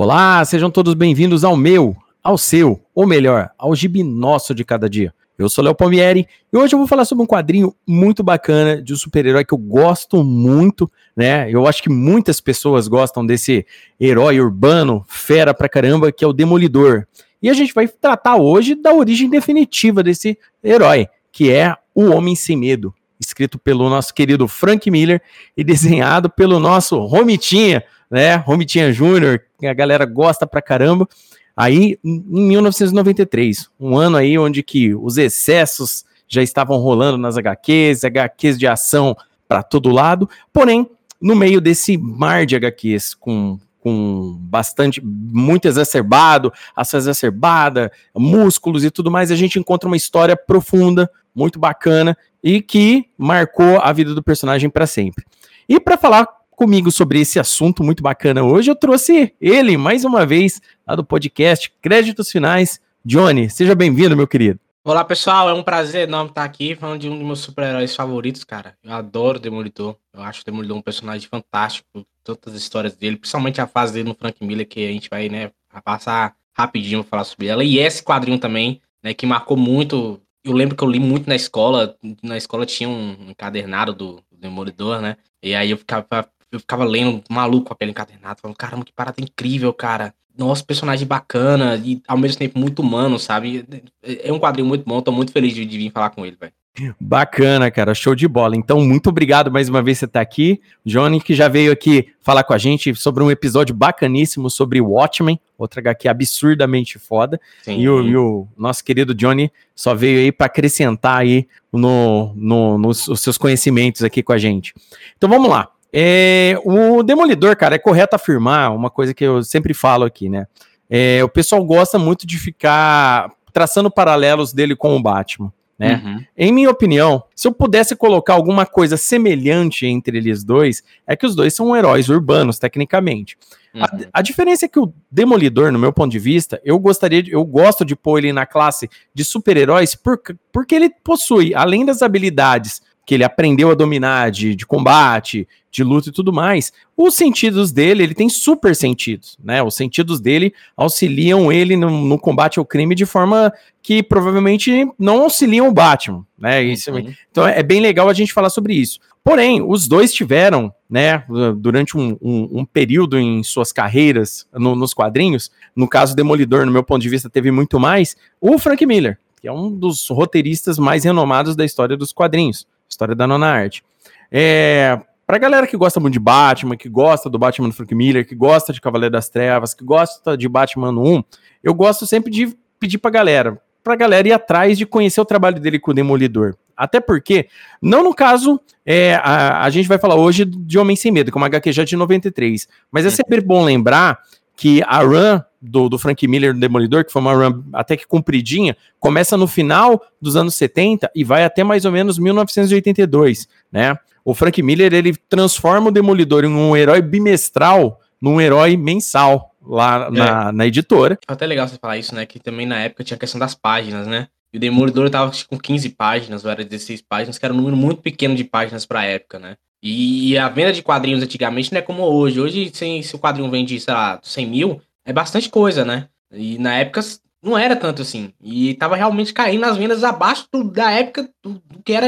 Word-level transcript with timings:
Olá, 0.00 0.44
sejam 0.44 0.70
todos 0.70 0.94
bem-vindos 0.94 1.42
ao 1.42 1.56
meu, 1.56 1.96
ao 2.22 2.38
seu, 2.38 2.80
ou 2.94 3.04
melhor, 3.04 3.50
ao 3.58 3.74
gibi 3.74 4.04
nosso 4.04 4.54
de 4.54 4.64
cada 4.64 4.88
dia. 4.88 5.12
Eu 5.36 5.48
sou 5.48 5.64
Léo 5.64 5.74
Palmieri 5.74 6.24
e 6.52 6.56
hoje 6.56 6.72
eu 6.72 6.78
vou 6.78 6.86
falar 6.86 7.04
sobre 7.04 7.24
um 7.24 7.26
quadrinho 7.26 7.74
muito 7.84 8.22
bacana 8.22 8.80
de 8.80 8.92
um 8.92 8.96
super-herói 8.96 9.44
que 9.44 9.52
eu 9.52 9.58
gosto 9.58 10.22
muito, 10.22 10.88
né? 11.16 11.50
Eu 11.50 11.66
acho 11.66 11.82
que 11.82 11.90
muitas 11.90 12.40
pessoas 12.40 12.86
gostam 12.86 13.26
desse 13.26 13.66
herói 14.00 14.40
urbano, 14.40 15.04
fera 15.08 15.52
pra 15.52 15.68
caramba, 15.68 16.12
que 16.12 16.24
é 16.24 16.28
o 16.28 16.32
Demolidor. 16.32 17.04
E 17.42 17.50
a 17.50 17.52
gente 17.52 17.74
vai 17.74 17.88
tratar 17.88 18.36
hoje 18.36 18.76
da 18.76 18.94
origem 18.94 19.28
definitiva 19.28 20.00
desse 20.00 20.38
herói, 20.62 21.08
que 21.32 21.50
é 21.50 21.74
o 21.92 22.10
Homem 22.10 22.36
Sem 22.36 22.56
Medo, 22.56 22.94
escrito 23.18 23.58
pelo 23.58 23.90
nosso 23.90 24.14
querido 24.14 24.46
Frank 24.46 24.88
Miller 24.92 25.20
e 25.56 25.64
desenhado 25.64 26.30
pelo 26.30 26.60
nosso 26.60 27.00
Romitinha, 27.00 27.82
né? 28.10 28.36
Romitinha 28.36 28.92
Júnior, 28.92 29.40
a 29.62 29.74
galera 29.74 30.04
gosta 30.04 30.46
pra 30.46 30.62
caramba. 30.62 31.08
Aí, 31.56 31.98
em 32.04 32.22
1993, 32.24 33.68
um 33.80 33.96
ano 33.96 34.16
aí 34.16 34.38
onde 34.38 34.62
que 34.62 34.94
os 34.94 35.16
excessos 35.16 36.04
já 36.28 36.42
estavam 36.42 36.78
rolando 36.78 37.18
nas 37.18 37.36
HQs, 37.36 38.04
HQs 38.04 38.58
de 38.58 38.66
ação 38.66 39.16
para 39.48 39.62
todo 39.62 39.90
lado, 39.90 40.28
porém, 40.52 40.88
no 41.20 41.34
meio 41.34 41.60
desse 41.60 41.96
mar 41.96 42.46
de 42.46 42.54
HQs 42.54 43.14
com 43.14 43.58
com 43.80 44.36
bastante, 44.40 45.00
muito 45.02 45.66
exacerbado, 45.66 46.52
ação 46.74 46.98
exacerbada, 46.98 47.90
músculos 48.14 48.84
e 48.84 48.90
tudo 48.90 49.10
mais, 49.10 49.30
a 49.30 49.36
gente 49.36 49.58
encontra 49.58 49.88
uma 49.88 49.96
história 49.96 50.36
profunda, 50.36 51.08
muito 51.34 51.58
bacana 51.58 52.16
e 52.42 52.60
que 52.60 53.08
marcou 53.16 53.78
a 53.80 53.92
vida 53.92 54.14
do 54.14 54.22
personagem 54.22 54.68
para 54.68 54.86
sempre. 54.86 55.24
E 55.68 55.78
para 55.78 55.96
falar 55.96 56.26
comigo 56.58 56.90
sobre 56.90 57.20
esse 57.20 57.38
assunto 57.38 57.84
muito 57.84 58.02
bacana 58.02 58.42
hoje. 58.42 58.68
Eu 58.68 58.74
trouxe 58.74 59.32
ele 59.40 59.76
mais 59.76 60.04
uma 60.04 60.26
vez 60.26 60.60
lá 60.84 60.96
do 60.96 61.04
podcast 61.04 61.72
Créditos 61.80 62.32
Finais. 62.32 62.80
Johnny, 63.04 63.48
seja 63.48 63.76
bem-vindo, 63.76 64.16
meu 64.16 64.26
querido. 64.26 64.58
Olá, 64.82 65.04
pessoal. 65.04 65.48
É 65.48 65.54
um 65.54 65.62
prazer 65.62 66.08
enorme 66.08 66.30
estar 66.30 66.42
aqui 66.42 66.74
falando 66.74 67.00
de 67.00 67.08
um 67.08 67.16
dos 67.16 67.24
meus 67.24 67.38
super-heróis 67.38 67.94
favoritos, 67.94 68.42
cara. 68.42 68.74
Eu 68.82 68.92
adoro 68.92 69.38
Demolidor. 69.38 69.94
Eu 70.12 70.20
acho 70.20 70.42
o 70.42 70.44
Demolidor 70.44 70.76
um 70.76 70.82
personagem 70.82 71.28
fantástico. 71.28 72.04
Todas 72.24 72.52
as 72.52 72.60
histórias 72.60 72.96
dele, 72.96 73.16
principalmente 73.16 73.60
a 73.60 73.66
fase 73.68 73.92
dele 73.92 74.08
no 74.08 74.16
Frank 74.16 74.44
Miller, 74.44 74.66
que 74.66 74.84
a 74.84 74.90
gente 74.90 75.08
vai, 75.08 75.28
né, 75.28 75.52
passar 75.84 76.34
rapidinho 76.52 77.04
falar 77.04 77.22
sobre 77.22 77.46
ela. 77.46 77.62
E 77.62 77.78
esse 77.78 78.02
quadrinho 78.02 78.36
também, 78.36 78.82
né, 79.00 79.14
que 79.14 79.26
marcou 79.26 79.56
muito. 79.56 80.20
Eu 80.42 80.54
lembro 80.54 80.74
que 80.74 80.82
eu 80.82 80.90
li 80.90 80.98
muito 80.98 81.28
na 81.28 81.36
escola. 81.36 81.96
Na 82.20 82.36
escola 82.36 82.66
tinha 82.66 82.88
um 82.88 83.30
encadernado 83.30 83.92
do 83.92 84.20
Demolidor, 84.32 85.00
né? 85.00 85.16
E 85.40 85.54
aí 85.54 85.70
eu 85.70 85.78
ficava 85.78 86.02
eu 86.50 86.60
ficava 86.60 86.84
lendo 86.84 87.22
maluco 87.28 87.72
aquele 87.72 87.90
encadernado, 87.90 88.40
falando, 88.40 88.56
caramba, 88.56 88.84
que 88.84 88.92
parada 88.92 89.22
incrível, 89.22 89.72
cara. 89.72 90.14
Nossa, 90.36 90.64
personagem 90.64 91.06
bacana 91.06 91.76
e 91.84 92.00
ao 92.06 92.16
mesmo 92.16 92.38
tempo 92.38 92.58
muito 92.58 92.80
humano, 92.80 93.18
sabe? 93.18 93.66
É 94.02 94.32
um 94.32 94.38
quadrinho 94.38 94.68
muito 94.68 94.84
bom, 94.84 95.02
tô 95.02 95.10
muito 95.10 95.32
feliz 95.32 95.52
de, 95.52 95.66
de 95.66 95.78
vir 95.78 95.90
falar 95.90 96.10
com 96.10 96.24
ele, 96.24 96.36
velho. 96.40 96.52
Bacana, 97.00 97.70
cara, 97.70 97.94
show 97.94 98.14
de 98.14 98.28
bola. 98.28 98.56
Então, 98.56 98.80
muito 98.80 99.08
obrigado 99.08 99.50
mais 99.50 99.68
uma 99.68 99.82
vez 99.82 99.98
você 99.98 100.04
estar 100.04 100.20
tá 100.20 100.22
aqui. 100.22 100.60
Johnny, 100.84 101.20
que 101.20 101.34
já 101.34 101.48
veio 101.48 101.72
aqui 101.72 102.08
falar 102.20 102.44
com 102.44 102.52
a 102.52 102.58
gente 102.58 102.94
sobre 102.94 103.22
um 103.22 103.30
episódio 103.30 103.74
bacaníssimo 103.74 104.48
sobre 104.48 104.80
Watchmen, 104.80 105.40
outra 105.56 105.80
HQ 105.80 106.08
absurdamente 106.08 106.98
foda. 106.98 107.40
Sim. 107.62 107.80
E 107.80 107.88
o, 107.88 108.02
e 108.02 108.16
o 108.16 108.46
nosso 108.56 108.84
querido 108.84 109.14
Johnny 109.14 109.50
só 109.74 109.94
veio 109.94 110.20
aí 110.20 110.32
para 110.32 110.46
acrescentar 110.46 111.18
aí 111.18 111.48
no, 111.72 112.32
no, 112.36 112.78
nos 112.78 113.08
seus 113.16 113.36
conhecimentos 113.36 114.02
aqui 114.02 114.22
com 114.22 114.32
a 114.32 114.38
gente. 114.38 114.72
Então, 115.16 115.28
vamos 115.28 115.50
lá. 115.50 115.68
É, 115.92 116.56
o 116.64 117.02
Demolidor, 117.02 117.56
cara, 117.56 117.74
é 117.74 117.78
correto 117.78 118.14
afirmar 118.14 118.74
uma 118.74 118.90
coisa 118.90 119.14
que 119.14 119.24
eu 119.24 119.42
sempre 119.42 119.72
falo 119.72 120.04
aqui, 120.04 120.28
né? 120.28 120.46
É, 120.90 121.22
o 121.22 121.28
pessoal 121.28 121.64
gosta 121.64 121.98
muito 121.98 122.26
de 122.26 122.38
ficar 122.38 123.30
traçando 123.52 123.90
paralelos 123.90 124.52
dele 124.52 124.76
com 124.76 124.96
o 124.96 125.02
Batman. 125.02 125.52
Né? 125.78 126.02
Uhum. 126.04 126.24
Em 126.36 126.52
minha 126.52 126.70
opinião, 126.70 127.22
se 127.36 127.46
eu 127.46 127.52
pudesse 127.52 127.94
colocar 127.94 128.34
alguma 128.34 128.66
coisa 128.66 128.96
semelhante 128.96 129.86
entre 129.86 130.18
eles 130.18 130.42
dois, 130.42 130.82
é 131.06 131.14
que 131.14 131.24
os 131.24 131.36
dois 131.36 131.54
são 131.54 131.76
heróis 131.76 132.08
urbanos, 132.08 132.58
tecnicamente. 132.58 133.38
Uhum. 133.72 133.82
A, 133.84 133.90
a, 134.14 134.22
diferença 134.22 134.64
é 134.64 134.68
que 134.68 134.80
o 134.80 134.92
Demolidor, 135.08 135.70
no 135.70 135.78
meu 135.78 135.92
ponto 135.92 136.10
de 136.10 136.18
vista, 136.18 136.60
eu 136.64 136.78
gostaria, 136.80 137.22
de, 137.22 137.30
eu 137.30 137.44
gosto 137.44 137.84
de 137.84 137.94
pôr 137.94 138.18
ele 138.18 138.32
na 138.32 138.44
classe 138.44 138.90
de 139.14 139.24
super-heróis 139.24 139.94
por, 139.94 140.20
porque 140.52 140.74
ele 140.74 140.90
possui, 140.90 141.54
além 141.54 141.84
das 141.84 142.02
habilidades 142.02 142.82
que 143.08 143.14
ele 143.14 143.24
aprendeu 143.24 143.70
a 143.70 143.74
dominar 143.74 144.30
de, 144.30 144.54
de 144.54 144.66
combate, 144.66 145.48
de 145.70 145.82
luta 145.82 146.10
e 146.10 146.12
tudo 146.12 146.30
mais, 146.30 146.70
os 146.94 147.14
sentidos 147.14 147.72
dele, 147.72 148.02
ele 148.02 148.14
tem 148.14 148.28
super 148.28 148.76
sentidos, 148.76 149.38
né? 149.42 149.62
Os 149.62 149.76
sentidos 149.76 150.20
dele 150.20 150.52
auxiliam 150.76 151.50
ele 151.50 151.74
no, 151.74 151.90
no 151.90 152.18
combate 152.18 152.58
ao 152.58 152.66
crime 152.66 152.94
de 152.94 153.06
forma 153.06 153.50
que 153.82 154.02
provavelmente 154.02 154.86
não 154.98 155.22
auxiliam 155.22 155.66
o 155.66 155.72
Batman, 155.72 156.22
né? 156.38 156.62
Isso, 156.62 156.90
uhum. 156.90 157.14
Então 157.30 157.48
é 157.48 157.62
bem 157.62 157.80
legal 157.80 158.10
a 158.10 158.12
gente 158.12 158.30
falar 158.30 158.50
sobre 158.50 158.74
isso. 158.74 159.00
Porém, 159.24 159.62
os 159.62 159.88
dois 159.88 160.12
tiveram, 160.12 160.70
né, 160.88 161.24
durante 161.56 161.96
um, 161.96 162.14
um, 162.20 162.60
um 162.60 162.64
período 162.66 163.18
em 163.18 163.42
suas 163.42 163.72
carreiras 163.72 164.46
no, 164.52 164.76
nos 164.76 164.92
quadrinhos, 164.92 165.50
no 165.74 165.88
caso 165.88 166.14
Demolidor, 166.14 166.66
no 166.66 166.72
meu 166.72 166.84
ponto 166.84 167.00
de 167.00 167.08
vista, 167.08 167.30
teve 167.30 167.50
muito 167.50 167.80
mais, 167.80 168.18
o 168.38 168.58
Frank 168.58 168.84
Miller, 168.84 169.18
que 169.40 169.48
é 169.48 169.52
um 169.52 169.74
dos 169.74 170.08
roteiristas 170.08 170.78
mais 170.78 171.04
renomados 171.04 171.56
da 171.56 171.64
história 171.64 171.96
dos 171.96 172.12
quadrinhos. 172.12 172.66
História 172.88 173.14
da 173.14 173.26
nona 173.26 173.46
arte. 173.46 173.84
É, 174.30 175.00
pra 175.26 175.38
galera 175.38 175.66
que 175.66 175.76
gosta 175.76 176.00
muito 176.00 176.14
de 176.14 176.20
Batman, 176.20 176.76
que 176.76 176.88
gosta 176.88 177.28
do 177.28 177.38
Batman 177.38 177.68
do 177.68 177.74
Frank 177.74 177.94
Miller, 177.94 178.26
que 178.26 178.34
gosta 178.34 178.72
de 178.72 178.80
Cavaleiro 178.80 179.12
das 179.12 179.28
Trevas, 179.28 179.74
que 179.74 179.84
gosta 179.84 180.36
de 180.36 180.48
Batman 180.48 180.90
1, 180.90 181.22
eu 181.62 181.74
gosto 181.74 182.06
sempre 182.06 182.30
de 182.30 182.56
pedir 182.78 182.98
pra 182.98 183.10
galera, 183.10 183.60
pra 183.82 183.96
galera 183.96 184.28
ir 184.28 184.32
atrás 184.32 184.78
de 184.78 184.86
conhecer 184.86 185.20
o 185.20 185.24
trabalho 185.24 185.60
dele 185.60 185.78
com 185.78 185.90
o 185.90 185.94
Demolidor. 185.94 186.56
Até 186.76 187.00
porque, 187.00 187.48
não 187.82 188.04
no 188.04 188.14
caso, 188.14 188.60
é, 188.86 189.16
a, 189.16 189.64
a 189.64 189.70
gente 189.70 189.88
vai 189.88 189.98
falar 189.98 190.14
hoje 190.14 190.44
de 190.44 190.78
Homem 190.78 190.94
Sem 190.94 191.10
Medo, 191.10 191.32
que 191.32 191.36
é 191.36 191.40
uma 191.40 191.46
HQ 191.46 191.72
já 191.72 191.84
de 191.84 191.96
93, 191.96 192.68
mas 192.90 193.04
é 193.04 193.10
sempre 193.10 193.40
bom 193.40 193.64
lembrar 193.64 194.20
que 194.56 194.82
a 194.86 195.02
run 195.02 195.40
do, 195.60 195.88
do 195.88 195.98
Frank 195.98 196.26
Miller 196.26 196.54
do 196.54 196.60
Demolidor, 196.60 197.04
que 197.04 197.12
foi 197.12 197.20
uma 197.20 197.34
run 197.34 197.62
até 197.72 197.96
que 197.96 198.06
compridinha, 198.06 198.76
começa 198.98 199.36
no 199.36 199.46
final 199.46 200.00
dos 200.20 200.36
anos 200.36 200.54
70 200.54 201.10
e 201.14 201.24
vai 201.24 201.44
até 201.44 201.64
mais 201.64 201.84
ou 201.84 201.92
menos 201.92 202.18
1982, 202.18 203.48
né? 203.72 203.96
O 204.24 204.34
Frank 204.34 204.62
Miller, 204.62 204.92
ele 204.92 205.16
transforma 205.28 205.88
o 205.88 205.92
Demolidor 205.92 206.44
em 206.44 206.48
um 206.48 206.76
herói 206.76 207.00
bimestral 207.00 208.00
num 208.20 208.40
herói 208.40 208.76
mensal 208.76 209.54
lá 209.62 210.10
na, 210.10 210.48
é. 210.48 210.52
na 210.52 210.66
editora. 210.66 211.18
É 211.28 211.32
até 211.32 211.46
legal 211.46 211.66
você 211.66 211.76
falar 211.78 211.98
isso, 211.98 212.14
né? 212.14 212.26
Que 212.26 212.38
também 212.38 212.66
na 212.66 212.78
época 212.80 213.04
tinha 213.04 213.16
a 213.16 213.20
questão 213.20 213.38
das 213.38 213.54
páginas, 213.54 214.06
né? 214.06 214.28
E 214.52 214.56
o 214.56 214.60
Demolidor 214.60 215.10
tava 215.10 215.30
com 215.48 215.58
15 215.58 215.90
páginas, 215.90 216.44
ou 216.44 216.50
era 216.50 216.64
16 216.64 217.02
páginas, 217.02 217.38
que 217.38 217.44
era 217.44 217.52
um 217.52 217.56
número 217.56 217.76
muito 217.76 218.00
pequeno 218.00 218.34
de 218.34 218.44
páginas 218.44 218.86
pra 218.86 219.04
época, 219.04 219.38
né? 219.38 219.56
E 219.82 220.36
a 220.36 220.48
venda 220.48 220.72
de 220.72 220.82
quadrinhos 220.82 221.22
antigamente 221.22 221.70
não 221.70 221.78
é 221.78 221.82
como 221.82 222.02
hoje. 222.02 222.40
Hoje, 222.40 222.70
se, 222.72 223.02
se 223.02 223.14
o 223.14 223.18
quadrinho 223.18 223.50
vende, 223.50 223.78
sei 223.78 223.94
lá, 223.94 224.18
100 224.22 224.46
mil, 224.46 224.82
é 225.08 225.12
bastante 225.12 225.48
coisa, 225.48 225.86
né? 225.86 226.06
E 226.30 226.58
na 226.58 226.76
época 226.76 227.00
não 227.42 227.56
era 227.56 227.74
tanto 227.74 228.02
assim. 228.02 228.30
E 228.42 228.74
tava 228.74 228.94
realmente 228.94 229.32
caindo 229.32 229.62
nas 229.62 229.78
vendas 229.78 230.04
abaixo 230.04 230.46
do, 230.52 230.64
da 230.64 230.90
época 230.90 231.30
do, 231.42 231.54
do, 231.64 231.82
que 231.82 231.94
era 231.94 232.06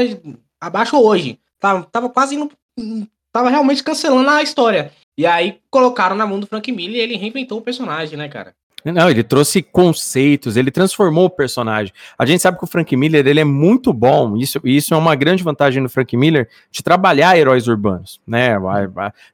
abaixo 0.59 0.95
hoje. 1.01 1.39
Tava, 1.59 1.83
tava 1.85 2.09
quase 2.09 2.35
indo. 2.35 2.51
Tava 3.33 3.49
realmente 3.49 3.83
cancelando 3.83 4.29
a 4.29 4.43
história. 4.43 4.91
E 5.17 5.25
aí 5.25 5.59
colocaram 5.71 6.15
na 6.15 6.27
mão 6.27 6.39
do 6.39 6.45
Frank 6.45 6.71
Miller 6.71 6.97
e 6.97 6.99
ele 6.99 7.17
reinventou 7.17 7.57
o 7.57 7.63
personagem, 7.63 8.15
né, 8.17 8.29
cara? 8.29 8.53
Não, 8.83 9.09
ele 9.09 9.23
trouxe 9.23 9.61
conceitos, 9.61 10.57
ele 10.57 10.71
transformou 10.71 11.25
o 11.25 11.29
personagem. 11.29 11.93
A 12.17 12.25
gente 12.25 12.41
sabe 12.41 12.57
que 12.57 12.63
o 12.63 12.67
Frank 12.67 12.95
Miller 12.95 13.25
ele 13.27 13.39
é 13.39 13.43
muito 13.43 13.93
bom, 13.93 14.35
isso, 14.35 14.59
isso 14.63 14.93
é 14.93 14.97
uma 14.97 15.15
grande 15.15 15.43
vantagem 15.43 15.83
do 15.83 15.89
Frank 15.89 16.15
Miller 16.17 16.49
de 16.71 16.81
trabalhar 16.81 17.37
heróis 17.37 17.67
urbanos, 17.67 18.19
né? 18.25 18.55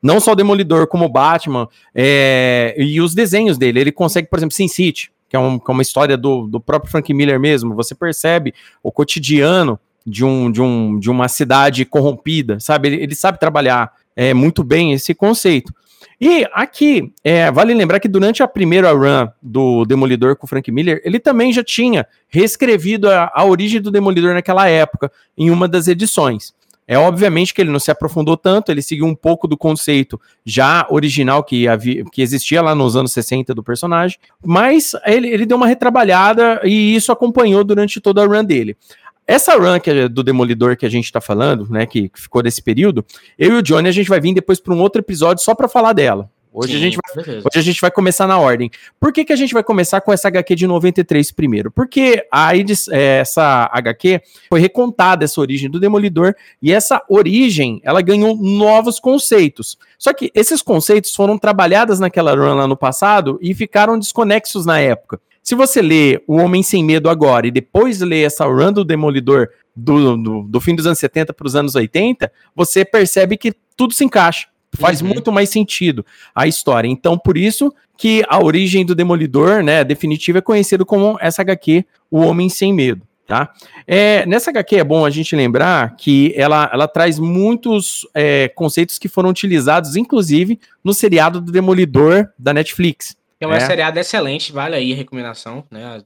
Não 0.02 0.20
só 0.20 0.34
o 0.34 0.36
Demolidor, 0.36 0.88
como 0.88 1.06
o 1.06 1.10
Batman, 1.10 1.68
é, 1.96 2.76
e 2.78 3.00
os 3.00 3.16
desenhos 3.16 3.58
dele. 3.58 3.80
Ele 3.80 3.92
consegue, 3.92 4.28
por 4.28 4.38
exemplo, 4.40 4.56
Sin 4.56 4.68
City, 4.68 5.12
que 5.30 5.36
é, 5.36 5.40
um, 5.40 5.58
que 5.58 5.70
é 5.70 5.74
uma 5.74 5.82
história 5.82 6.18
do, 6.18 6.48
do 6.48 6.60
próprio 6.60 6.92
Frank 6.92 7.14
Miller 7.14 7.40
mesmo. 7.40 7.76
Você 7.76 7.96
percebe 7.96 8.54
o 8.84 8.92
cotidiano 8.92 9.80
de, 10.06 10.24
um, 10.24 10.52
de, 10.52 10.62
um, 10.62 11.00
de 11.00 11.10
uma 11.10 11.28
cidade 11.28 11.86
corrompida, 11.86 12.60
sabe? 12.60 12.90
Ele, 12.90 13.04
ele 13.04 13.16
sabe 13.16 13.40
trabalhar 13.40 13.92
é, 14.16 14.34
muito 14.34 14.64
bem 14.64 14.94
esse 14.94 15.14
conceito. 15.14 15.74
E 16.20 16.48
aqui, 16.54 17.14
é, 17.24 17.52
vale 17.52 17.74
lembrar 17.74 18.00
que 18.00 18.08
durante 18.08 18.42
a 18.42 18.48
primeira 18.48 18.92
run 18.92 19.28
do 19.42 19.86
Demolidor 19.86 20.36
com 20.36 20.46
o 20.46 20.50
Frank 20.50 20.72
Miller, 20.72 21.02
ele 21.04 21.20
também 21.20 21.54
já 21.54 21.64
tinha 21.64 22.08
reescrevido 22.28 23.10
a, 23.10 23.32
a 23.34 23.46
origem 23.46 23.80
do 23.80 23.92
Demolidor 23.92 24.34
naquela 24.34 24.68
época, 24.68 25.12
em 25.38 25.52
uma 25.52 25.68
das 25.68 25.88
edições. 25.88 26.54
É 26.88 26.98
obviamente 26.98 27.54
que 27.54 27.62
ele 27.62 27.70
não 27.70 27.80
se 27.80 27.92
aprofundou 27.92 28.38
tanto, 28.38 28.72
ele 28.72 28.82
seguiu 28.82 29.06
um 29.06 29.14
pouco 29.14 29.46
do 29.46 29.58
conceito 29.58 30.20
já 30.46 30.88
original 30.90 31.44
que, 31.44 31.68
havia, 31.68 32.06
que 32.06 32.22
existia 32.22 32.62
lá 32.62 32.74
nos 32.74 32.96
anos 32.96 33.12
60 33.12 33.54
do 33.54 33.62
personagem, 33.62 34.18
mas 34.44 34.94
ele, 35.06 35.28
ele 35.28 35.46
deu 35.46 35.58
uma 35.58 35.68
retrabalhada 35.68 36.62
e 36.64 36.96
isso 36.96 37.12
acompanhou 37.12 37.62
durante 37.66 38.00
toda 38.00 38.24
a 38.24 38.26
run 38.26 38.44
dele. 38.44 38.78
Essa 39.28 39.58
run 39.58 39.76
é 39.86 40.08
do 40.08 40.24
Demolidor 40.24 40.78
que 40.78 40.86
a 40.86 40.90
gente 40.90 41.12
tá 41.12 41.20
falando, 41.20 41.68
né, 41.70 41.86
que, 41.86 42.10
que 42.10 42.22
ficou 42.22 42.42
desse 42.42 42.62
período, 42.62 43.06
eu 43.38 43.56
e 43.56 43.58
o 43.58 43.62
Johnny 43.62 43.90
a 43.90 43.92
gente 43.92 44.10
vai 44.10 44.22
vir 44.22 44.34
depois 44.34 44.60
para 44.60 44.74
um 44.74 44.80
outro 44.80 45.02
episódio 45.02 45.44
só 45.44 45.54
para 45.54 45.68
falar 45.68 45.94
dela, 45.94 46.30
Hoje, 46.60 46.72
Sim, 46.72 46.78
a 46.78 46.82
gente 46.82 46.98
vai, 46.98 47.36
hoje 47.36 47.60
a 47.60 47.62
gente 47.62 47.80
vai 47.80 47.92
começar 47.92 48.26
na 48.26 48.40
ordem. 48.40 48.72
Por 49.00 49.14
que, 49.14 49.24
que 49.24 49.32
a 49.32 49.36
gente 49.36 49.54
vai 49.54 49.64
começar 49.64 50.02
com 50.02 50.12
essa 50.12 50.28
HQ 50.28 50.56
de 50.56 50.66
93 50.66 51.32
primeiro? 51.32 51.70
Porque 51.70 52.26
a, 52.32 52.58
é, 52.58 53.20
essa 53.20 53.70
HQ 53.72 54.22
foi 54.50 54.60
recontada, 54.60 55.24
essa 55.24 55.40
origem 55.40 55.70
do 55.70 55.80
Demolidor, 55.80 56.34
e 56.60 56.74
essa 56.74 57.00
origem, 57.08 57.80
ela 57.84 58.02
ganhou 58.02 58.36
novos 58.36 59.00
conceitos. 59.00 59.78
Só 60.00 60.12
que 60.14 60.32
esses 60.34 60.64
conceitos 60.64 61.14
foram 61.14 61.38
trabalhados 61.38 62.00
naquela 62.00 62.34
run 62.34 62.56
lá 62.56 62.68
no 62.68 62.76
passado 62.76 63.38
e 63.40 63.54
ficaram 63.54 64.00
desconexos 64.00 64.66
na 64.66 64.80
época. 64.80 65.22
Se 65.48 65.56
você 65.56 65.82
lê 65.82 66.22
O 66.28 66.36
Homem 66.36 66.62
Sem 66.62 66.84
Medo 66.84 67.10
agora 67.10 67.48
e 67.48 67.52
depois 67.52 68.02
lê 68.02 68.24
essa 68.24 68.44
run 68.44 68.74
do 68.74 68.84
Demolidor 68.84 69.48
do, 69.74 70.18
do, 70.18 70.44
do 70.44 70.60
fim 70.60 70.76
dos 70.76 70.86
anos 70.86 71.00
70 71.00 71.32
para 71.32 71.48
os 71.48 71.56
anos 71.56 71.74
80, 71.74 72.30
você 72.54 72.84
percebe 72.84 73.38
que 73.38 73.54
tudo 73.78 73.94
se 73.94 74.04
encaixa. 74.04 74.50
Faz 74.74 75.02
uhum. 75.02 75.08
muito 75.08 75.32
mais 75.32 75.50
sentido 75.50 76.06
a 76.36 76.48
história. 76.48 76.90
Então, 76.90 77.18
por 77.18 77.38
isso 77.38 77.74
que 77.98 78.26
a 78.28 78.44
origem 78.44 78.86
do 78.86 78.94
Demolidor, 78.94 79.64
né, 79.64 79.86
definitiva, 79.86 80.40
é 80.40 80.42
conhecido 80.42 80.86
como 80.86 81.18
essa 81.22 81.44
HQ, 81.44 81.86
O 82.12 82.20
Homem 82.20 82.50
Sem 82.50 82.74
Medo. 82.74 83.08
Tá? 83.26 83.54
É, 83.88 84.26
nessa 84.26 84.50
HQ 84.50 84.76
é 84.76 84.84
bom 84.84 85.06
a 85.06 85.10
gente 85.10 85.34
lembrar 85.34 85.96
que 85.96 86.34
ela, 86.36 86.70
ela 86.74 86.90
traz 86.90 87.20
muitos 87.20 88.06
é, 88.14 88.50
conceitos 88.50 89.00
que 89.00 89.08
foram 89.08 89.30
utilizados, 89.30 89.96
inclusive, 89.96 90.60
no 90.84 90.94
seriado 90.94 91.40
do 91.40 91.54
Demolidor 91.54 92.28
da 92.38 92.54
Netflix. 92.54 93.16
É 93.40 93.48
um 93.48 93.54
é. 93.54 93.60
seriado 93.60 94.00
excelente, 94.00 94.52
vale 94.52 94.76
aí 94.76 94.94
a 94.94 94.96
recomendação, 94.96 95.64
né? 95.70 96.02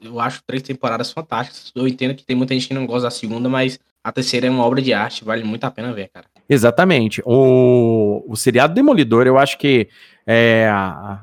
Eu 0.00 0.20
acho 0.20 0.42
três 0.46 0.62
temporadas 0.62 1.10
fantásticas. 1.12 1.72
Eu 1.74 1.86
entendo 1.86 2.14
que 2.14 2.24
tem 2.24 2.36
muita 2.36 2.54
gente 2.54 2.68
que 2.68 2.74
não 2.74 2.86
gosta 2.86 3.04
da 3.04 3.10
segunda, 3.10 3.48
mas 3.48 3.78
a 4.02 4.10
terceira 4.10 4.46
é 4.46 4.50
uma 4.50 4.64
obra 4.64 4.80
de 4.80 4.92
arte, 4.92 5.24
vale 5.24 5.44
muito 5.44 5.64
a 5.64 5.70
pena 5.70 5.92
ver, 5.92 6.08
cara. 6.08 6.26
Exatamente. 6.48 7.22
O, 7.24 8.24
o 8.26 8.36
seriado 8.36 8.74
Demolidor, 8.74 9.26
eu 9.26 9.38
acho 9.38 9.58
que, 9.58 9.88
é, 10.26 10.68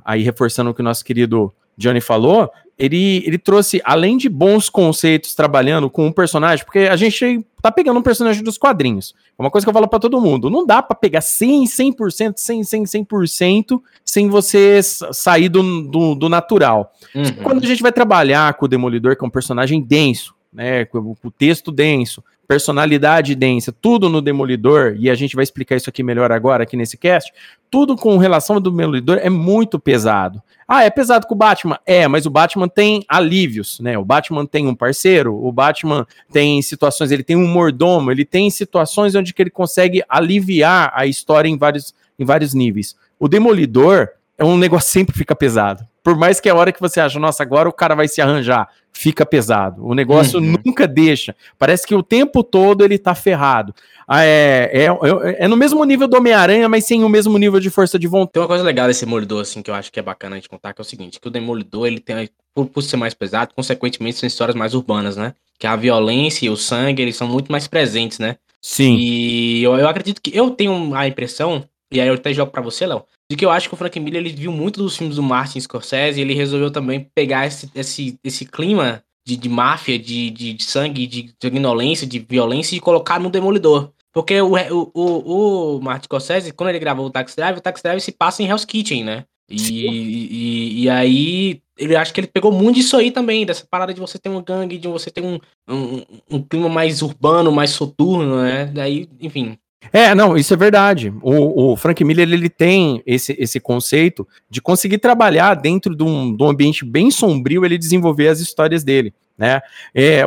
aí 0.06 0.22
reforçando 0.22 0.70
o 0.70 0.74
que 0.74 0.82
o 0.82 0.84
nosso 0.84 1.04
querido 1.04 1.54
Johnny 1.78 2.02
falou, 2.02 2.52
ele, 2.78 3.24
ele 3.26 3.38
trouxe, 3.40 3.82
além 3.84 4.18
de 4.18 4.30
bons 4.30 4.70
conceitos 4.70 5.34
trabalhando 5.34 5.90
com 5.90 6.06
um 6.06 6.12
personagem, 6.12 6.64
porque 6.64 6.80
a 6.80 6.96
gente 6.96 7.44
tá 7.62 7.72
pegando 7.72 8.00
um 8.00 8.04
personagem 8.04 8.44
dos 8.44 8.58
quadrinhos. 8.58 9.16
É 9.38 9.42
uma 9.42 9.50
coisa 9.50 9.66
que 9.66 9.70
eu 9.70 9.74
falo 9.74 9.88
para 9.88 10.00
todo 10.00 10.22
mundo. 10.22 10.50
Não 10.50 10.66
dá 10.66 10.84
para 10.84 10.96
pegar 10.96 11.22
100, 11.22 11.66
100%, 11.66 12.34
100, 12.38 12.64
100, 12.64 12.84
100% 12.84 13.82
sem 14.06 14.30
você 14.30 14.80
sair 14.84 15.50
do, 15.50 15.84
do, 15.84 16.14
do 16.14 16.30
natural. 16.30 16.94
Uhum. 17.16 17.44
Quando 17.44 17.64
a 17.64 17.68
gente 17.68 17.82
vai 17.82 17.92
trabalhar 17.92 18.54
com 18.54 18.66
o 18.66 18.70
Demolidor, 18.70 19.16
que 19.16 19.24
é 19.24 19.28
um 19.28 19.32
personagem 19.32 19.82
denso, 19.82 20.36
né, 20.54 20.86
com 20.86 21.16
o 21.24 21.32
texto 21.32 21.72
denso, 21.72 22.24
personalidade 22.48 23.36
densa, 23.36 23.72
tudo 23.72 24.10
no 24.10 24.22
Demolidor, 24.22 24.96
e 24.98 25.10
a 25.10 25.16
gente 25.16 25.36
vai 25.36 25.44
explicar 25.44 25.76
isso 25.76 25.90
aqui 25.90 26.02
melhor 26.02 26.32
agora, 26.32 26.64
aqui 26.64 26.78
nesse 26.78 26.98
cast, 26.98 27.34
tudo 27.70 27.96
com 27.96 28.18
relação 28.18 28.56
ao 28.56 28.62
Demolidor 28.62 29.20
é 29.22 29.30
muito 29.30 29.78
pesado. 29.78 30.42
Ah, 30.66 30.84
é 30.84 30.90
pesado 30.90 31.28
com 31.28 31.34
o 31.34 31.38
Batman? 31.38 31.80
É, 31.86 32.08
mas 32.08 32.26
o 32.26 32.30
Batman 32.30 32.68
tem 32.68 33.04
alívios, 33.08 33.80
né? 33.80 33.98
O 33.98 34.04
Batman 34.04 34.46
tem 34.46 34.68
um 34.68 34.76
parceiro, 34.76 35.34
o 35.34 35.52
Batman 35.52 36.06
tem 36.32 36.62
situações, 36.62 37.12
ele 37.12 37.24
tem 37.24 37.36
um 37.36 37.48
mordomo, 37.48 38.12
ele 38.12 38.26
tem 38.26 38.50
situações 38.50 39.16
onde 39.16 39.34
que 39.34 39.42
ele 39.42 39.50
consegue 39.50 40.04
aliviar 40.10 40.92
a 40.94 41.06
história 41.06 41.48
em 41.48 41.58
vários, 41.58 41.94
em 42.20 42.26
vários 42.26 42.54
níveis. 42.54 42.96
O 43.20 43.28
Demolidor 43.28 44.10
é 44.38 44.44
um 44.44 44.58
negócio 44.58 44.92
sempre 44.92 45.18
fica 45.18 45.36
pesado. 45.36 45.86
Por 46.08 46.16
mais 46.16 46.40
que 46.40 46.48
a 46.48 46.56
hora 46.56 46.72
que 46.72 46.80
você 46.80 47.02
acha, 47.02 47.20
nossa, 47.20 47.44
agora 47.44 47.68
o 47.68 47.74
cara 47.74 47.94
vai 47.94 48.08
se 48.08 48.22
arranjar, 48.22 48.70
fica 48.94 49.26
pesado. 49.26 49.86
O 49.86 49.94
negócio 49.94 50.40
uhum. 50.40 50.56
nunca 50.66 50.88
deixa. 50.88 51.36
Parece 51.60 51.86
que 51.86 51.94
o 51.94 52.02
tempo 52.02 52.46
todo 52.46 52.82
ele 52.86 52.98
tá 52.98 53.14
ferrado. 53.14 53.76
Ah, 54.08 54.24
é, 54.24 54.70
é, 54.72 54.86
é, 54.86 55.44
é, 55.44 55.48
no 55.50 55.58
mesmo 55.58 55.84
nível 55.84 56.08
do 56.08 56.16
Homem-Aranha, 56.16 56.70
mas 56.70 56.86
sem 56.86 57.04
o 57.04 57.10
mesmo 57.10 57.38
nível 57.38 57.60
de 57.60 57.70
força 57.70 58.00
de 58.00 58.08
vontade. 58.08 58.32
Tem 58.32 58.42
uma 58.42 58.48
coisa 58.48 58.64
legal 58.64 58.88
desse 58.88 59.04
Demolidor, 59.04 59.42
assim, 59.42 59.62
que 59.62 59.70
eu 59.70 59.76
acho 59.76 59.92
que 59.92 60.00
é 60.00 60.02
bacana 60.02 60.38
a 60.38 60.40
gente 60.40 60.48
contar, 60.48 60.72
que 60.72 60.80
é 60.80 60.82
o 60.82 60.86
seguinte, 60.86 61.20
que 61.20 61.28
o 61.28 61.30
Demolidor, 61.30 61.88
ele 61.88 62.00
tem, 62.00 62.30
por, 62.56 62.68
por 62.68 62.82
ser 62.84 62.96
mais 62.96 63.14
pesado, 63.14 63.54
consequentemente 63.54 64.18
são 64.18 64.28
histórias 64.28 64.56
mais 64.56 64.74
urbanas, 64.74 65.18
né? 65.18 65.34
Que 65.60 65.68
a 65.68 65.76
violência 65.76 66.46
e 66.46 66.50
o 66.50 66.56
sangue, 66.56 67.02
eles 67.02 67.18
são 67.18 67.28
muito 67.28 67.52
mais 67.52 67.68
presentes, 67.68 68.18
né? 68.18 68.38
Sim. 68.62 68.96
E 68.96 69.62
eu, 69.62 69.76
eu 69.76 69.90
acredito 69.90 70.22
que, 70.22 70.32
eu 70.34 70.52
tenho 70.52 70.96
a 70.96 71.06
impressão, 71.06 71.66
e 71.92 72.02
aí 72.02 72.08
eu 72.08 72.16
até 72.16 72.34
jogo 72.34 72.52
pra 72.52 72.62
você, 72.62 72.86
Léo, 72.86 73.04
de 73.30 73.38
que 73.38 73.46
eu 73.46 73.52
acho 73.52 73.68
que 73.68 73.74
o 73.74 73.78
Frank 73.78 74.00
Miller 74.00 74.22
ele 74.22 74.34
viu 74.34 74.52
muito 74.52 74.82
dos 74.82 74.98
filmes 74.98 75.16
do 75.16 75.24
Martin 75.24 75.60
Scorsese 75.60 76.20
e 76.20 76.22
ele 76.22 76.34
resolveu 76.34 76.72
também 76.72 77.10
pegar 77.16 77.48
esse, 77.48 77.70
esse, 77.74 78.20
esse 78.24 78.46
clima 78.46 79.04
de, 79.26 79.36
de 79.36 79.50
máfia, 79.50 79.98
de, 79.98 80.30
de, 80.30 80.54
de 80.54 80.64
sangue, 80.64 81.08
de 81.08 81.34
sanguinolência, 81.42 82.08
de 82.08 82.20
violência 82.20 82.76
e 82.76 82.80
colocar 82.80 83.20
no 83.20 83.30
Demolidor. 83.30 83.92
Porque 84.14 84.42
o, 84.42 84.54
o, 84.56 84.92
o, 84.94 85.78
o 85.78 85.82
Martin 85.82 86.06
Scorsese, 86.06 86.52
quando 86.52 86.70
ele 86.70 86.80
gravou 86.80 87.06
o 87.06 87.10
Taxi 87.10 87.36
Drive, 87.36 87.58
o 87.58 87.62
Taxi 87.62 87.84
Drive 87.84 88.00
se 88.02 88.12
passa 88.12 88.42
em 88.42 88.48
Hell's 88.48 88.66
Kitchen, 88.66 89.04
né? 89.04 89.26
E, 89.50 89.88
e, 89.88 90.84
e, 90.84 90.90
aí, 90.90 91.62
ele 91.78 91.96
acho 91.96 92.14
que 92.14 92.20
ele 92.20 92.28
pegou 92.28 92.52
muito 92.52 92.76
disso 92.76 92.98
aí 92.98 93.12
também, 93.12 93.46
dessa 93.46 93.66
parada 93.70 93.94
de 93.94 94.00
você 94.00 94.20
ter 94.20 94.28
uma 94.28 94.42
gangue, 94.42 94.78
de 94.78 94.88
você 94.88 95.10
ter 95.10 95.22
um, 95.22 95.40
um, 95.70 96.04
um 96.30 96.42
clima 96.42 96.68
mais 96.68 97.02
urbano, 97.02 97.52
mais 97.52 97.70
soturno, 97.70 98.42
né? 98.42 98.66
Daí, 98.66 99.08
enfim, 99.22 99.58
é, 99.92 100.14
não, 100.16 100.36
isso 100.36 100.54
é 100.54 100.58
verdade. 100.58 101.14
O, 101.22 101.72
o, 101.72 101.76
Frank 101.76 102.04
Miller 102.04 102.28
ele 102.32 102.50
tem 102.50 103.02
esse, 103.06 103.36
esse 103.40 103.60
conceito 103.60 104.28
de 104.50 104.62
conseguir 104.62 104.98
trabalhar 104.98 105.54
dentro 105.56 105.96
de 105.96 106.04
um, 106.04 106.36
de 106.36 106.44
um 106.44 106.50
ambiente 106.50 106.84
bem 106.84 107.12
sombrio, 107.12 107.64
ele 107.64 107.78
desenvolver 107.78 108.28
as 108.28 108.40
histórias 108.40 108.84
dele, 108.84 109.14
né? 109.38 109.62
É, 109.94 110.24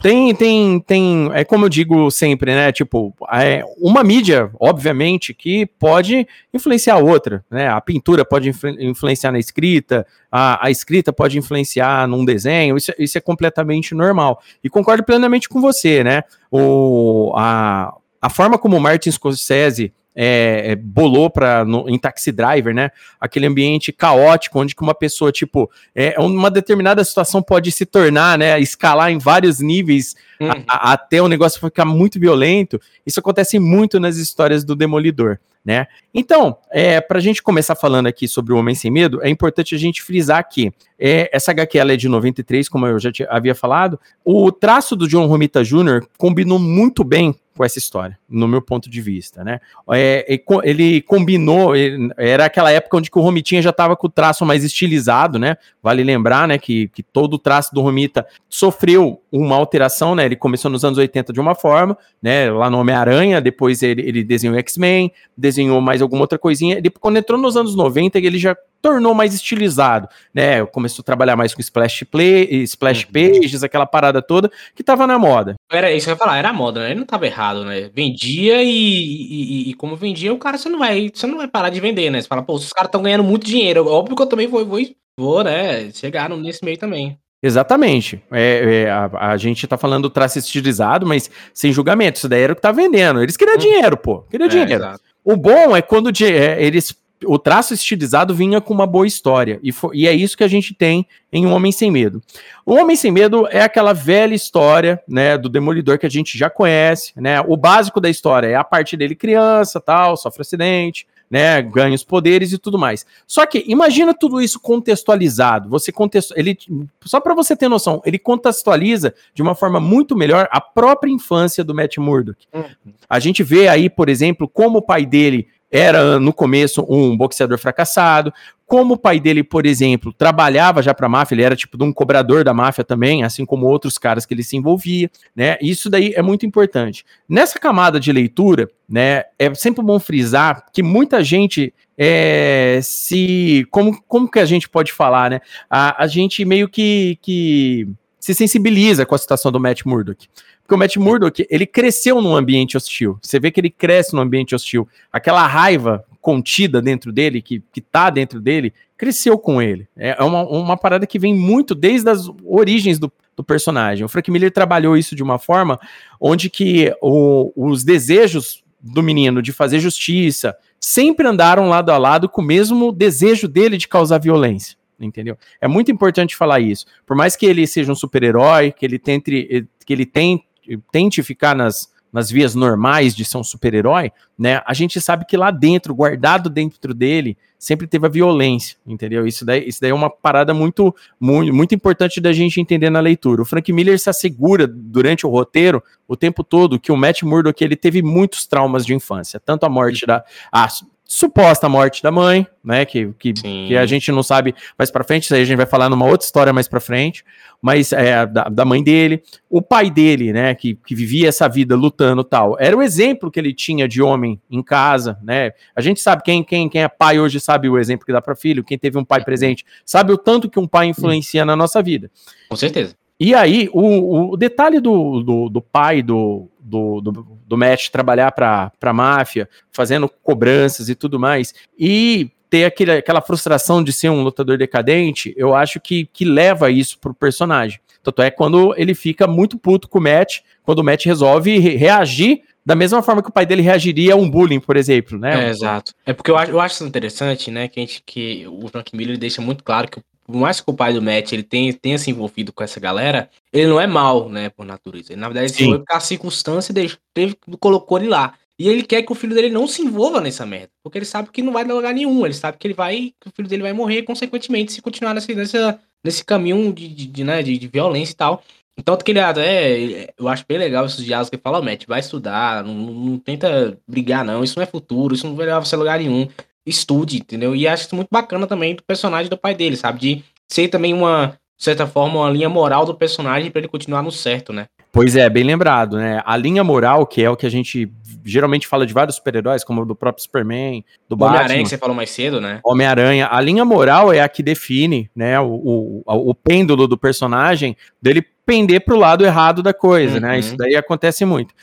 tem, 0.00 0.34
tem, 0.34 0.80
tem, 0.80 1.30
é 1.32 1.44
como 1.44 1.64
eu 1.64 1.68
digo 1.68 2.10
sempre, 2.10 2.54
né? 2.54 2.72
Tipo, 2.72 3.14
é 3.32 3.62
uma 3.78 4.02
mídia, 4.02 4.50
obviamente, 4.58 5.32
que 5.32 5.64
pode 5.78 6.26
influenciar 6.52 6.94
a 6.94 6.98
outra, 6.98 7.44
né? 7.50 7.68
A 7.68 7.80
pintura 7.80 8.24
pode 8.24 8.48
influ 8.48 8.70
influenciar 8.80 9.32
na 9.32 9.38
escrita, 9.38 10.06
a, 10.30 10.66
a, 10.66 10.70
escrita 10.70 11.12
pode 11.12 11.38
influenciar 11.38 12.08
num 12.08 12.24
desenho, 12.24 12.76
isso, 12.76 12.92
isso 12.98 13.16
é 13.16 13.20
completamente 13.20 13.94
normal. 13.94 14.42
E 14.62 14.68
concordo 14.68 15.04
plenamente 15.04 15.48
com 15.48 15.60
você, 15.60 16.02
né? 16.02 16.22
O, 16.50 17.32
a, 17.36 17.94
a 18.24 18.30
forma 18.30 18.56
como 18.56 18.74
o 18.74 18.80
Martin 18.80 19.10
Scorsese 19.10 19.92
é, 20.16 20.70
é, 20.70 20.76
bolou 20.76 21.28
para 21.28 21.62
em 21.88 21.98
Taxi 21.98 22.32
Driver, 22.32 22.74
né? 22.74 22.90
Aquele 23.20 23.44
ambiente 23.44 23.92
caótico 23.92 24.58
onde 24.58 24.74
que 24.74 24.80
uma 24.80 24.94
pessoa 24.94 25.30
tipo 25.30 25.70
é 25.94 26.18
uma 26.18 26.50
determinada 26.50 27.04
situação 27.04 27.42
pode 27.42 27.70
se 27.70 27.84
tornar, 27.84 28.38
né? 28.38 28.58
Escalar 28.58 29.10
em 29.10 29.18
vários 29.18 29.60
níveis 29.60 30.14
uhum. 30.40 30.48
a, 30.66 30.88
a, 30.88 30.92
até 30.94 31.20
o 31.20 31.28
negócio 31.28 31.60
ficar 31.60 31.84
muito 31.84 32.18
violento. 32.18 32.80
Isso 33.04 33.20
acontece 33.20 33.58
muito 33.58 34.00
nas 34.00 34.16
histórias 34.16 34.64
do 34.64 34.74
Demolidor, 34.74 35.38
né? 35.62 35.86
Então, 36.14 36.56
é, 36.70 37.02
para 37.02 37.18
a 37.18 37.22
gente 37.22 37.42
começar 37.42 37.74
falando 37.74 38.06
aqui 38.06 38.26
sobre 38.26 38.54
o 38.54 38.56
Homem 38.56 38.74
Sem 38.74 38.90
Medo, 38.90 39.20
é 39.22 39.28
importante 39.28 39.74
a 39.74 39.78
gente 39.78 40.02
frisar 40.02 40.38
aqui. 40.38 40.72
É, 40.98 41.28
essa 41.30 41.50
HQ 41.50 41.78
é 41.78 41.96
de 41.96 42.08
93, 42.08 42.70
como 42.70 42.86
eu 42.86 42.98
já 42.98 43.10
havia 43.28 43.54
falado. 43.54 44.00
O 44.24 44.50
traço 44.50 44.96
do 44.96 45.06
John 45.06 45.26
Romita 45.26 45.62
Jr. 45.62 46.06
combinou 46.16 46.58
muito 46.58 47.04
bem 47.04 47.34
com 47.56 47.64
essa 47.64 47.78
história, 47.78 48.18
no 48.28 48.48
meu 48.48 48.60
ponto 48.60 48.90
de 48.90 49.00
vista, 49.00 49.44
né? 49.44 49.60
É, 49.92 50.40
ele 50.64 51.00
combinou, 51.02 51.74
ele, 51.76 52.10
era 52.16 52.46
aquela 52.46 52.70
época 52.70 52.96
onde 52.96 53.10
o 53.14 53.20
Romitinha 53.20 53.62
já 53.62 53.70
estava 53.70 53.96
com 53.96 54.06
o 54.06 54.10
traço 54.10 54.44
mais 54.44 54.64
estilizado, 54.64 55.38
né? 55.38 55.56
Vale 55.82 56.02
lembrar, 56.02 56.48
né, 56.48 56.58
que, 56.58 56.88
que 56.88 57.02
todo 57.02 57.34
o 57.34 57.38
traço 57.38 57.74
do 57.74 57.80
Romita 57.80 58.26
sofreu 58.48 59.20
uma 59.30 59.56
alteração, 59.56 60.14
né? 60.14 60.24
Ele 60.24 60.36
começou 60.36 60.70
nos 60.70 60.84
anos 60.84 60.98
80 60.98 61.32
de 61.32 61.40
uma 61.40 61.54
forma, 61.54 61.96
né? 62.20 62.50
Lá 62.50 62.68
no 62.68 62.78
Homem-Aranha, 62.78 63.40
depois 63.40 63.82
ele, 63.82 64.02
ele 64.02 64.24
desenhou 64.24 64.56
X-Men, 64.58 65.12
desenhou 65.36 65.80
mais 65.80 66.02
alguma 66.02 66.22
outra 66.22 66.38
coisinha. 66.38 66.80
Depois, 66.80 67.00
quando 67.00 67.18
entrou 67.18 67.38
nos 67.38 67.56
anos 67.56 67.76
90, 67.76 68.18
ele 68.18 68.38
já 68.38 68.56
tornou 68.84 69.14
mais 69.14 69.32
estilizado, 69.32 70.06
né? 70.34 70.62
Começou 70.66 71.02
a 71.02 71.06
trabalhar 71.06 71.36
mais 71.36 71.54
com 71.54 71.60
splash 71.62 72.04
play, 72.04 72.44
splash 72.64 73.06
uhum. 73.06 73.12
pages, 73.12 73.64
aquela 73.64 73.86
parada 73.86 74.20
toda 74.20 74.52
que 74.74 74.84
tava 74.84 75.06
na 75.06 75.18
moda. 75.18 75.54
Era 75.72 75.90
isso 75.90 76.04
que 76.04 76.10
eu 76.10 76.12
ia 76.12 76.18
falar, 76.18 76.36
era 76.36 76.52
moda, 76.52 76.80
né? 76.80 76.90
Ele 76.90 77.00
não 77.00 77.06
tava 77.06 77.24
errado, 77.24 77.64
né? 77.64 77.90
Vendia 77.94 78.62
e, 78.62 78.68
e, 78.68 79.70
e, 79.70 79.74
como 79.74 79.96
vendia, 79.96 80.34
o 80.34 80.38
cara 80.38 80.58
você 80.58 80.68
não 80.68 80.78
vai, 80.78 81.10
você 81.12 81.26
não 81.26 81.38
vai 81.38 81.48
parar 81.48 81.70
de 81.70 81.80
vender, 81.80 82.10
né? 82.10 82.20
Você 82.20 82.28
fala, 82.28 82.42
pô, 82.42 82.52
os 82.52 82.74
caras 82.74 82.88
estão 82.88 83.02
ganhando 83.02 83.24
muito 83.24 83.46
dinheiro. 83.46 83.88
Óbvio 83.88 84.14
que 84.14 84.22
eu 84.22 84.26
também 84.26 84.46
vou, 84.46 84.66
vou, 84.66 84.78
vou, 85.18 85.42
né? 85.42 85.90
Chegaram 85.90 86.36
nesse 86.36 86.62
meio 86.62 86.76
também. 86.76 87.18
Exatamente. 87.42 88.22
É, 88.30 88.84
é 88.84 88.90
a, 88.90 89.30
a, 89.30 89.36
gente 89.38 89.66
tá 89.66 89.78
falando 89.78 90.10
traço 90.10 90.38
estilizado, 90.38 91.06
mas 91.06 91.30
sem 91.54 91.72
julgamento. 91.72 92.18
Isso 92.18 92.28
daí 92.28 92.42
era 92.42 92.52
o 92.52 92.56
que 92.56 92.60
tá 92.60 92.70
vendendo. 92.70 93.22
Eles 93.22 93.36
queriam 93.36 93.56
hum. 93.56 93.58
dinheiro, 93.58 93.96
pô. 93.96 94.22
Queriam 94.30 94.46
é, 94.46 94.50
dinheiro. 94.50 94.74
Exato. 94.74 95.00
O 95.24 95.36
bom 95.36 95.74
é 95.74 95.80
quando 95.80 96.10
é, 96.22 96.62
eles 96.62 96.94
o 97.26 97.38
traço 97.38 97.74
estilizado 97.74 98.34
vinha 98.34 98.60
com 98.60 98.74
uma 98.74 98.86
boa 98.86 99.06
história. 99.06 99.58
E, 99.62 99.72
for, 99.72 99.94
e, 99.94 100.06
é 100.06 100.12
isso 100.12 100.36
que 100.36 100.44
a 100.44 100.48
gente 100.48 100.74
tem 100.74 101.06
em 101.32 101.46
Um 101.46 101.52
Homem 101.52 101.72
Sem 101.72 101.90
Medo. 101.90 102.22
O 102.64 102.74
Homem 102.74 102.96
Sem 102.96 103.10
Medo 103.10 103.46
é 103.50 103.62
aquela 103.62 103.92
velha 103.92 104.34
história, 104.34 105.02
né, 105.08 105.36
do 105.36 105.48
Demolidor 105.48 105.98
que 105.98 106.06
a 106.06 106.10
gente 106.10 106.36
já 106.38 106.48
conhece, 106.48 107.12
né? 107.16 107.40
O 107.40 107.56
básico 107.56 108.00
da 108.00 108.08
história 108.08 108.46
é 108.46 108.54
a 108.54 108.64
parte 108.64 108.96
dele 108.96 109.14
criança, 109.14 109.80
tal, 109.80 110.16
sofre 110.16 110.42
acidente, 110.42 111.06
né, 111.30 111.60
ganha 111.62 111.94
os 111.94 112.04
poderes 112.04 112.52
e 112.52 112.58
tudo 112.58 112.78
mais. 112.78 113.04
Só 113.26 113.44
que 113.44 113.64
imagina 113.66 114.14
tudo 114.14 114.40
isso 114.40 114.60
contextualizado. 114.60 115.68
Você 115.68 115.90
contexto, 115.90 116.32
ele 116.36 116.56
só 117.04 117.20
para 117.20 117.34
você 117.34 117.56
ter 117.56 117.68
noção, 117.68 118.00
ele 118.04 118.18
contextualiza 118.18 119.14
de 119.34 119.42
uma 119.42 119.54
forma 119.54 119.80
muito 119.80 120.16
melhor 120.16 120.48
a 120.50 120.60
própria 120.60 121.10
infância 121.10 121.64
do 121.64 121.74
Matt 121.74 121.96
Murdock. 121.98 122.46
Uhum. 122.52 122.64
A 123.08 123.18
gente 123.18 123.42
vê 123.42 123.68
aí, 123.68 123.90
por 123.90 124.08
exemplo, 124.08 124.48
como 124.48 124.78
o 124.78 124.82
pai 124.82 125.04
dele 125.04 125.48
era 125.74 126.20
no 126.20 126.32
começo 126.32 126.86
um 126.88 127.16
boxeador 127.16 127.58
fracassado, 127.58 128.32
como 128.64 128.94
o 128.94 128.96
pai 128.96 129.18
dele, 129.18 129.42
por 129.42 129.66
exemplo, 129.66 130.12
trabalhava 130.12 130.80
já 130.80 130.94
para 130.94 131.06
a 131.06 131.08
máfia, 131.08 131.34
ele 131.34 131.42
era 131.42 131.56
tipo 131.56 131.76
de 131.76 131.82
um 131.82 131.92
cobrador 131.92 132.44
da 132.44 132.54
máfia 132.54 132.84
também, 132.84 133.24
assim 133.24 133.44
como 133.44 133.66
outros 133.66 133.98
caras 133.98 134.24
que 134.24 134.32
ele 134.32 134.44
se 134.44 134.56
envolvia, 134.56 135.10
né? 135.34 135.58
Isso 135.60 135.90
daí 135.90 136.12
é 136.14 136.22
muito 136.22 136.46
importante. 136.46 137.04
Nessa 137.28 137.58
camada 137.58 137.98
de 137.98 138.12
leitura, 138.12 138.70
né, 138.88 139.24
é 139.36 139.52
sempre 139.52 139.84
bom 139.84 139.98
frisar 139.98 140.64
que 140.72 140.80
muita 140.80 141.24
gente 141.24 141.74
é, 141.98 142.78
se 142.80 143.66
como, 143.72 144.00
como 144.06 144.30
que 144.30 144.38
a 144.38 144.44
gente 144.44 144.68
pode 144.68 144.92
falar, 144.92 145.28
né? 145.28 145.40
A, 145.68 146.04
a 146.04 146.06
gente 146.06 146.44
meio 146.44 146.68
que, 146.68 147.18
que 147.20 147.88
se 148.20 148.32
sensibiliza 148.32 149.04
com 149.04 149.16
a 149.16 149.18
situação 149.18 149.50
do 149.50 149.58
Matt 149.58 149.84
Murdock. 149.84 150.28
Porque 150.64 150.74
o 150.74 150.78
Matt 150.78 150.96
Murdock, 150.96 151.46
ele 151.50 151.66
cresceu 151.66 152.22
num 152.22 152.34
ambiente 152.34 152.74
hostil. 152.74 153.18
Você 153.20 153.38
vê 153.38 153.50
que 153.50 153.60
ele 153.60 153.68
cresce 153.68 154.14
num 154.14 154.22
ambiente 154.22 154.54
hostil. 154.54 154.88
Aquela 155.12 155.46
raiva 155.46 156.02
contida 156.22 156.80
dentro 156.80 157.12
dele, 157.12 157.42
que, 157.42 157.62
que 157.70 157.82
tá 157.82 158.08
dentro 158.08 158.40
dele, 158.40 158.72
cresceu 158.96 159.38
com 159.38 159.60
ele. 159.60 159.86
É, 159.94 160.16
é 160.18 160.24
uma, 160.24 160.42
uma 160.48 160.76
parada 160.76 161.06
que 161.06 161.18
vem 161.18 161.34
muito 161.34 161.74
desde 161.74 162.08
as 162.08 162.30
origens 162.42 162.98
do, 162.98 163.12
do 163.36 163.44
personagem. 163.44 164.06
O 164.06 164.08
Frank 164.08 164.30
Miller 164.30 164.50
trabalhou 164.50 164.96
isso 164.96 165.14
de 165.14 165.22
uma 165.22 165.38
forma 165.38 165.78
onde 166.18 166.48
que 166.48 166.90
o, 167.02 167.52
os 167.54 167.84
desejos 167.84 168.64
do 168.80 169.02
menino 169.02 169.42
de 169.42 169.52
fazer 169.52 169.80
justiça 169.80 170.56
sempre 170.80 171.26
andaram 171.28 171.68
lado 171.68 171.90
a 171.90 171.98
lado 171.98 172.26
com 172.26 172.40
o 172.40 172.44
mesmo 172.44 172.90
desejo 172.90 173.46
dele 173.46 173.76
de 173.76 173.86
causar 173.86 174.18
violência 174.18 174.78
entendeu? 174.98 175.36
É 175.60 175.68
muito 175.68 175.90
importante 175.90 176.36
falar 176.36 176.60
isso. 176.60 176.86
Por 177.04 177.16
mais 177.16 177.36
que 177.36 177.44
ele 177.44 177.66
seja 177.66 177.92
um 177.92 177.96
super-herói, 177.96 178.72
que 178.72 178.86
ele 178.86 178.98
tente, 178.98 179.66
que 179.84 179.92
ele 179.92 180.06
tente, 180.06 180.44
tente 180.90 181.22
ficar 181.22 181.54
nas, 181.54 181.88
nas 182.12 182.30
vias 182.30 182.54
normais 182.54 183.14
de 183.14 183.24
ser 183.24 183.38
um 183.38 183.42
super-herói, 183.42 184.12
né? 184.38 184.62
A 184.64 184.72
gente 184.72 185.00
sabe 185.00 185.24
que 185.26 185.36
lá 185.36 185.50
dentro, 185.50 185.92
guardado 185.92 186.48
dentro 186.48 186.94
dele, 186.94 187.36
sempre 187.58 187.86
teve 187.86 188.06
a 188.06 188.08
violência, 188.08 188.76
entendeu? 188.86 189.26
Isso 189.26 189.44
daí, 189.44 189.66
isso 189.66 189.80
daí 189.80 189.90
é 189.90 189.94
uma 189.94 190.08
parada 190.08 190.54
muito, 190.54 190.94
muito, 191.18 191.52
muito 191.52 191.74
importante 191.74 192.20
da 192.20 192.32
gente 192.32 192.60
entender 192.60 192.88
na 192.88 193.00
leitura. 193.00 193.42
O 193.42 193.44
Frank 193.44 193.72
Miller 193.72 193.98
se 193.98 194.08
assegura 194.08 194.66
durante 194.66 195.26
o 195.26 195.30
roteiro 195.30 195.82
o 196.06 196.16
tempo 196.16 196.44
todo 196.44 196.78
que 196.78 196.92
o 196.92 196.96
Matt 196.96 197.22
Murdock 197.22 197.64
ele 197.64 197.74
teve 197.74 198.00
muitos 198.00 198.46
traumas 198.46 198.86
de 198.86 198.94
infância, 198.94 199.40
tanto 199.40 199.64
a 199.64 199.68
morte 199.68 200.06
da 200.06 200.22
a 200.52 200.68
suposta 201.14 201.68
morte 201.68 202.02
da 202.02 202.10
mãe, 202.10 202.44
né? 202.62 202.84
Que, 202.84 203.12
que, 203.16 203.32
que, 203.32 203.76
a 203.76 203.86
gente 203.86 204.10
não 204.10 204.22
sabe 204.22 204.52
mais 204.76 204.90
para 204.90 205.04
frente, 205.04 205.22
isso 205.22 205.34
aí 205.34 205.42
a 205.42 205.44
gente 205.44 205.56
vai 205.56 205.64
falar 205.64 205.88
numa 205.88 206.06
outra 206.06 206.24
história 206.24 206.52
mais 206.52 206.66
para 206.66 206.80
frente, 206.80 207.24
mas 207.62 207.92
é 207.92 208.26
da, 208.26 208.48
da, 208.48 208.64
mãe 208.64 208.82
dele, 208.82 209.22
o 209.48 209.62
pai 209.62 209.92
dele, 209.92 210.32
né? 210.32 210.56
Que, 210.56 210.74
que 210.74 210.92
vivia 210.92 211.28
essa 211.28 211.48
vida 211.48 211.76
lutando 211.76 212.24
tal. 212.24 212.56
Era 212.58 212.76
o 212.76 212.82
exemplo 212.82 213.30
que 213.30 213.38
ele 213.38 213.54
tinha 213.54 213.86
de 213.86 214.02
homem 214.02 214.40
em 214.50 214.60
casa, 214.60 215.16
né? 215.22 215.52
A 215.76 215.80
gente 215.80 216.00
sabe, 216.00 216.24
quem, 216.24 216.42
quem, 216.42 216.68
quem 216.68 216.82
é 216.82 216.88
pai 216.88 217.20
hoje 217.20 217.38
sabe 217.38 217.68
o 217.68 217.78
exemplo 217.78 218.04
que 218.04 218.12
dá 218.12 218.20
para 218.20 218.34
filho, 218.34 218.64
quem 218.64 218.76
teve 218.76 218.98
um 218.98 219.04
pai 219.04 219.22
presente, 219.24 219.64
sabe 219.86 220.12
o 220.12 220.18
tanto 220.18 220.50
que 220.50 220.58
um 220.58 220.66
pai 220.66 220.86
influencia 220.86 221.44
na 221.44 221.54
nossa 221.54 221.80
vida. 221.80 222.10
Com 222.48 222.56
certeza. 222.56 222.96
E 223.20 223.36
aí, 223.36 223.70
o, 223.72 224.32
o 224.32 224.36
detalhe 224.36 224.80
do, 224.80 225.22
do, 225.22 225.48
do 225.48 225.62
pai 225.62 226.02
do, 226.02 226.48
do, 226.58 227.00
do, 227.00 227.33
do 227.46 227.56
Matt 227.56 227.90
trabalhar 227.90 228.32
para 228.32 228.72
a 228.80 228.92
máfia, 228.92 229.48
fazendo 229.70 230.08
cobranças 230.08 230.88
e 230.88 230.94
tudo 230.94 231.18
mais, 231.18 231.54
e 231.78 232.30
ter 232.48 232.64
aquele, 232.64 232.92
aquela 232.92 233.20
frustração 233.20 233.82
de 233.82 233.92
ser 233.92 234.08
um 234.08 234.22
lutador 234.22 234.56
decadente, 234.56 235.34
eu 235.36 235.54
acho 235.54 235.80
que, 235.80 236.06
que 236.12 236.24
leva 236.24 236.70
isso 236.70 236.98
pro 236.98 237.14
personagem. 237.14 237.80
Tanto 238.02 238.22
é 238.22 238.30
quando 238.30 238.74
ele 238.76 238.94
fica 238.94 239.26
muito 239.26 239.58
puto 239.58 239.88
com 239.88 239.98
o 239.98 240.02
Matt, 240.02 240.40
quando 240.62 240.78
o 240.78 240.84
Matt 240.84 241.06
resolve 241.06 241.58
reagir 241.58 242.42
da 242.64 242.74
mesma 242.74 243.02
forma 243.02 243.22
que 243.22 243.28
o 243.28 243.32
pai 243.32 243.44
dele 243.44 243.60
reagiria 243.60 244.14
a 244.14 244.16
um 244.16 244.28
bullying, 244.28 244.60
por 244.60 244.76
exemplo, 244.76 245.18
né? 245.18 245.46
É, 245.46 245.50
exato. 245.50 245.92
É 246.06 246.12
porque 246.12 246.30
eu 246.30 246.36
acho, 246.36 246.50
eu 246.50 246.60
acho 246.60 246.84
interessante, 246.84 247.50
né, 247.50 247.68
que, 247.68 247.78
a 247.78 247.82
gente, 247.82 248.02
que 248.06 248.46
o 248.46 248.68
Frank 248.68 248.96
Miller 248.96 249.18
deixa 249.18 249.42
muito 249.42 249.62
claro 249.62 249.88
que 249.88 250.00
por 250.24 250.36
mais 250.36 250.60
que 250.60 250.70
o 250.70 250.74
pai 250.74 250.92
do 250.92 251.02
Matt 251.02 251.32
ele 251.32 251.42
tenha, 251.42 251.72
tenha 251.72 251.98
se 251.98 252.10
envolvido 252.10 252.52
com 252.52 252.64
essa 252.64 252.80
galera, 252.80 253.28
ele 253.52 253.66
não 253.66 253.78
é 253.78 253.86
mal, 253.86 254.28
né, 254.28 254.48
por 254.48 254.64
natureza. 254.64 255.12
Ele, 255.12 255.20
na 255.20 255.28
verdade, 255.28 255.52
Sim. 255.52 255.70
foi 255.70 255.84
a 255.88 256.00
circunstância 256.00 256.72
deixou, 256.72 256.98
teve, 257.12 257.36
colocou 257.60 257.98
ele 257.98 258.08
lá. 258.08 258.34
E 258.58 258.68
ele 258.68 258.84
quer 258.84 259.02
que 259.02 259.12
o 259.12 259.16
filho 259.16 259.34
dele 259.34 259.50
não 259.50 259.66
se 259.66 259.82
envolva 259.82 260.20
nessa 260.20 260.46
merda. 260.46 260.70
Porque 260.82 260.98
ele 260.98 261.04
sabe 261.04 261.28
que 261.30 261.42
não 261.42 261.52
vai 261.52 261.64
dar 261.64 261.74
lugar 261.74 261.92
nenhum. 261.92 262.24
Ele 262.24 262.34
sabe 262.34 262.56
que 262.56 262.66
ele 262.66 262.74
vai. 262.74 263.12
que 263.20 263.28
o 263.28 263.32
filho 263.34 263.48
dele 263.48 263.62
vai 263.62 263.72
morrer, 263.72 264.02
consequentemente, 264.02 264.72
se 264.72 264.80
continuar 264.80 265.12
nessa, 265.12 265.32
nessa, 265.34 265.80
nesse 266.04 266.24
caminho 266.24 266.72
de, 266.72 266.88
de, 266.88 267.06
de, 267.06 267.24
né, 267.24 267.42
de, 267.42 267.58
de 267.58 267.66
violência 267.66 268.12
e 268.12 268.16
tal. 268.16 268.42
Então, 268.78 268.96
que 268.96 269.10
ele 269.10 269.20
é, 269.20 270.14
eu 270.18 270.28
acho 270.28 270.44
bem 270.48 270.58
legal 270.58 270.86
esses 270.86 271.04
diálogos 271.04 271.30
que 271.30 271.36
ele 271.36 271.42
fala, 271.42 271.62
Matt, 271.62 271.84
vai 271.86 272.00
estudar, 272.00 272.64
não, 272.64 272.74
não, 272.74 273.18
tenta 273.18 273.76
brigar, 273.86 274.24
não. 274.24 274.42
Isso 274.42 274.56
não 274.56 274.62
é 274.62 274.66
futuro, 274.66 275.14
isso 275.14 275.26
não 275.26 275.36
vai 275.36 275.46
levar 275.46 275.60
você 275.60 275.74
a 275.74 275.78
lugar 275.78 275.98
nenhum 275.98 276.28
estude, 276.66 277.18
entendeu? 277.18 277.54
E 277.54 277.66
acho 277.66 277.84
isso 277.84 277.96
muito 277.96 278.08
bacana 278.10 278.46
também 278.46 278.74
do 278.74 278.82
personagem 278.82 279.28
do 279.28 279.36
pai 279.36 279.54
dele, 279.54 279.76
sabe? 279.76 279.98
De 279.98 280.24
ser 280.48 280.68
também 280.68 280.94
uma, 280.94 281.38
de 281.56 281.64
certa 281.64 281.86
forma, 281.86 282.20
uma 282.20 282.30
linha 282.30 282.48
moral 282.48 282.84
do 282.84 282.94
personagem 282.94 283.50
para 283.50 283.60
ele 283.60 283.68
continuar 283.68 284.02
no 284.02 284.10
certo, 284.10 284.52
né? 284.52 284.66
Pois 284.92 285.16
é, 285.16 285.28
bem 285.28 285.42
lembrado, 285.42 285.96
né? 285.96 286.22
A 286.24 286.36
linha 286.36 286.62
moral, 286.62 287.06
que 287.06 287.22
é 287.22 287.28
o 287.28 287.36
que 287.36 287.46
a 287.46 287.50
gente 287.50 287.90
geralmente 288.24 288.66
fala 288.66 288.86
de 288.86 288.94
vários 288.94 289.16
super-heróis, 289.16 289.64
como 289.64 289.84
do 289.84 289.94
próprio 289.94 290.22
Superman, 290.22 290.84
do 291.08 291.16
Batman. 291.16 291.36
Homem-Aranha, 291.36 291.62
que 291.64 291.68
você 291.68 291.78
falou 291.78 291.96
mais 291.96 292.10
cedo, 292.10 292.40
né? 292.40 292.60
Homem-Aranha. 292.64 293.28
A 293.30 293.40
linha 293.40 293.64
moral 293.64 294.12
é 294.12 294.20
a 294.20 294.28
que 294.28 294.42
define, 294.42 295.10
né, 295.14 295.38
o, 295.40 296.02
o, 296.06 296.30
o 296.30 296.34
pêndulo 296.34 296.86
do 296.86 296.96
personagem 296.96 297.76
dele 298.00 298.24
pender 298.46 298.84
para 298.84 298.94
o 298.94 298.98
lado 298.98 299.24
errado 299.24 299.62
da 299.62 299.74
coisa, 299.74 300.20
né? 300.20 300.28
uhum. 300.28 300.32
né? 300.34 300.38
Isso 300.38 300.56
daí 300.56 300.76
acontece 300.76 301.24
muito. 301.24 301.54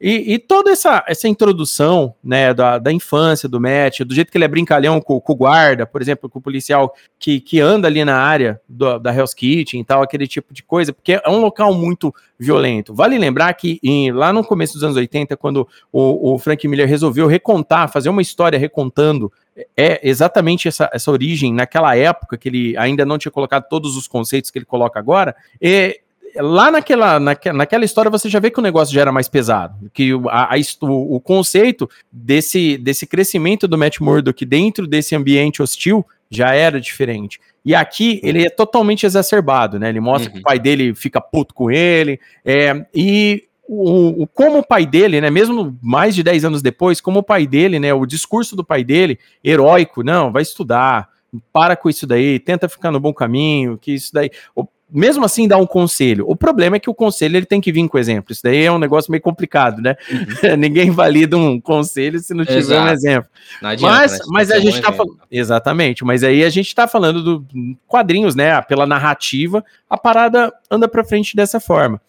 E, 0.00 0.34
e, 0.34 0.38
toda 0.38 0.70
essa, 0.70 1.04
essa 1.08 1.26
introdução 1.26 2.14
né, 2.22 2.54
da, 2.54 2.78
da 2.78 2.92
infância 2.92 3.48
do 3.48 3.60
Matt, 3.60 4.00
do 4.00 4.14
jeito 4.14 4.30
que 4.30 4.38
ele 4.38 4.44
é 4.44 4.48
brincalhão 4.48 5.00
com, 5.00 5.20
com 5.20 5.32
o 5.32 5.36
guarda, 5.36 5.84
por 5.84 6.00
exemplo, 6.00 6.30
com 6.30 6.38
o 6.38 6.42
policial 6.42 6.94
que, 7.18 7.40
que 7.40 7.60
anda 7.60 7.88
ali 7.88 8.04
na 8.04 8.16
área 8.16 8.60
do, 8.68 8.98
da 9.00 9.12
Hell's 9.12 9.34
Kitchen 9.34 9.80
e 9.80 9.84
tal, 9.84 10.00
aquele 10.00 10.28
tipo 10.28 10.54
de 10.54 10.62
coisa, 10.62 10.92
porque 10.92 11.14
é 11.14 11.28
um 11.28 11.40
local 11.40 11.74
muito 11.74 12.14
violento. 12.38 12.94
Vale 12.94 13.18
lembrar 13.18 13.52
que 13.54 13.80
em, 13.82 14.12
lá 14.12 14.32
no 14.32 14.44
começo 14.44 14.74
dos 14.74 14.84
anos 14.84 14.96
80, 14.96 15.36
quando 15.36 15.66
o, 15.92 16.34
o 16.34 16.38
Frank 16.38 16.66
Miller 16.68 16.88
resolveu 16.88 17.26
recontar, 17.26 17.90
fazer 17.90 18.08
uma 18.08 18.22
história 18.22 18.58
recontando 18.58 19.32
é 19.76 20.00
exatamente 20.08 20.68
essa, 20.68 20.88
essa 20.92 21.10
origem 21.10 21.52
naquela 21.52 21.96
época 21.96 22.36
que 22.36 22.48
ele 22.48 22.76
ainda 22.76 23.04
não 23.04 23.18
tinha 23.18 23.32
colocado 23.32 23.66
todos 23.68 23.96
os 23.96 24.06
conceitos 24.06 24.50
que 24.52 24.58
ele 24.58 24.64
coloca 24.64 25.00
agora. 25.00 25.34
E 25.60 26.00
lá 26.40 26.70
naquela, 26.70 27.18
naquela, 27.18 27.58
naquela 27.58 27.84
história 27.84 28.10
você 28.10 28.28
já 28.28 28.38
vê 28.38 28.50
que 28.50 28.58
o 28.58 28.62
negócio 28.62 28.94
já 28.94 29.00
era 29.00 29.12
mais 29.12 29.28
pesado, 29.28 29.90
que 29.92 30.12
a, 30.28 30.54
a, 30.54 30.58
o, 30.82 31.16
o, 31.16 31.20
conceito 31.20 31.88
desse, 32.10 32.76
desse 32.78 33.06
crescimento 33.06 33.66
do 33.66 33.78
Matt 33.78 34.00
Murdock 34.00 34.44
dentro 34.44 34.86
desse 34.86 35.14
ambiente 35.14 35.62
hostil 35.62 36.04
já 36.30 36.54
era 36.54 36.80
diferente. 36.80 37.40
E 37.64 37.74
aqui 37.74 38.20
ele 38.22 38.44
é 38.44 38.50
totalmente 38.50 39.04
exacerbado, 39.04 39.78
né? 39.78 39.88
Ele 39.88 40.00
mostra 40.00 40.28
uhum. 40.28 40.34
que 40.34 40.40
o 40.40 40.42
pai 40.42 40.58
dele 40.58 40.94
fica 40.94 41.20
puto 41.20 41.54
com 41.54 41.70
ele, 41.70 42.20
é, 42.44 42.86
e 42.94 43.44
o, 43.68 44.22
o, 44.22 44.26
como 44.26 44.58
o 44.58 44.66
pai 44.66 44.86
dele, 44.86 45.20
né, 45.20 45.30
mesmo 45.30 45.78
mais 45.82 46.14
de 46.14 46.22
10 46.22 46.46
anos 46.46 46.62
depois, 46.62 47.00
como 47.02 47.18
o 47.18 47.22
pai 47.22 47.46
dele, 47.46 47.78
né, 47.78 47.92
o 47.92 48.06
discurso 48.06 48.56
do 48.56 48.64
pai 48.64 48.82
dele, 48.82 49.18
heróico, 49.44 50.02
não, 50.02 50.32
vai 50.32 50.42
estudar, 50.42 51.10
para 51.52 51.76
com 51.76 51.90
isso 51.90 52.06
daí, 52.06 52.38
tenta 52.38 52.68
ficar 52.68 52.90
no 52.90 52.98
bom 52.98 53.12
caminho, 53.12 53.76
que 53.76 53.92
isso 53.92 54.12
daí. 54.12 54.30
O, 54.54 54.66
mesmo 54.90 55.24
assim 55.24 55.46
dá 55.46 55.56
um 55.56 55.66
conselho. 55.66 56.24
O 56.28 56.34
problema 56.34 56.76
é 56.76 56.80
que 56.80 56.88
o 56.88 56.94
conselho 56.94 57.36
ele 57.36 57.46
tem 57.46 57.60
que 57.60 57.70
vir 57.70 57.86
com 57.88 57.98
exemplo. 57.98 58.32
Isso 58.32 58.42
daí 58.42 58.64
é 58.64 58.72
um 58.72 58.78
negócio 58.78 59.10
meio 59.10 59.22
complicado, 59.22 59.82
né? 59.82 59.96
Uhum. 60.10 60.56
Ninguém 60.56 60.90
valida 60.90 61.36
um 61.36 61.60
conselho 61.60 62.18
se 62.18 62.32
não 62.32 62.44
tiver 62.44 62.58
Exato. 62.58 62.88
um 62.88 62.92
exemplo. 62.92 63.30
Adianta, 63.62 63.94
mas, 63.94 64.12
né? 64.12 64.18
mas 64.28 64.50
a 64.50 64.58
gente 64.58 64.76
está 64.76 64.92
falando. 64.92 65.18
Exatamente, 65.30 66.04
mas 66.04 66.24
aí 66.24 66.42
a 66.42 66.50
gente 66.50 66.68
está 66.68 66.88
falando 66.88 67.22
do 67.22 67.46
quadrinhos, 67.86 68.34
né? 68.34 68.60
Pela 68.62 68.86
narrativa, 68.86 69.64
a 69.88 69.98
parada 69.98 70.52
anda 70.70 70.88
para 70.88 71.04
frente 71.04 71.36
dessa 71.36 71.60
forma. 71.60 72.00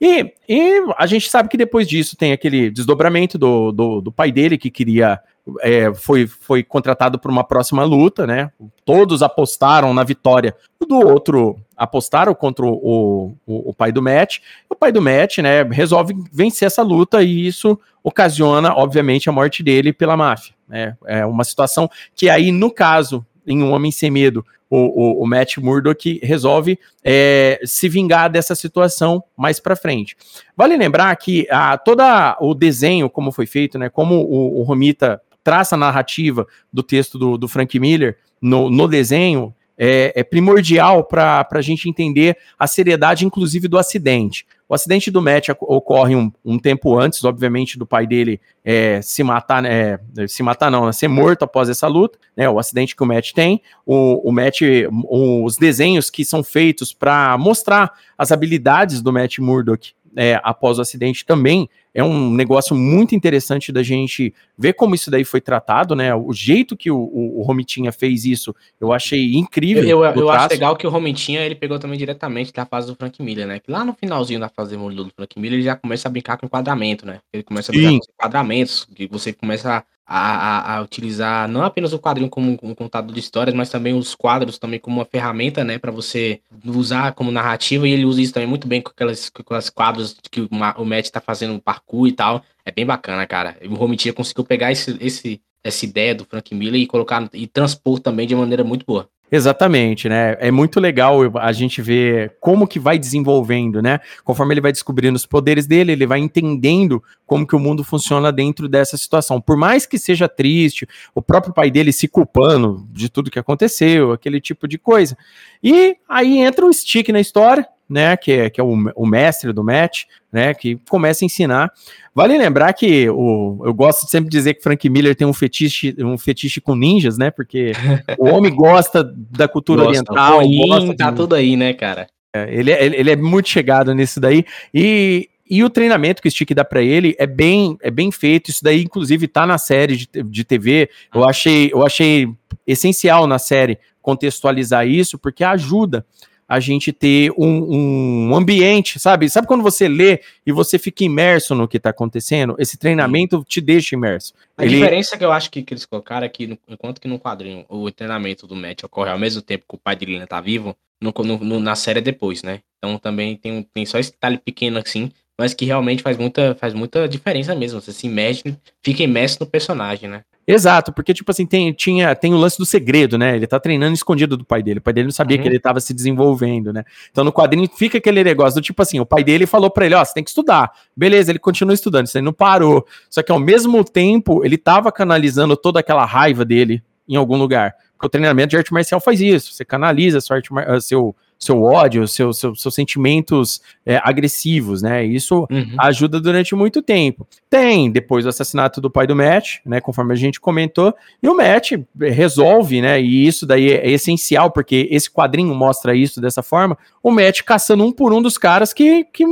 E, 0.00 0.34
e, 0.48 0.84
a 0.98 1.06
gente 1.06 1.30
sabe 1.30 1.48
que 1.48 1.56
depois 1.56 1.88
disso 1.88 2.16
tem 2.16 2.32
aquele 2.32 2.70
desdobramento 2.70 3.38
do, 3.38 3.72
do, 3.72 4.00
do 4.00 4.12
pai 4.12 4.30
dele 4.30 4.58
que 4.58 4.70
queria 4.70 5.20
é, 5.60 5.94
foi, 5.94 6.26
foi 6.26 6.62
contratado 6.62 7.18
para 7.18 7.30
uma 7.30 7.44
próxima 7.44 7.84
luta, 7.84 8.26
né? 8.26 8.50
Todos 8.84 9.22
apostaram 9.22 9.94
na 9.94 10.02
vitória 10.02 10.54
do 10.86 10.96
outro, 10.98 11.56
apostaram 11.76 12.34
contra 12.34 12.64
o, 12.66 13.36
o, 13.46 13.70
o, 13.70 13.74
pai 13.74 13.92
do 13.92 14.02
Matt. 14.02 14.38
O 14.68 14.74
pai 14.74 14.90
do 14.90 15.00
Matt, 15.00 15.38
né, 15.38 15.62
resolve 15.62 16.14
vencer 16.32 16.66
essa 16.66 16.82
luta 16.82 17.22
e 17.22 17.46
isso 17.46 17.78
ocasiona, 18.02 18.74
obviamente, 18.74 19.28
a 19.28 19.32
morte 19.32 19.62
dele 19.62 19.92
pela 19.92 20.16
máfia. 20.16 20.54
Né? 20.68 20.96
É 21.06 21.24
uma 21.24 21.44
situação 21.44 21.88
que 22.14 22.28
aí, 22.28 22.50
no 22.50 22.70
caso, 22.70 23.24
em 23.46 23.62
Um 23.62 23.72
Homem 23.72 23.90
Sem 23.90 24.10
Medo, 24.10 24.44
o, 24.68 24.76
o, 24.76 25.22
o 25.22 25.26
Matt 25.26 25.58
Murdock 25.58 26.20
resolve 26.22 26.78
é, 27.04 27.60
se 27.64 27.88
vingar 27.88 28.30
dessa 28.30 28.54
situação 28.54 29.22
mais 29.36 29.60
para 29.60 29.76
frente. 29.76 30.16
Vale 30.56 30.76
lembrar 30.76 31.14
que 31.16 31.46
a, 31.50 31.78
toda 31.78 32.36
o 32.40 32.54
desenho, 32.54 33.08
como 33.08 33.30
foi 33.30 33.46
feito, 33.46 33.78
né, 33.78 33.88
como 33.88 34.16
o, 34.16 34.60
o 34.60 34.62
Romita 34.62 35.20
traça 35.44 35.76
a 35.76 35.78
narrativa 35.78 36.46
do 36.72 36.82
texto 36.82 37.16
do, 37.16 37.38
do 37.38 37.46
Frank 37.46 37.78
Miller 37.78 38.18
no, 38.42 38.68
no 38.68 38.88
desenho, 38.88 39.54
é, 39.78 40.12
é 40.14 40.24
primordial 40.24 41.04
para 41.04 41.46
a 41.50 41.60
gente 41.60 41.88
entender 41.88 42.36
a 42.58 42.66
seriedade, 42.66 43.26
inclusive, 43.26 43.68
do 43.68 43.78
acidente. 43.78 44.46
O 44.68 44.74
acidente 44.74 45.10
do 45.10 45.22
Matt 45.22 45.50
ocorre 45.60 46.16
um, 46.16 46.32
um 46.44 46.58
tempo 46.58 46.98
antes, 46.98 47.22
obviamente, 47.22 47.78
do 47.78 47.86
pai 47.86 48.06
dele 48.06 48.40
é, 48.64 49.00
se 49.00 49.22
matar, 49.22 49.62
né, 49.62 49.98
se 50.26 50.42
matar 50.42 50.70
não, 50.70 50.86
né, 50.86 50.92
ser 50.92 51.06
morto 51.06 51.44
após 51.44 51.68
essa 51.68 51.86
luta, 51.86 52.18
né, 52.36 52.50
o 52.50 52.58
acidente 52.58 52.96
que 52.96 53.02
o 53.02 53.06
Matt 53.06 53.32
tem, 53.32 53.62
o, 53.84 54.28
o 54.28 54.32
Matt, 54.32 54.62
os 55.08 55.56
desenhos 55.56 56.10
que 56.10 56.24
são 56.24 56.42
feitos 56.42 56.92
para 56.92 57.38
mostrar 57.38 57.92
as 58.18 58.32
habilidades 58.32 59.00
do 59.00 59.12
Matt 59.12 59.38
Murdock 59.38 59.92
é, 60.16 60.40
após 60.42 60.78
o 60.78 60.82
acidente 60.82 61.24
também 61.24 61.68
é 61.96 62.04
um 62.04 62.30
negócio 62.30 62.76
muito 62.76 63.14
interessante 63.14 63.72
da 63.72 63.82
gente 63.82 64.34
ver 64.58 64.74
como 64.74 64.94
isso 64.94 65.10
daí 65.10 65.24
foi 65.24 65.40
tratado, 65.40 65.96
né? 65.96 66.14
O 66.14 66.30
jeito 66.30 66.76
que 66.76 66.90
o, 66.90 66.98
o, 66.98 67.40
o 67.40 67.42
Romitinha 67.42 67.90
fez 67.90 68.26
isso, 68.26 68.54
eu 68.78 68.92
achei 68.92 69.34
incrível. 69.34 69.82
Eu, 69.82 70.04
eu, 70.04 70.14
eu 70.14 70.30
acho 70.30 70.50
legal 70.50 70.76
que 70.76 70.86
o 70.86 70.90
Romitinha 70.90 71.40
ele 71.40 71.54
pegou 71.54 71.78
também 71.78 71.98
diretamente 71.98 72.52
da 72.52 72.66
fase 72.66 72.86
do 72.86 72.94
Frank 72.94 73.22
Miller, 73.22 73.46
né? 73.46 73.60
Que 73.60 73.70
lá 73.70 73.82
no 73.82 73.94
finalzinho 73.94 74.38
da 74.38 74.50
fase 74.50 74.76
do 74.76 75.10
Frank 75.16 75.40
Miller 75.40 75.58
ele 75.58 75.64
já 75.64 75.74
começa 75.74 76.06
a 76.06 76.10
brincar 76.10 76.36
com 76.36 76.44
enquadramento, 76.44 77.06
né? 77.06 77.20
Ele 77.32 77.42
começa 77.42 77.72
a 77.72 77.74
brincar 77.74 77.90
Sim. 77.90 77.98
com 77.98 78.12
enquadramentos, 78.12 78.86
que 78.94 79.06
você 79.06 79.32
começa 79.32 79.82
a, 80.06 80.18
a, 80.18 80.76
a, 80.76 80.82
utilizar 80.82 81.48
não 81.48 81.64
apenas 81.64 81.92
o 81.92 81.98
quadrinho 81.98 82.30
como 82.30 82.56
um 82.62 82.74
contador 82.74 83.12
de 83.12 83.18
histórias, 83.18 83.54
mas 83.54 83.68
também 83.68 83.92
os 83.92 84.14
quadros 84.14 84.56
também 84.56 84.78
como 84.78 84.98
uma 84.98 85.04
ferramenta, 85.04 85.64
né, 85.64 85.78
para 85.78 85.90
você 85.90 86.40
usar 86.64 87.12
como 87.12 87.32
narrativa, 87.32 87.88
e 87.88 87.90
ele 87.90 88.04
usa 88.04 88.22
isso 88.22 88.32
também 88.32 88.48
muito 88.48 88.68
bem 88.68 88.80
com 88.80 88.90
aquelas, 88.90 89.28
com 89.28 89.42
aquelas 89.42 89.68
quadros 89.68 90.16
que 90.30 90.42
o, 90.42 90.48
o 90.78 90.84
Matt 90.84 91.10
tá 91.10 91.20
fazendo 91.20 91.60
parkour 91.86 92.08
e 92.08 92.12
tal. 92.12 92.42
É 92.64 92.72
bem 92.72 92.84
bacana, 92.84 93.26
cara. 93.26 93.56
O 93.70 93.74
Romitia 93.74 94.12
conseguiu 94.12 94.44
pegar 94.44 94.72
esse, 94.72 94.96
esse, 95.00 95.40
essa 95.62 95.84
ideia 95.84 96.14
do 96.14 96.24
Frank 96.24 96.54
Miller 96.54 96.80
e 96.80 96.86
colocar 96.86 97.28
e 97.32 97.46
transpor 97.46 98.00
também 98.00 98.26
de 98.26 98.34
maneira 98.34 98.64
muito 98.64 98.84
boa. 98.84 99.08
Exatamente, 99.30 100.08
né? 100.08 100.36
É 100.38 100.52
muito 100.52 100.78
legal 100.78 101.18
a 101.40 101.50
gente 101.50 101.82
ver 101.82 102.36
como 102.40 102.66
que 102.66 102.78
vai 102.78 102.96
desenvolvendo, 102.96 103.82
né? 103.82 103.98
Conforme 104.22 104.54
ele 104.54 104.60
vai 104.60 104.70
descobrindo 104.70 105.16
os 105.16 105.26
poderes 105.26 105.66
dele, 105.66 105.90
ele 105.90 106.06
vai 106.06 106.20
entendendo 106.20 107.02
como 107.26 107.44
que 107.44 107.56
o 107.56 107.58
mundo 107.58 107.82
funciona 107.82 108.30
dentro 108.30 108.68
dessa 108.68 108.96
situação. 108.96 109.40
Por 109.40 109.56
mais 109.56 109.84
que 109.84 109.98
seja 109.98 110.28
triste, 110.28 110.86
o 111.12 111.20
próprio 111.20 111.52
pai 111.52 111.72
dele 111.72 111.92
se 111.92 112.06
culpando 112.06 112.86
de 112.92 113.08
tudo 113.08 113.30
que 113.30 113.38
aconteceu, 113.38 114.12
aquele 114.12 114.40
tipo 114.40 114.68
de 114.68 114.78
coisa. 114.78 115.18
E 115.60 115.96
aí 116.08 116.38
entra 116.38 116.64
o 116.64 116.72
Stick 116.72 117.08
na 117.08 117.18
história, 117.18 117.66
né, 117.88 118.16
que 118.16 118.32
é, 118.32 118.50
que 118.50 118.60
é 118.60 118.64
o, 118.64 118.74
o 118.94 119.06
mestre 119.06 119.52
do 119.52 119.62
match, 119.62 120.04
né, 120.32 120.52
que 120.54 120.76
começa 120.88 121.24
a 121.24 121.26
ensinar. 121.26 121.70
Vale 122.14 122.36
lembrar 122.36 122.72
que 122.72 123.08
o, 123.08 123.62
eu 123.64 123.72
gosto 123.72 124.04
de 124.04 124.10
sempre 124.10 124.28
dizer 124.28 124.54
que 124.54 124.62
Frank 124.62 124.88
Miller 124.88 125.14
tem 125.14 125.26
um 125.26 125.32
fetiche, 125.32 125.94
um 126.00 126.18
fetiche 126.18 126.60
com 126.60 126.74
ninjas, 126.74 127.16
né, 127.16 127.30
porque 127.30 127.72
o 128.18 128.26
homem 128.26 128.52
gosta 128.54 129.04
da 129.04 129.46
cultura 129.46 129.84
gosta, 129.84 130.12
oriental. 130.12 130.42
Gosta 130.68 130.96
tá 130.96 131.12
tudo 131.12 131.34
aí, 131.34 131.56
né, 131.56 131.72
cara? 131.72 132.08
É, 132.34 132.52
ele, 132.52 132.72
é, 132.72 132.84
ele 132.84 133.10
é 133.10 133.16
muito 133.16 133.48
chegado 133.48 133.94
nisso 133.94 134.20
daí, 134.20 134.44
e, 134.74 135.28
e 135.48 135.62
o 135.62 135.70
treinamento 135.70 136.20
que 136.20 136.28
o 136.28 136.30
Stick 136.30 136.52
dá 136.52 136.64
para 136.64 136.82
ele 136.82 137.14
é 137.18 137.26
bem, 137.26 137.78
é 137.80 137.90
bem 137.90 138.10
feito. 138.10 138.50
Isso 138.50 138.64
daí, 138.64 138.82
inclusive, 138.82 139.28
tá 139.28 139.46
na 139.46 139.58
série 139.58 139.96
de, 139.96 140.08
de 140.24 140.44
TV. 140.44 140.90
Eu 141.14 141.24
ah. 141.24 141.30
achei, 141.30 141.70
eu 141.72 141.86
achei 141.86 142.28
essencial 142.66 143.28
na 143.28 143.38
série 143.38 143.78
contextualizar 144.02 144.86
isso, 144.86 145.18
porque 145.18 145.44
ajuda 145.44 146.04
a 146.48 146.60
gente 146.60 146.92
ter 146.92 147.32
um, 147.36 148.28
um, 148.28 148.36
ambiente, 148.36 148.98
sabe? 148.98 149.28
Sabe 149.28 149.46
quando 149.46 149.62
você 149.62 149.88
lê 149.88 150.20
e 150.46 150.52
você 150.52 150.78
fica 150.78 151.04
imerso 151.04 151.54
no 151.54 151.66
que 151.66 151.76
está 151.76 151.90
acontecendo?Esse 151.90 152.76
treinamento 152.76 153.44
te 153.44 153.60
deixa 153.60 153.94
imerso. 153.94 154.32
A 154.56 154.64
Ele... 154.64 154.76
diferença 154.76 155.16
que 155.16 155.24
eu 155.24 155.32
acho 155.32 155.50
que, 155.50 155.62
que 155.62 155.74
eles 155.74 155.84
colocaram 155.84 156.24
é 156.24 156.28
que, 156.28 156.46
no, 156.46 156.58
enquanto 156.68 157.00
que 157.00 157.08
no 157.08 157.18
quadrinho 157.18 157.64
o 157.68 157.90
treinamento 157.90 158.46
do 158.46 158.54
Matt 158.54 158.84
ocorre 158.84 159.10
ao 159.10 159.18
mesmo 159.18 159.42
tempo 159.42 159.64
que 159.68 159.74
o 159.74 159.78
pai 159.78 159.96
dele 159.96 160.14
ainda 160.14 160.26
tá 160.26 160.40
vivo, 160.40 160.76
no, 161.00 161.12
no, 161.12 161.60
na 161.60 161.74
série 161.74 161.98
é 161.98 162.02
depois, 162.02 162.42
né? 162.42 162.60
Então 162.78 162.98
também 162.98 163.36
tem, 163.36 163.62
tem 163.62 163.84
só 163.84 163.98
esse 163.98 164.12
detalhe 164.12 164.38
pequeno 164.38 164.78
assim, 164.78 165.10
mas 165.38 165.52
que 165.52 165.64
realmente 165.64 166.02
faz 166.02 166.16
muita, 166.16 166.54
faz 166.54 166.72
muita 166.72 167.08
diferença 167.08 167.54
mesmo. 167.54 167.80
Você 167.80 167.92
se 167.92 168.06
imerge, 168.06 168.42
fica 168.82 169.02
imerso 169.02 169.38
no 169.40 169.46
personagem, 169.46 170.08
né? 170.08 170.24
Exato, 170.46 170.92
porque, 170.92 171.12
tipo 171.12 171.28
assim, 171.28 171.44
tem, 171.44 171.72
tinha, 171.72 172.14
tem 172.14 172.32
o 172.32 172.36
lance 172.36 172.56
do 172.56 172.64
segredo, 172.64 173.18
né? 173.18 173.34
Ele 173.34 173.48
tá 173.48 173.58
treinando 173.58 173.94
escondido 173.94 174.36
do 174.36 174.44
pai 174.44 174.62
dele. 174.62 174.78
O 174.78 174.82
pai 174.82 174.92
dele 174.92 175.06
não 175.06 175.12
sabia 175.12 175.36
uhum. 175.36 175.42
que 175.42 175.48
ele 175.48 175.58
tava 175.58 175.80
se 175.80 175.92
desenvolvendo, 175.92 176.72
né? 176.72 176.84
Então 177.10 177.24
no 177.24 177.32
quadrinho 177.32 177.68
fica 177.74 177.98
aquele 177.98 178.22
negócio 178.22 178.60
do 178.60 178.62
tipo 178.62 178.80
assim: 178.80 179.00
o 179.00 179.06
pai 179.06 179.24
dele 179.24 179.44
falou 179.44 179.68
para 179.70 179.86
ele, 179.86 179.96
ó, 179.96 180.04
você 180.04 180.14
tem 180.14 180.22
que 180.22 180.30
estudar. 180.30 180.70
Beleza, 180.96 181.32
ele 181.32 181.40
continua 181.40 181.74
estudando, 181.74 182.06
isso 182.06 182.16
aí 182.16 182.22
não 182.22 182.32
parou. 182.32 182.86
Só 183.10 183.22
que 183.24 183.32
ao 183.32 183.40
mesmo 183.40 183.82
tempo, 183.82 184.44
ele 184.44 184.56
tava 184.56 184.92
canalizando 184.92 185.56
toda 185.56 185.80
aquela 185.80 186.04
raiva 186.04 186.44
dele 186.44 186.80
em 187.08 187.16
algum 187.16 187.36
lugar. 187.36 187.74
Porque 187.94 188.06
o 188.06 188.10
treinamento 188.10 188.50
de 188.50 188.56
arte 188.56 188.72
marcial 188.72 189.00
faz 189.00 189.20
isso. 189.20 189.52
Você 189.52 189.64
canaliza 189.64 190.20
sua 190.20 190.36
arte, 190.36 190.50
seu, 190.80 191.16
seu 191.38 191.62
ódio, 191.62 192.06
seu, 192.08 192.32
seu, 192.32 192.54
seus 192.54 192.74
sentimentos 192.74 193.60
é, 193.84 194.00
agressivos, 194.02 194.82
né? 194.82 195.04
Isso 195.04 195.46
uhum. 195.50 195.74
ajuda 195.78 196.20
durante 196.20 196.54
muito 196.54 196.80
tempo. 196.82 197.26
Tem 197.48 197.90
depois 197.90 198.24
o 198.24 198.28
assassinato 198.28 198.80
do 198.80 198.90
pai 198.90 199.06
do 199.06 199.14
Matt, 199.14 199.58
né? 199.64 199.80
Conforme 199.80 200.12
a 200.12 200.16
gente 200.16 200.40
comentou, 200.40 200.94
e 201.22 201.28
o 201.28 201.36
Matt 201.36 201.72
resolve, 201.98 202.80
né? 202.80 203.00
E 203.00 203.26
isso 203.26 203.46
daí 203.46 203.72
é 203.72 203.90
essencial, 203.90 204.50
porque 204.50 204.88
esse 204.90 205.10
quadrinho 205.10 205.54
mostra 205.54 205.94
isso 205.94 206.20
dessa 206.20 206.42
forma. 206.42 206.76
O 207.02 207.10
Matt 207.10 207.42
caçando 207.42 207.84
um 207.84 207.92
por 207.92 208.12
um 208.12 208.22
dos 208.22 208.38
caras 208.38 208.72
que, 208.72 209.04
que 209.04 209.24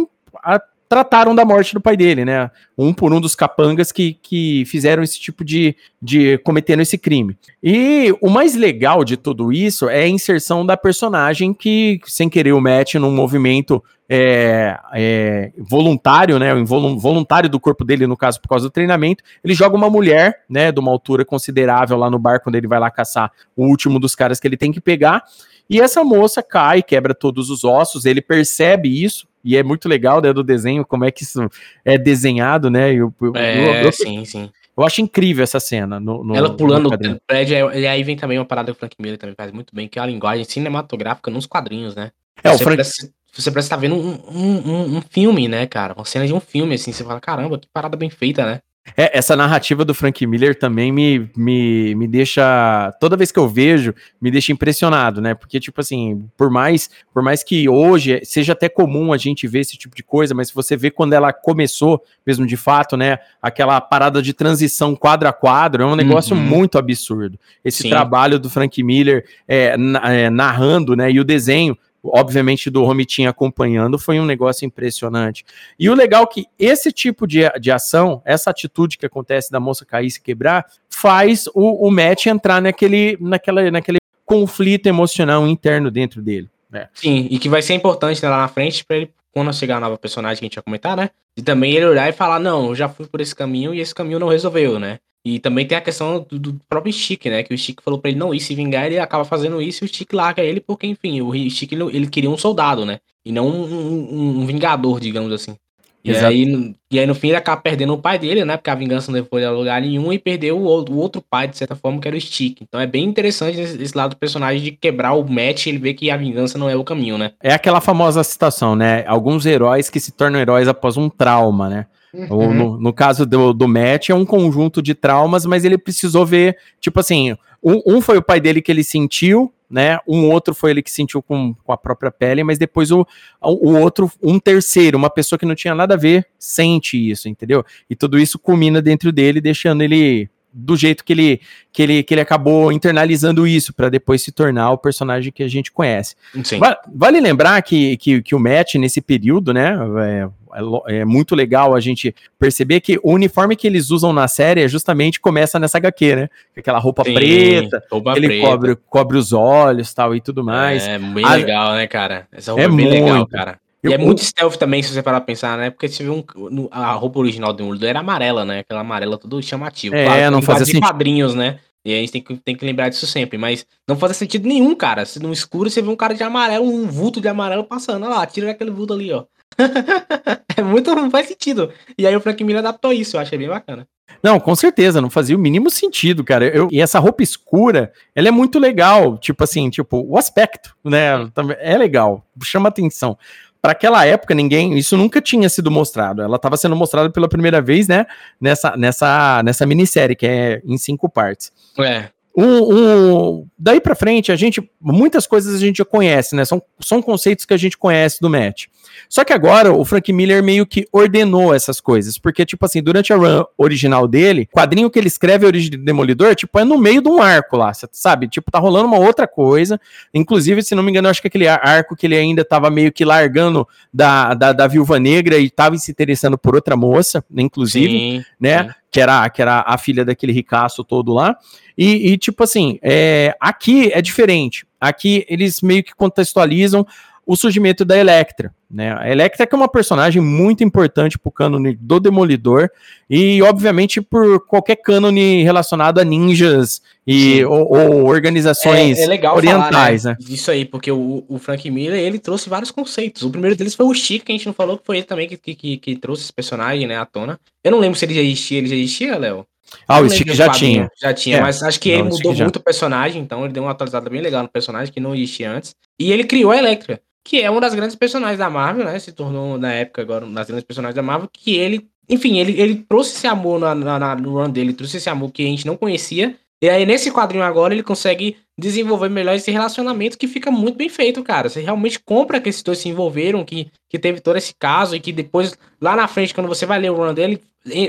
a, 0.43 0.61
trataram 0.89 1.35
da 1.35 1.45
morte 1.45 1.75
do 1.75 1.81
pai 1.81 1.97
dele, 1.97 2.25
né? 2.25 2.51
Um 2.77 2.93
por 2.93 3.13
um 3.13 3.21
dos 3.21 3.35
capangas 3.35 3.91
que, 3.91 4.15
que 4.23 4.65
fizeram 4.67 5.03
esse 5.03 5.19
tipo 5.19 5.45
de, 5.45 5.75
de 6.01 6.39
cometendo 6.39 6.81
esse 6.81 6.99
crime. 6.99 7.37
E 7.63 8.15
o 8.21 8.29
mais 8.29 8.55
legal 8.55 9.05
de 9.05 9.17
tudo 9.17 9.53
isso 9.53 9.89
é 9.89 10.03
a 10.03 10.09
inserção 10.09 10.65
da 10.65 10.77
personagem 10.77 11.53
que, 11.53 12.01
sem 12.05 12.29
querer, 12.29 12.53
o 12.53 12.61
mete 12.61 12.99
num 12.99 13.13
movimento 13.13 13.83
é, 14.09 14.79
é, 14.93 15.53
voluntário, 15.59 16.39
né? 16.39 16.55
Voluntário 16.65 17.49
do 17.49 17.59
corpo 17.59 17.85
dele, 17.85 18.07
no 18.07 18.17
caso, 18.17 18.41
por 18.41 18.49
causa 18.49 18.67
do 18.67 18.71
treinamento. 18.71 19.25
Ele 19.43 19.55
joga 19.55 19.77
uma 19.77 19.89
mulher, 19.89 20.45
né? 20.49 20.71
De 20.71 20.81
uma 20.81 20.91
altura 20.91 21.25
considerável 21.25 21.97
lá 21.97 22.11
no 22.11 22.19
bar 22.19 22.41
quando 22.41 22.57
ele 22.57 22.69
vai 22.69 22.79
lá 22.79 22.91
caçar 22.91 23.33
o 23.57 23.67
último 23.67 23.99
dos 23.99 24.15
caras 24.15 24.39
que 24.39 24.47
ele 24.47 24.57
tem 24.57 24.71
que 24.73 24.81
pegar. 24.81 25.25
E 25.69 25.81
essa 25.81 26.05
moça 26.05 26.43
cai, 26.43 26.83
quebra 26.83 27.15
todos 27.15 27.49
os 27.49 27.65
ossos, 27.65 28.05
ele 28.05 28.21
percebe 28.21 29.03
isso, 29.03 29.27
e 29.45 29.57
é 29.57 29.63
muito 29.63 29.89
legal 29.89 30.21
né, 30.23 30.33
do 30.33 30.43
desenho, 30.43 30.85
como 30.85 31.05
é 31.05 31.11
que 31.11 31.23
isso 31.23 31.49
é 31.85 31.99
desenhado, 31.99 32.71
né? 32.71 32.93
Eu, 32.93 33.13
eu, 33.21 33.33
é, 33.37 33.85
eu, 33.85 33.93
sim, 33.93 34.25
sim. 34.25 34.51
Eu 34.77 34.85
acho 34.85 35.01
incrível 35.01 35.45
essa 35.45 35.61
cena. 35.61 36.01
No, 36.01 36.25
no 36.25 36.35
Ela 36.35 36.57
pulando 36.57 36.89
o 36.89 37.21
prédio, 37.27 37.73
e 37.73 37.87
aí 37.87 38.03
vem 38.03 38.17
também 38.17 38.39
uma 38.39 38.45
parada 38.45 38.73
que 38.73 38.77
o 38.77 38.79
Frank 38.79 38.97
Miller 38.99 39.19
também 39.19 39.35
faz 39.37 39.53
muito 39.53 39.75
bem, 39.75 39.87
que 39.87 39.99
é 39.99 40.03
a 40.03 40.07
linguagem 40.07 40.45
cinematográfica 40.45 41.31
nos 41.31 41.47
quadrinhos, 41.47 41.95
né? 41.95 42.11
É, 42.43 42.49
você, 42.49 42.55
o 42.57 42.59
Frank... 42.59 42.77
parece, 42.77 43.13
você 43.33 43.51
parece 43.51 43.67
estar 43.67 43.77
tá 43.77 43.81
vendo 43.81 43.95
um, 43.95 44.19
um, 44.31 44.97
um, 44.97 45.03
filme, 45.03 45.47
né, 45.47 45.67
cara? 45.67 45.95
Uma 45.95 46.05
cena 46.05 46.27
de 46.27 46.35
um 46.35 46.41
filme, 46.41 46.75
assim, 46.75 46.93
você 46.93 47.05
fala, 47.05 47.21
caramba, 47.21 47.59
que 47.59 47.69
parada 47.73 47.97
bem 47.97 48.11
feita, 48.11 48.45
né? 48.45 48.61
É, 48.97 49.17
essa 49.19 49.35
narrativa 49.35 49.85
do 49.85 49.95
Frank 49.95 50.27
Miller 50.27 50.55
também 50.55 50.93
me, 50.93 51.31
me, 51.35 51.95
me 51.95 52.07
deixa. 52.07 52.93
Toda 53.01 53.17
vez 53.17 53.33
que 53.33 53.39
eu 53.39 53.49
vejo, 53.49 53.95
me 54.21 54.31
deixa 54.31 54.53
impressionado, 54.53 55.23
né? 55.23 55.35
Porque, 55.35 55.59
tipo 55.59 55.81
assim, 55.81 56.29
por 56.37 56.51
mais, 56.51 56.91
por 57.13 57.23
mais 57.23 57.43
que 57.43 57.67
hoje 57.69 58.21
seja 58.25 58.53
até 58.53 58.69
comum 58.69 59.13
a 59.13 59.17
gente 59.17 59.49
ver 59.49 59.61
esse 59.61 59.79
tipo 59.79 59.97
de 59.97 60.03
coisa, 60.03 60.35
mas 60.35 60.49
se 60.49 60.55
você 60.55 60.77
vê 60.77 60.91
quando 60.91 61.15
ela 61.15 61.33
começou, 61.33 62.03
mesmo 62.27 62.47
de 62.47 62.59
fato, 62.59 62.95
né? 62.95 63.19
Aquela 63.41 63.81
parada 63.81 64.21
de 64.21 64.35
transição 64.35 64.95
quadro 64.95 65.29
a 65.29 65.33
quadro, 65.33 65.83
é 65.83 65.87
um 65.87 65.97
negócio 65.97 66.37
uhum. 66.37 66.43
muito 66.43 66.77
absurdo. 66.77 67.39
Esse 67.65 67.85
Sim. 67.85 67.89
trabalho 67.89 68.39
do 68.39 68.51
Frank 68.51 68.83
Miller 68.83 69.25
é, 69.49 69.77
é, 70.05 70.31
narrando, 70.31 70.95
né? 70.95 71.11
E 71.11 71.19
o 71.19 71.25
desenho 71.25 71.77
obviamente 72.05 72.71
do 72.71 72.85
Romitinho 72.85 73.31
acompanhando, 73.31 73.99
foi 73.99 74.21
um 74.21 74.25
negócio 74.25 74.67
impressionante. 74.67 75.45
E 75.79 75.89
o 75.89 75.95
legal 75.95 76.25
é 76.25 76.27
que 76.27 76.47
esse 76.59 76.93
tipo 76.93 77.27
de, 77.27 77.41
de 77.61 77.71
ação, 77.71 78.21
essa 78.25 78.51
atitude 78.51 78.99
que 78.99 79.07
acontece 79.07 79.51
da 79.51 79.59
moça 79.59 79.85
cair 79.85 80.07
e 80.07 80.11
se 80.11 80.21
quebrar, 80.21 80.67
faz 80.89 81.47
o, 81.55 81.87
o 81.87 81.91
Matt 81.91 82.27
entrar 82.27 82.61
naquele, 82.61 83.17
naquela, 83.21 83.71
naquele 83.71 83.99
conflito 84.25 84.87
emocional 84.87 85.47
interno 85.47 85.91
dentro 85.91 86.23
dele. 86.23 86.49
Né? 86.71 86.89
Sim, 86.93 87.29
e 87.31 87.39
que 87.39 87.49
vai 87.49 87.63
ser 87.63 87.75
importante 87.75 88.23
né, 88.23 88.29
lá 88.29 88.39
na 88.39 88.49
frente 88.49 88.85
para 88.85 88.97
ele, 88.97 89.11
quando 89.33 89.53
chegar 89.53 89.77
a 89.77 89.81
nova 89.81 89.99
personagem 89.99 90.39
que 90.39 90.45
a 90.45 90.47
gente 90.47 90.55
vai 90.57 90.63
comentar, 90.63 90.97
né? 90.97 91.11
E 91.37 91.43
também 91.43 91.73
ele 91.73 91.87
olhar 91.87 92.09
e 92.09 92.13
falar, 92.13 92.39
não, 92.39 92.69
eu 92.69 92.75
já 92.75 92.89
fui 92.89 93.07
por 93.07 93.21
esse 93.21 93.35
caminho 93.35 93.75
e 93.75 93.81
esse 93.81 93.93
caminho 93.93 94.21
não 94.21 94.29
resolveu, 94.29 94.79
né? 94.79 95.01
E 95.25 95.39
também 95.39 95.67
tem 95.67 95.79
a 95.79 95.81
questão 95.81 96.27
do, 96.29 96.39
do, 96.39 96.61
próprio 96.69 96.93
Stick, 96.93 97.27
né? 97.27 97.43
Que 97.43 97.55
o 97.55 97.59
Stick 97.59 97.81
falou 97.83 97.99
pra 97.99 98.11
ele 98.11 98.19
não 98.19 98.35
ir 98.35 98.41
se 98.41 98.55
vingar, 98.55 98.85
ele 98.85 98.99
acaba 98.99 99.25
fazendo 99.25 99.63
isso 99.63 99.83
e 99.83 99.87
o 99.87 99.89
Stick 99.89 100.13
larga 100.13 100.43
ele, 100.43 100.61
porque, 100.61 100.87
enfim, 100.87 101.23
o 101.23 101.33
Stick 101.51 101.73
ele, 101.73 101.85
ele 101.97 102.07
queria 102.07 102.29
um 102.29 102.37
soldado, 102.37 102.85
né? 102.85 103.01
E 103.25 103.33
não 103.33 103.49
um, 103.49 103.65
um, 103.65 104.41
um 104.41 104.47
vingador, 104.47 105.01
digamos 105.01 105.33
assim. 105.33 105.57
E 106.05 106.15
aí, 106.15 106.75
e 106.91 106.99
aí, 106.99 107.07
no 107.07 107.15
fim, 107.15 107.29
ele 107.29 107.39
acaba 107.39 107.59
perdendo 107.63 107.95
o 107.95 107.99
pai 107.99 108.19
dele, 108.19 108.45
né? 108.45 108.59
Porque 108.59 108.69
a 108.69 108.75
vingança 108.75 109.11
não 109.11 109.19
levou 109.19 109.39
ele 109.39 109.47
a 109.47 109.51
lugar 109.51 109.81
nenhum 109.81 110.13
e 110.13 110.19
perdeu 110.19 110.59
o, 110.59 110.95
outro 110.97 111.23
pai, 111.23 111.49
de 111.49 111.57
certa 111.57 111.75
forma, 111.75 111.99
que 111.99 112.07
era 112.07 112.15
o 112.15 112.21
Stick. 112.21 112.61
Então 112.61 112.79
é 112.79 112.87
bem 112.87 113.05
interessante 113.05 113.59
esse, 113.59 113.83
esse, 113.83 113.97
lado 113.97 114.11
do 114.11 114.17
personagem 114.17 114.63
de 114.63 114.73
quebrar 114.73 115.15
o 115.15 115.27
match 115.27 115.65
e 115.65 115.71
ele 115.71 115.79
ver 115.79 115.95
que 115.95 116.11
a 116.11 116.17
vingança 116.19 116.59
não 116.59 116.69
é 116.69 116.77
o 116.77 116.85
caminho, 116.85 117.17
né? 117.17 117.33
É 117.43 117.55
aquela 117.55 117.81
famosa 117.81 118.23
citação, 118.23 118.77
né? 118.77 119.03
Alguns 119.07 119.47
heróis 119.47 119.89
que 119.89 119.99
se 119.99 120.13
tornam 120.13 120.39
heróis 120.39 120.69
após 120.69 120.99
um 120.99 121.09
trauma, 121.09 121.71
né? 121.71 121.87
Uhum. 122.15 122.55
No, 122.55 122.79
no, 122.79 122.93
caso 122.93 123.27
do, 123.27 123.53
do 123.53 123.67
Matt, 123.67 124.11
é 124.11 124.15
um 124.15 124.25
conjunto 124.25 124.81
de 124.81 124.95
traumas, 124.95 125.45
mas 125.45 125.65
ele 125.65 125.77
precisou 125.77 126.25
ver, 126.25 126.57
tipo 126.81 127.01
assim, 127.01 127.37
um, 127.63 127.83
um, 127.85 128.01
foi 128.01 128.17
o 128.19 128.23
pai 128.23 128.41
dele 128.41 128.63
que 128.63 128.71
ele 128.71 128.85
sentiu, 128.85 129.53
né? 129.69 129.99
Um 130.07 130.31
outro 130.31 130.55
foi 130.55 130.71
ele 130.71 130.83
que 130.83 130.91
sentiu 130.91 131.21
com, 131.21 131.55
com 131.65 131.73
a 131.73 131.77
própria 131.77 132.13
pele, 132.13 132.45
mas 132.45 132.59
depois 132.59 132.93
o, 132.93 133.07
o 133.41 133.75
outro, 133.77 134.11
um 134.23 134.39
terceiro, 134.39 134.97
uma 134.97 135.11
pessoa 135.11 135.39
que 135.39 135.47
não 135.47 135.55
tinha 135.55 135.75
nada 135.75 135.95
a 135.95 135.97
ver, 135.97 136.27
sente 136.39 136.97
isso, 137.11 137.29
entendeu? 137.29 137.65
E 137.91 137.97
tudo 137.97 138.19
isso 138.19 138.39
culmina 138.39 138.81
dentro 138.81 139.11
dele, 139.11 139.41
deixando 139.41 139.83
ele 139.83 140.29
do 140.55 140.77
jeito 140.77 141.05
que 141.05 141.13
ele, 141.13 141.41
que 141.73 141.83
ele, 141.83 142.03
que 142.05 142.15
ele 142.15 142.21
acabou 142.21 142.71
internalizando 142.71 143.47
isso 143.47 143.75
para 143.75 143.89
depois 143.89 144.23
se 144.23 144.31
tornar 144.31 144.71
o 144.71 144.79
personagem 144.79 145.33
que 145.33 145.43
a 145.43 145.49
gente 145.49 145.73
conhece. 145.73 146.15
Vale, 146.59 146.77
vale, 146.95 147.21
lembrar 147.21 147.61
que, 147.63 147.97
que, 147.97 148.23
que 148.23 148.35
o 148.35 148.39
Matt, 148.39 148.77
nesse 148.77 149.01
período, 149.01 149.53
né, 149.53 149.77
é, 150.01 150.29
é, 150.55 151.01
é, 151.01 151.05
muito 151.05 151.35
legal 151.35 151.75
a 151.75 151.81
gente 151.81 152.15
perceber 152.39 152.81
que 152.81 153.01
o 153.03 153.13
uniforme 153.13 153.57
que 153.57 153.67
eles 153.67 153.91
usam 153.91 154.13
na 154.13 154.29
série 154.29 154.63
é 154.63 154.69
justamente 154.69 155.19
começa 155.19 155.59
nessa 155.59 155.79
HQ, 155.79 156.15
né? 156.15 156.29
Aquela 156.57 156.79
roupa 156.79 157.03
Sim, 157.03 157.15
preta, 157.15 157.83
roupa 157.91 158.17
ele 158.17 158.29
preta. 158.29 158.47
Cobre, 158.47 158.77
cobre 158.89 159.19
os 159.19 159.33
olhos 159.33 159.93
tal 159.93 160.15
e 160.15 160.21
tudo 160.21 160.45
mais. 160.45 160.87
É, 160.87 160.99
bem 160.99 161.25
a, 161.25 161.35
legal, 161.35 161.75
né, 161.75 161.89
cara? 161.89 162.29
Essa 162.31 162.53
roupa 162.53 162.63
é, 162.63 162.67
é 162.67 162.69
bem 162.69 162.87
muito, 162.87 163.05
legal, 163.05 163.27
cara. 163.27 163.59
E 163.85 163.93
é 163.93 163.99
muito 163.99 164.25
stealth 164.25 164.57
também, 164.57 164.83
se 164.83 164.93
você 164.93 165.03
parar 165.03 165.21
pra 165.21 165.27
pensar, 165.27 165.59
né? 165.59 165.71
Porque 165.71 165.89
você 165.89 166.03
viu 166.03 166.25
um, 166.37 166.69
a 166.71 166.93
roupa 166.93 167.19
original 167.19 167.53
do 167.53 167.59
Demolidor 167.59 167.89
era 167.89 168.01
amarela, 168.01 168.45
né? 168.45 168.61
Aquela 168.61 168.81
amarela 168.81 169.19
tudo 169.19 169.43
chamativo. 169.43 169.95
É, 169.95 170.07
claro, 170.07 170.31
não 170.31 170.43
fazia 170.43 170.65
sentido. 170.65 170.83
quadrinhos, 170.83 171.35
né? 171.35 171.59
E 171.85 171.93
a 171.93 171.97
gente 171.99 172.13
tem 172.13 172.23
que, 172.23 172.37
tem 172.37 172.57
que 172.57 172.65
lembrar 172.65 172.89
disso 172.89 173.07
sempre. 173.07 173.37
Mas 173.37 173.67
não 173.87 173.97
faz 173.97 174.17
sentido 174.17 174.49
nenhum, 174.49 174.75
cara. 174.75 175.05
Se 175.05 175.21
no 175.21 175.33
escuro 175.33 175.69
você 175.69 175.83
vê 175.83 175.89
um 175.89 175.97
cara 175.97 176.15
de 176.15 176.23
amarelo, 176.23 176.65
um 176.65 176.87
vulto 176.87 177.21
de 177.21 177.29
amarelo 177.29 177.65
passando. 177.65 178.05
Olha 178.07 178.15
lá, 178.15 178.27
tira 178.27 178.51
aquele 178.51 178.71
vulto 178.71 178.95
ali, 178.95 179.13
ó. 179.13 179.25
é 180.57 180.63
muito. 180.63 180.95
Não 180.95 181.11
faz 181.11 181.29
sentido. 181.29 181.71
E 181.99 182.07
aí 182.07 182.17
o 182.17 182.21
Frank 182.21 182.43
Miller 182.43 182.61
adaptou 182.61 182.93
isso, 182.93 183.17
eu 183.17 183.21
achei 183.21 183.37
bem 183.37 183.49
bacana. 183.49 183.87
Não, 184.23 184.41
com 184.41 184.55
certeza, 184.55 185.01
não 185.01 185.11
fazia 185.11 185.37
o 185.37 185.39
mínimo 185.39 185.71
sentido, 185.71 186.25
cara. 186.25 186.47
Eu, 186.47 186.69
e 186.71 186.81
essa 186.81 186.99
roupa 186.99 187.23
escura, 187.23 187.93
ela 188.15 188.29
é 188.29 188.31
muito 188.31 188.59
legal. 188.59 189.19
Tipo 189.19 189.45
assim, 189.45 189.69
tipo, 189.69 190.03
o 190.09 190.17
aspecto, 190.17 190.75
né? 190.83 191.31
É 191.59 191.77
legal, 191.77 192.25
chama 192.43 192.71
atenção 192.71 193.19
para 193.65 193.73
aquela 193.73 194.05
época 194.05 194.35
ninguém, 194.35 194.77
isso 194.77 194.95
nunca 194.95 195.23
tinha 195.23 195.49
sido 195.49 195.71
mostrado. 195.71 196.21
Ela 196.21 196.37
estava 196.37 196.55
sendo 196.55 196.77
mostrada 196.77 197.09
pela 197.09 197.27
primeira 197.27 197.63
vez, 197.63 197.89
né, 197.89 198.05
nessa 198.39 198.77
nessa 198.77 199.43
nessa 199.43 199.65
minissérie 199.65 200.15
que 200.15 200.27
é 200.27 200.61
em 200.67 200.77
cinco 200.77 201.09
partes. 201.09 201.51
É. 201.79 202.11
Um, 202.37 202.75
um, 202.75 203.47
daí 203.59 203.81
para 203.81 203.95
frente, 203.95 204.31
a 204.31 204.37
gente 204.37 204.71
muitas 204.79 205.27
coisas 205.27 205.55
a 205.55 205.59
gente 205.59 205.79
já 205.79 205.85
conhece, 205.87 206.37
né? 206.37 206.45
São, 206.45 206.63
são 206.79 207.01
conceitos 207.01 207.47
que 207.47 207.55
a 207.55 207.57
gente 207.57 207.79
conhece 207.79 208.21
do 208.21 208.29
match. 208.29 208.67
Só 209.09 209.25
que 209.25 209.33
agora 209.33 209.73
o 209.73 209.85
Frank 209.85 210.13
Miller 210.13 210.43
meio 210.43 210.67
que 210.67 210.87
ordenou 210.93 211.55
essas 211.55 211.81
coisas, 211.81 212.19
porque, 212.19 212.45
tipo 212.45 212.65
assim, 212.65 212.83
durante 212.83 213.13
a 213.13 213.17
run 213.17 213.45
original 213.57 214.09
dele, 214.09 214.49
o 214.53 214.57
quadrinho 214.57 214.91
que 214.91 214.99
ele 214.99 215.09
escreve, 215.09 215.47
Origem 215.47 215.71
do 215.71 215.79
Demolidor, 215.79 216.35
tipo, 216.35 216.59
é 216.59 216.65
no 216.65 216.79
meio 216.79 217.03
de 217.03 217.09
um 217.09 217.21
arco 217.21 217.57
lá, 217.57 217.73
sabe? 217.93 218.29
Tipo, 218.29 218.51
tá 218.51 218.59
rolando 218.59 218.87
uma 218.87 218.99
outra 218.99 219.27
coisa. 219.27 219.81
Inclusive, 220.13 220.63
se 220.63 220.75
não 220.75 220.83
me 220.83 220.91
engano, 220.91 221.07
eu 221.07 221.11
acho 221.11 221.21
que 221.21 221.29
aquele 221.29 221.49
arco 221.49 221.97
que 221.97 222.07
ele 222.07 222.17
ainda 222.17 222.45
tava 222.45 222.71
meio 222.71 222.93
que 222.93 223.05
largando 223.05 223.67
da, 223.93 224.35
da, 224.35 224.53
da 224.53 224.67
Viúva 224.67 224.99
Negra 224.99 225.39
e 225.39 225.51
tava 225.51 225.77
se 225.77 225.91
interessando 225.91 226.39
por 226.39 226.55
outra 226.55 226.77
moça, 226.77 227.25
inclusive, 227.35 227.93
sim, 227.93 228.25
né? 228.41 228.65
Sim. 228.65 228.75
Que 228.91 229.01
era, 229.01 229.29
que 229.29 229.43
era 229.43 229.65
a 229.67 229.77
filha 229.77 230.05
daquele 230.05 230.33
ricaço 230.33 230.85
todo 230.85 231.13
lá. 231.13 231.37
E, 231.77 232.13
e 232.13 232.17
tipo 232.17 232.45
assim, 232.45 232.79
é, 232.81 233.37
aqui 233.41 233.91
é 233.93 234.01
diferente. 234.01 234.65
Aqui 234.81 235.25
eles 235.29 235.61
meio 235.61 235.83
que 235.83 235.95
contextualizam 235.95 236.87
o 237.27 237.37
surgimento 237.37 237.85
da 237.85 237.97
Electra. 237.97 238.55
Né? 238.71 238.93
A 238.99 239.11
Electra 239.11 239.47
que 239.47 239.55
é 239.55 239.59
uma 239.59 239.69
personagem 239.69 240.21
muito 240.21 240.65
importante 240.65 241.19
para 241.19 241.29
o 241.29 241.33
cânone 241.33 241.75
do 241.75 242.01
Demolidor 242.01 242.69
e, 243.09 243.41
obviamente, 243.43 244.01
por 244.01 244.45
qualquer 244.47 244.77
cânone 244.77 245.43
relacionado 245.43 245.99
a 246.01 246.05
ninjas 246.05 246.83
e 247.07 247.45
ou, 247.45 247.73
ou, 247.73 248.05
organizações 248.07 248.99
é, 248.99 249.17
é 249.17 249.31
orientais. 249.31 250.03
Falar, 250.03 250.15
né? 250.15 250.19
né? 250.21 250.35
Isso 250.35 250.51
aí, 250.51 250.65
porque 250.65 250.91
o, 250.91 251.25
o, 251.29 251.39
Frank 251.39 251.71
Miller 251.71 252.01
ele 252.01 252.19
trouxe 252.19 252.49
vários 252.49 252.71
conceitos. 252.71 253.23
O 253.23 253.31
primeiro 253.31 253.57
deles 253.57 253.75
foi 253.75 253.87
o 253.87 253.95
Chico, 253.95 254.27
que 254.27 254.33
a 254.33 254.35
gente 254.35 254.47
não 254.47 254.55
falou, 254.55 254.79
que 254.79 254.87
foi 254.87 254.97
ele 254.97 255.07
também 255.07 255.29
que, 255.29 255.37
que, 255.37 255.77
que 255.77 255.97
trouxe 255.97 256.23
esse 256.23 256.33
personagem 256.33 256.87
né, 256.87 256.99
à 256.99 257.05
tona. 257.05 257.39
Eu 257.63 257.71
não 257.71 257.79
lembro 257.79 257.99
se 257.99 258.05
ele 258.05 258.15
já 258.15 258.23
existia. 258.23 258.59
Ele 258.59 258.69
já 258.69 258.77
existia, 258.77 259.19
Léo? 259.19 259.47
Ah, 259.87 260.01
o 260.01 260.09
Stick 260.09 260.33
já 260.33 260.49
tinha. 260.49 260.91
Já 261.01 261.13
tinha, 261.13 261.39
é. 261.39 261.41
mas 261.41 261.63
acho 261.63 261.81
que 261.81 261.91
não, 261.91 262.07
ele 262.07 262.09
mudou 262.09 262.35
muito 262.35 262.57
o 262.57 262.63
personagem, 262.63 263.21
então 263.21 263.45
ele 263.45 263.53
deu 263.53 263.63
uma 263.63 263.73
atualizada 263.73 264.09
bem 264.09 264.21
legal 264.21 264.43
no 264.43 264.49
personagem 264.49 264.93
que 264.93 265.01
não 265.01 265.15
existia 265.15 265.51
antes. 265.51 265.75
E 265.99 266.13
ele 266.13 266.25
criou 266.25 266.53
a 266.53 266.57
Electra 266.57 267.01
que 267.25 267.41
é 267.41 267.51
uma 267.51 267.61
das 267.61 267.75
grandes 267.75 267.97
personagens 267.97 268.39
da 268.39 268.51
Marvel, 268.51 268.85
né? 268.85 268.99
Se 268.99 269.11
tornou, 269.11 269.57
na 269.59 269.73
época, 269.73 270.03
agora, 270.03 270.27
uma 270.27 270.35
das 270.35 270.47
grandes 270.47 270.65
personagens 270.65 270.95
da 270.95 271.03
Marvel, 271.03 271.29
que 271.33 271.57
ele, 271.57 271.89
enfim, 272.09 272.39
ele, 272.39 272.61
ele 272.61 272.85
trouxe 272.89 273.17
esse 273.17 273.27
amor 273.27 273.59
na, 273.59 273.75
na, 273.75 274.15
no 274.15 274.35
run 274.35 274.51
dele, 274.51 274.75
trouxe 274.75 274.99
esse 274.99 275.09
amor 275.09 275.33
que 275.33 275.43
a 275.43 275.47
gente 275.47 275.67
não 275.67 275.77
conhecia. 275.77 276.37
E 276.63 276.69
aí, 276.69 276.87
nesse 276.87 277.11
quadrinho 277.11 277.43
agora, 277.43 277.75
ele 277.75 277.83
consegue 277.83 278.37
desenvolver 278.57 279.09
melhor 279.09 279.35
esse 279.35 279.51
relacionamento 279.51 280.17
que 280.17 280.29
fica 280.29 280.51
muito 280.51 280.77
bem 280.77 280.89
feito, 280.89 281.23
cara. 281.23 281.49
Você 281.49 281.61
realmente 281.61 281.99
compra 281.99 282.41
que 282.41 282.49
esses 282.49 282.63
dois 282.63 282.79
se 282.79 282.89
envolveram, 282.89 283.45
que, 283.45 283.71
que 283.89 283.99
teve 283.99 284.21
todo 284.21 284.37
esse 284.37 284.55
caso, 284.55 284.95
e 284.95 285.01
que 285.01 285.13
depois, 285.13 285.57
lá 285.81 285.97
na 285.97 286.07
frente, 286.07 286.35
quando 286.35 286.49
você 286.49 286.65
vai 286.67 286.79
ler 286.79 286.91
o 286.91 286.97
run 286.97 287.15
dele, 287.15 287.41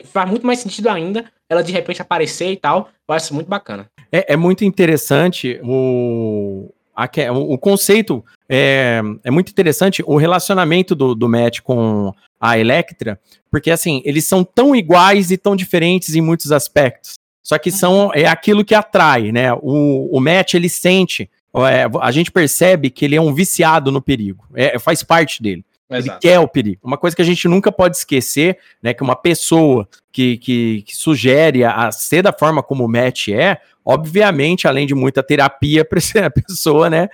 faz 0.05 0.29
muito 0.29 0.47
mais 0.47 0.59
sentido 0.59 0.89
ainda 0.89 1.25
ela 1.49 1.63
de 1.63 1.71
repente 1.71 2.01
aparecer 2.01 2.51
e 2.51 2.57
tal. 2.57 2.89
Eu 3.07 3.15
acho 3.15 3.33
muito 3.33 3.47
bacana. 3.47 3.87
É, 4.11 4.33
é 4.33 4.37
muito 4.37 4.63
interessante 4.63 5.59
o, 5.63 6.71
o 7.31 7.57
conceito 7.57 8.23
é, 8.47 9.01
é 9.23 9.31
muito 9.31 9.49
interessante, 9.49 10.03
o 10.05 10.17
relacionamento 10.17 10.95
do, 10.95 11.13
do 11.13 11.27
Matt 11.27 11.61
com 11.61 12.13
a 12.39 12.57
Electra, 12.57 13.19
porque 13.51 13.71
assim, 13.71 14.01
eles 14.05 14.25
são 14.25 14.43
tão 14.43 14.75
iguais 14.75 15.31
e 15.31 15.37
tão 15.37 15.55
diferentes 15.55 16.15
em 16.15 16.21
muitos 16.21 16.51
aspectos. 16.51 17.15
Só 17.43 17.59
que 17.59 17.69
são 17.69 18.11
é 18.13 18.25
aquilo 18.25 18.65
que 18.65 18.73
atrai, 18.73 19.31
né? 19.31 19.53
O, 19.53 20.09
o 20.11 20.19
Matt 20.19 20.55
ele 20.55 20.67
sente, 20.67 21.29
é, 21.55 21.85
a 22.01 22.11
gente 22.11 22.31
percebe 22.31 22.89
que 22.89 23.05
ele 23.05 23.15
é 23.15 23.21
um 23.21 23.33
viciado 23.33 23.91
no 23.91 24.01
perigo, 24.01 24.45
é, 24.55 24.79
faz 24.79 25.03
parte 25.03 25.43
dele. 25.43 25.63
Exato. 25.89 26.09
Ele 26.09 26.19
quer 26.19 26.39
o 26.39 26.47
perigo. 26.47 26.81
Uma 26.83 26.97
coisa 26.97 27.15
que 27.15 27.21
a 27.21 27.25
gente 27.25 27.47
nunca 27.47 27.71
pode 27.71 27.97
esquecer, 27.97 28.57
né, 28.81 28.93
que 28.93 29.03
uma 29.03 29.15
pessoa 29.15 29.87
que, 30.11 30.37
que, 30.37 30.81
que 30.81 30.95
sugere 30.95 31.63
a, 31.63 31.87
a 31.87 31.91
ser 31.91 32.23
da 32.23 32.33
forma 32.33 32.63
como 32.63 32.83
o 32.83 32.89
Matt 32.89 33.27
é, 33.27 33.59
obviamente, 33.85 34.67
além 34.67 34.87
de 34.87 34.95
muita 34.95 35.21
terapia 35.21 35.85
para 35.85 35.99
a 36.25 36.29
pessoa, 36.31 36.89
né, 36.89 37.07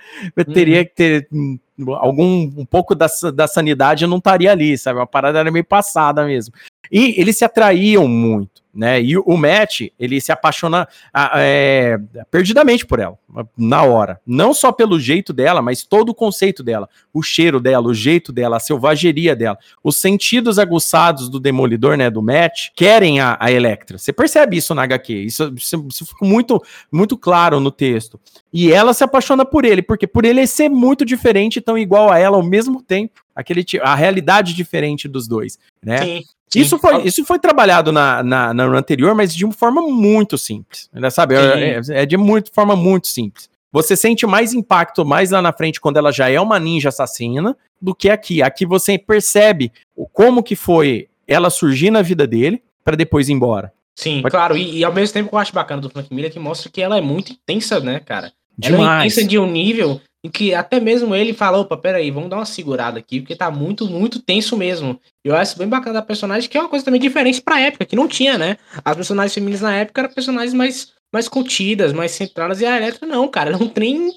teria 0.52 0.78
uhum. 0.78 0.84
que 0.84 0.94
ter 0.94 1.28
hum, 1.30 1.58
algum 1.96 2.50
um 2.56 2.64
pouco 2.64 2.94
da, 2.94 3.06
da 3.34 3.46
sanidade 3.46 4.06
não 4.06 4.16
estaria 4.16 4.50
ali, 4.50 4.78
sabe? 4.78 4.98
Uma 4.98 5.06
parada 5.06 5.38
era 5.38 5.50
meio 5.50 5.64
passada 5.64 6.24
mesmo. 6.24 6.54
E 6.90 7.20
eles 7.20 7.36
se 7.36 7.44
atraíam 7.44 8.08
muito 8.08 8.61
né? 8.74 9.02
E 9.02 9.16
o 9.18 9.36
Matt, 9.36 9.82
ele 9.98 10.20
se 10.20 10.32
apaixona 10.32 10.88
é, 11.36 11.98
perdidamente 12.30 12.86
por 12.86 12.98
ela, 12.98 13.18
na 13.56 13.82
hora. 13.82 14.20
Não 14.26 14.54
só 14.54 14.72
pelo 14.72 14.98
jeito 14.98 15.32
dela, 15.32 15.60
mas 15.60 15.84
todo 15.84 16.10
o 16.10 16.14
conceito 16.14 16.62
dela, 16.62 16.88
o 17.12 17.22
cheiro 17.22 17.60
dela, 17.60 17.86
o 17.86 17.94
jeito 17.94 18.32
dela, 18.32 18.56
a 18.56 18.60
selvageria 18.60 19.36
dela, 19.36 19.58
os 19.84 19.96
sentidos 19.96 20.58
aguçados 20.58 21.28
do 21.28 21.38
Demolidor, 21.38 21.96
né, 21.96 22.10
do 22.10 22.22
Matt, 22.22 22.68
querem 22.74 23.20
a, 23.20 23.36
a 23.38 23.50
Electra. 23.50 23.98
Você 23.98 24.12
percebe 24.12 24.56
isso 24.56 24.74
na 24.74 24.82
HQ, 24.84 25.12
isso, 25.12 25.52
isso, 25.56 25.86
isso 25.88 26.06
fica 26.06 26.24
muito, 26.24 26.62
muito 26.90 27.16
claro 27.16 27.60
no 27.60 27.70
texto. 27.70 28.18
E 28.52 28.72
ela 28.72 28.94
se 28.94 29.04
apaixona 29.04 29.44
por 29.44 29.64
ele, 29.64 29.82
porque 29.82 30.06
por 30.06 30.24
ele 30.24 30.46
ser 30.46 30.68
muito 30.68 31.04
diferente, 31.04 31.60
tão 31.60 31.76
igual 31.76 32.10
a 32.10 32.18
ela 32.18 32.36
ao 32.36 32.42
mesmo 32.42 32.82
tempo, 32.82 33.21
aquele 33.34 33.64
a 33.80 33.94
realidade 33.94 34.54
diferente 34.54 35.08
dos 35.08 35.26
dois, 35.26 35.58
né? 35.82 35.98
Sim. 35.98 36.22
Isso 36.54 36.78
foi, 36.78 37.02
isso 37.04 37.24
foi 37.24 37.38
trabalhado 37.38 37.90
na, 37.90 38.22
na, 38.22 38.52
na 38.52 38.64
anterior, 38.64 39.14
mas 39.14 39.34
de 39.34 39.44
uma 39.44 39.54
forma 39.54 39.80
muito 39.80 40.36
simples. 40.36 40.88
Né, 40.92 41.08
sabe? 41.08 41.34
É, 41.34 41.80
é, 41.88 42.06
de 42.06 42.16
muito, 42.16 42.52
forma 42.52 42.76
muito 42.76 43.08
simples. 43.08 43.48
Você 43.72 43.96
sente 43.96 44.26
mais 44.26 44.52
impacto 44.52 45.02
mais 45.02 45.30
lá 45.30 45.40
na 45.40 45.52
frente 45.52 45.80
quando 45.80 45.96
ela 45.96 46.12
já 46.12 46.28
é 46.28 46.38
uma 46.38 46.58
ninja 46.58 46.90
assassina 46.90 47.56
do 47.80 47.94
que 47.94 48.10
aqui. 48.10 48.42
Aqui 48.42 48.66
você 48.66 48.98
percebe 48.98 49.72
como 50.12 50.42
que 50.42 50.54
foi 50.54 51.08
ela 51.26 51.48
surgir 51.48 51.90
na 51.90 52.02
vida 52.02 52.26
dele 52.26 52.62
para 52.84 52.96
depois 52.96 53.30
ir 53.30 53.32
embora. 53.32 53.72
Sim, 53.94 54.20
Pode... 54.20 54.32
claro. 54.32 54.56
E, 54.56 54.78
e, 54.78 54.84
ao 54.84 54.92
mesmo 54.92 55.14
tempo 55.14 55.30
que 55.30 55.34
eu 55.34 55.38
acho 55.38 55.54
bacana 55.54 55.80
do 55.80 55.88
Frank 55.88 56.12
Miller 56.12 56.30
que 56.30 56.38
mostra 56.38 56.70
que 56.70 56.82
ela 56.82 56.98
é 56.98 57.00
muito 57.00 57.32
intensa, 57.32 57.80
né, 57.80 58.00
cara? 58.00 58.32
Demais. 58.56 58.82
Ela 58.82 59.02
é 59.02 59.06
intensa 59.06 59.24
de 59.26 59.38
um 59.38 59.50
nível 59.50 60.00
em 60.24 60.30
que 60.30 60.54
até 60.54 60.78
mesmo 60.78 61.14
ele 61.14 61.32
fala, 61.32 61.58
opa, 61.58 61.76
peraí, 61.76 62.10
vamos 62.10 62.30
dar 62.30 62.36
uma 62.36 62.44
segurada 62.44 62.98
aqui, 62.98 63.20
porque 63.20 63.34
tá 63.34 63.50
muito, 63.50 63.86
muito 63.86 64.22
tenso 64.22 64.56
mesmo. 64.56 65.00
Eu 65.24 65.34
acho 65.34 65.58
bem 65.58 65.68
bacana 65.68 65.94
da 65.94 66.02
personagem, 66.02 66.48
que 66.48 66.56
é 66.56 66.60
uma 66.60 66.68
coisa 66.68 66.84
também 66.84 67.00
diferente 67.00 67.42
pra 67.42 67.60
época, 67.60 67.84
que 67.84 67.96
não 67.96 68.06
tinha, 68.06 68.38
né? 68.38 68.56
As 68.84 68.94
personagens 68.94 69.34
femininas 69.34 69.60
na 69.60 69.74
época 69.74 70.00
eram 70.00 70.14
personagens 70.14 70.54
mais, 70.54 70.92
mais 71.12 71.28
contidas, 71.28 71.92
mais 71.92 72.12
centradas, 72.12 72.60
e 72.60 72.66
a 72.66 72.76
Electra 72.76 73.06
não, 73.06 73.26
cara, 73.26 73.50
ela 73.50 73.58
é 73.58 73.62
um 73.62 73.68
trem, 73.68 74.12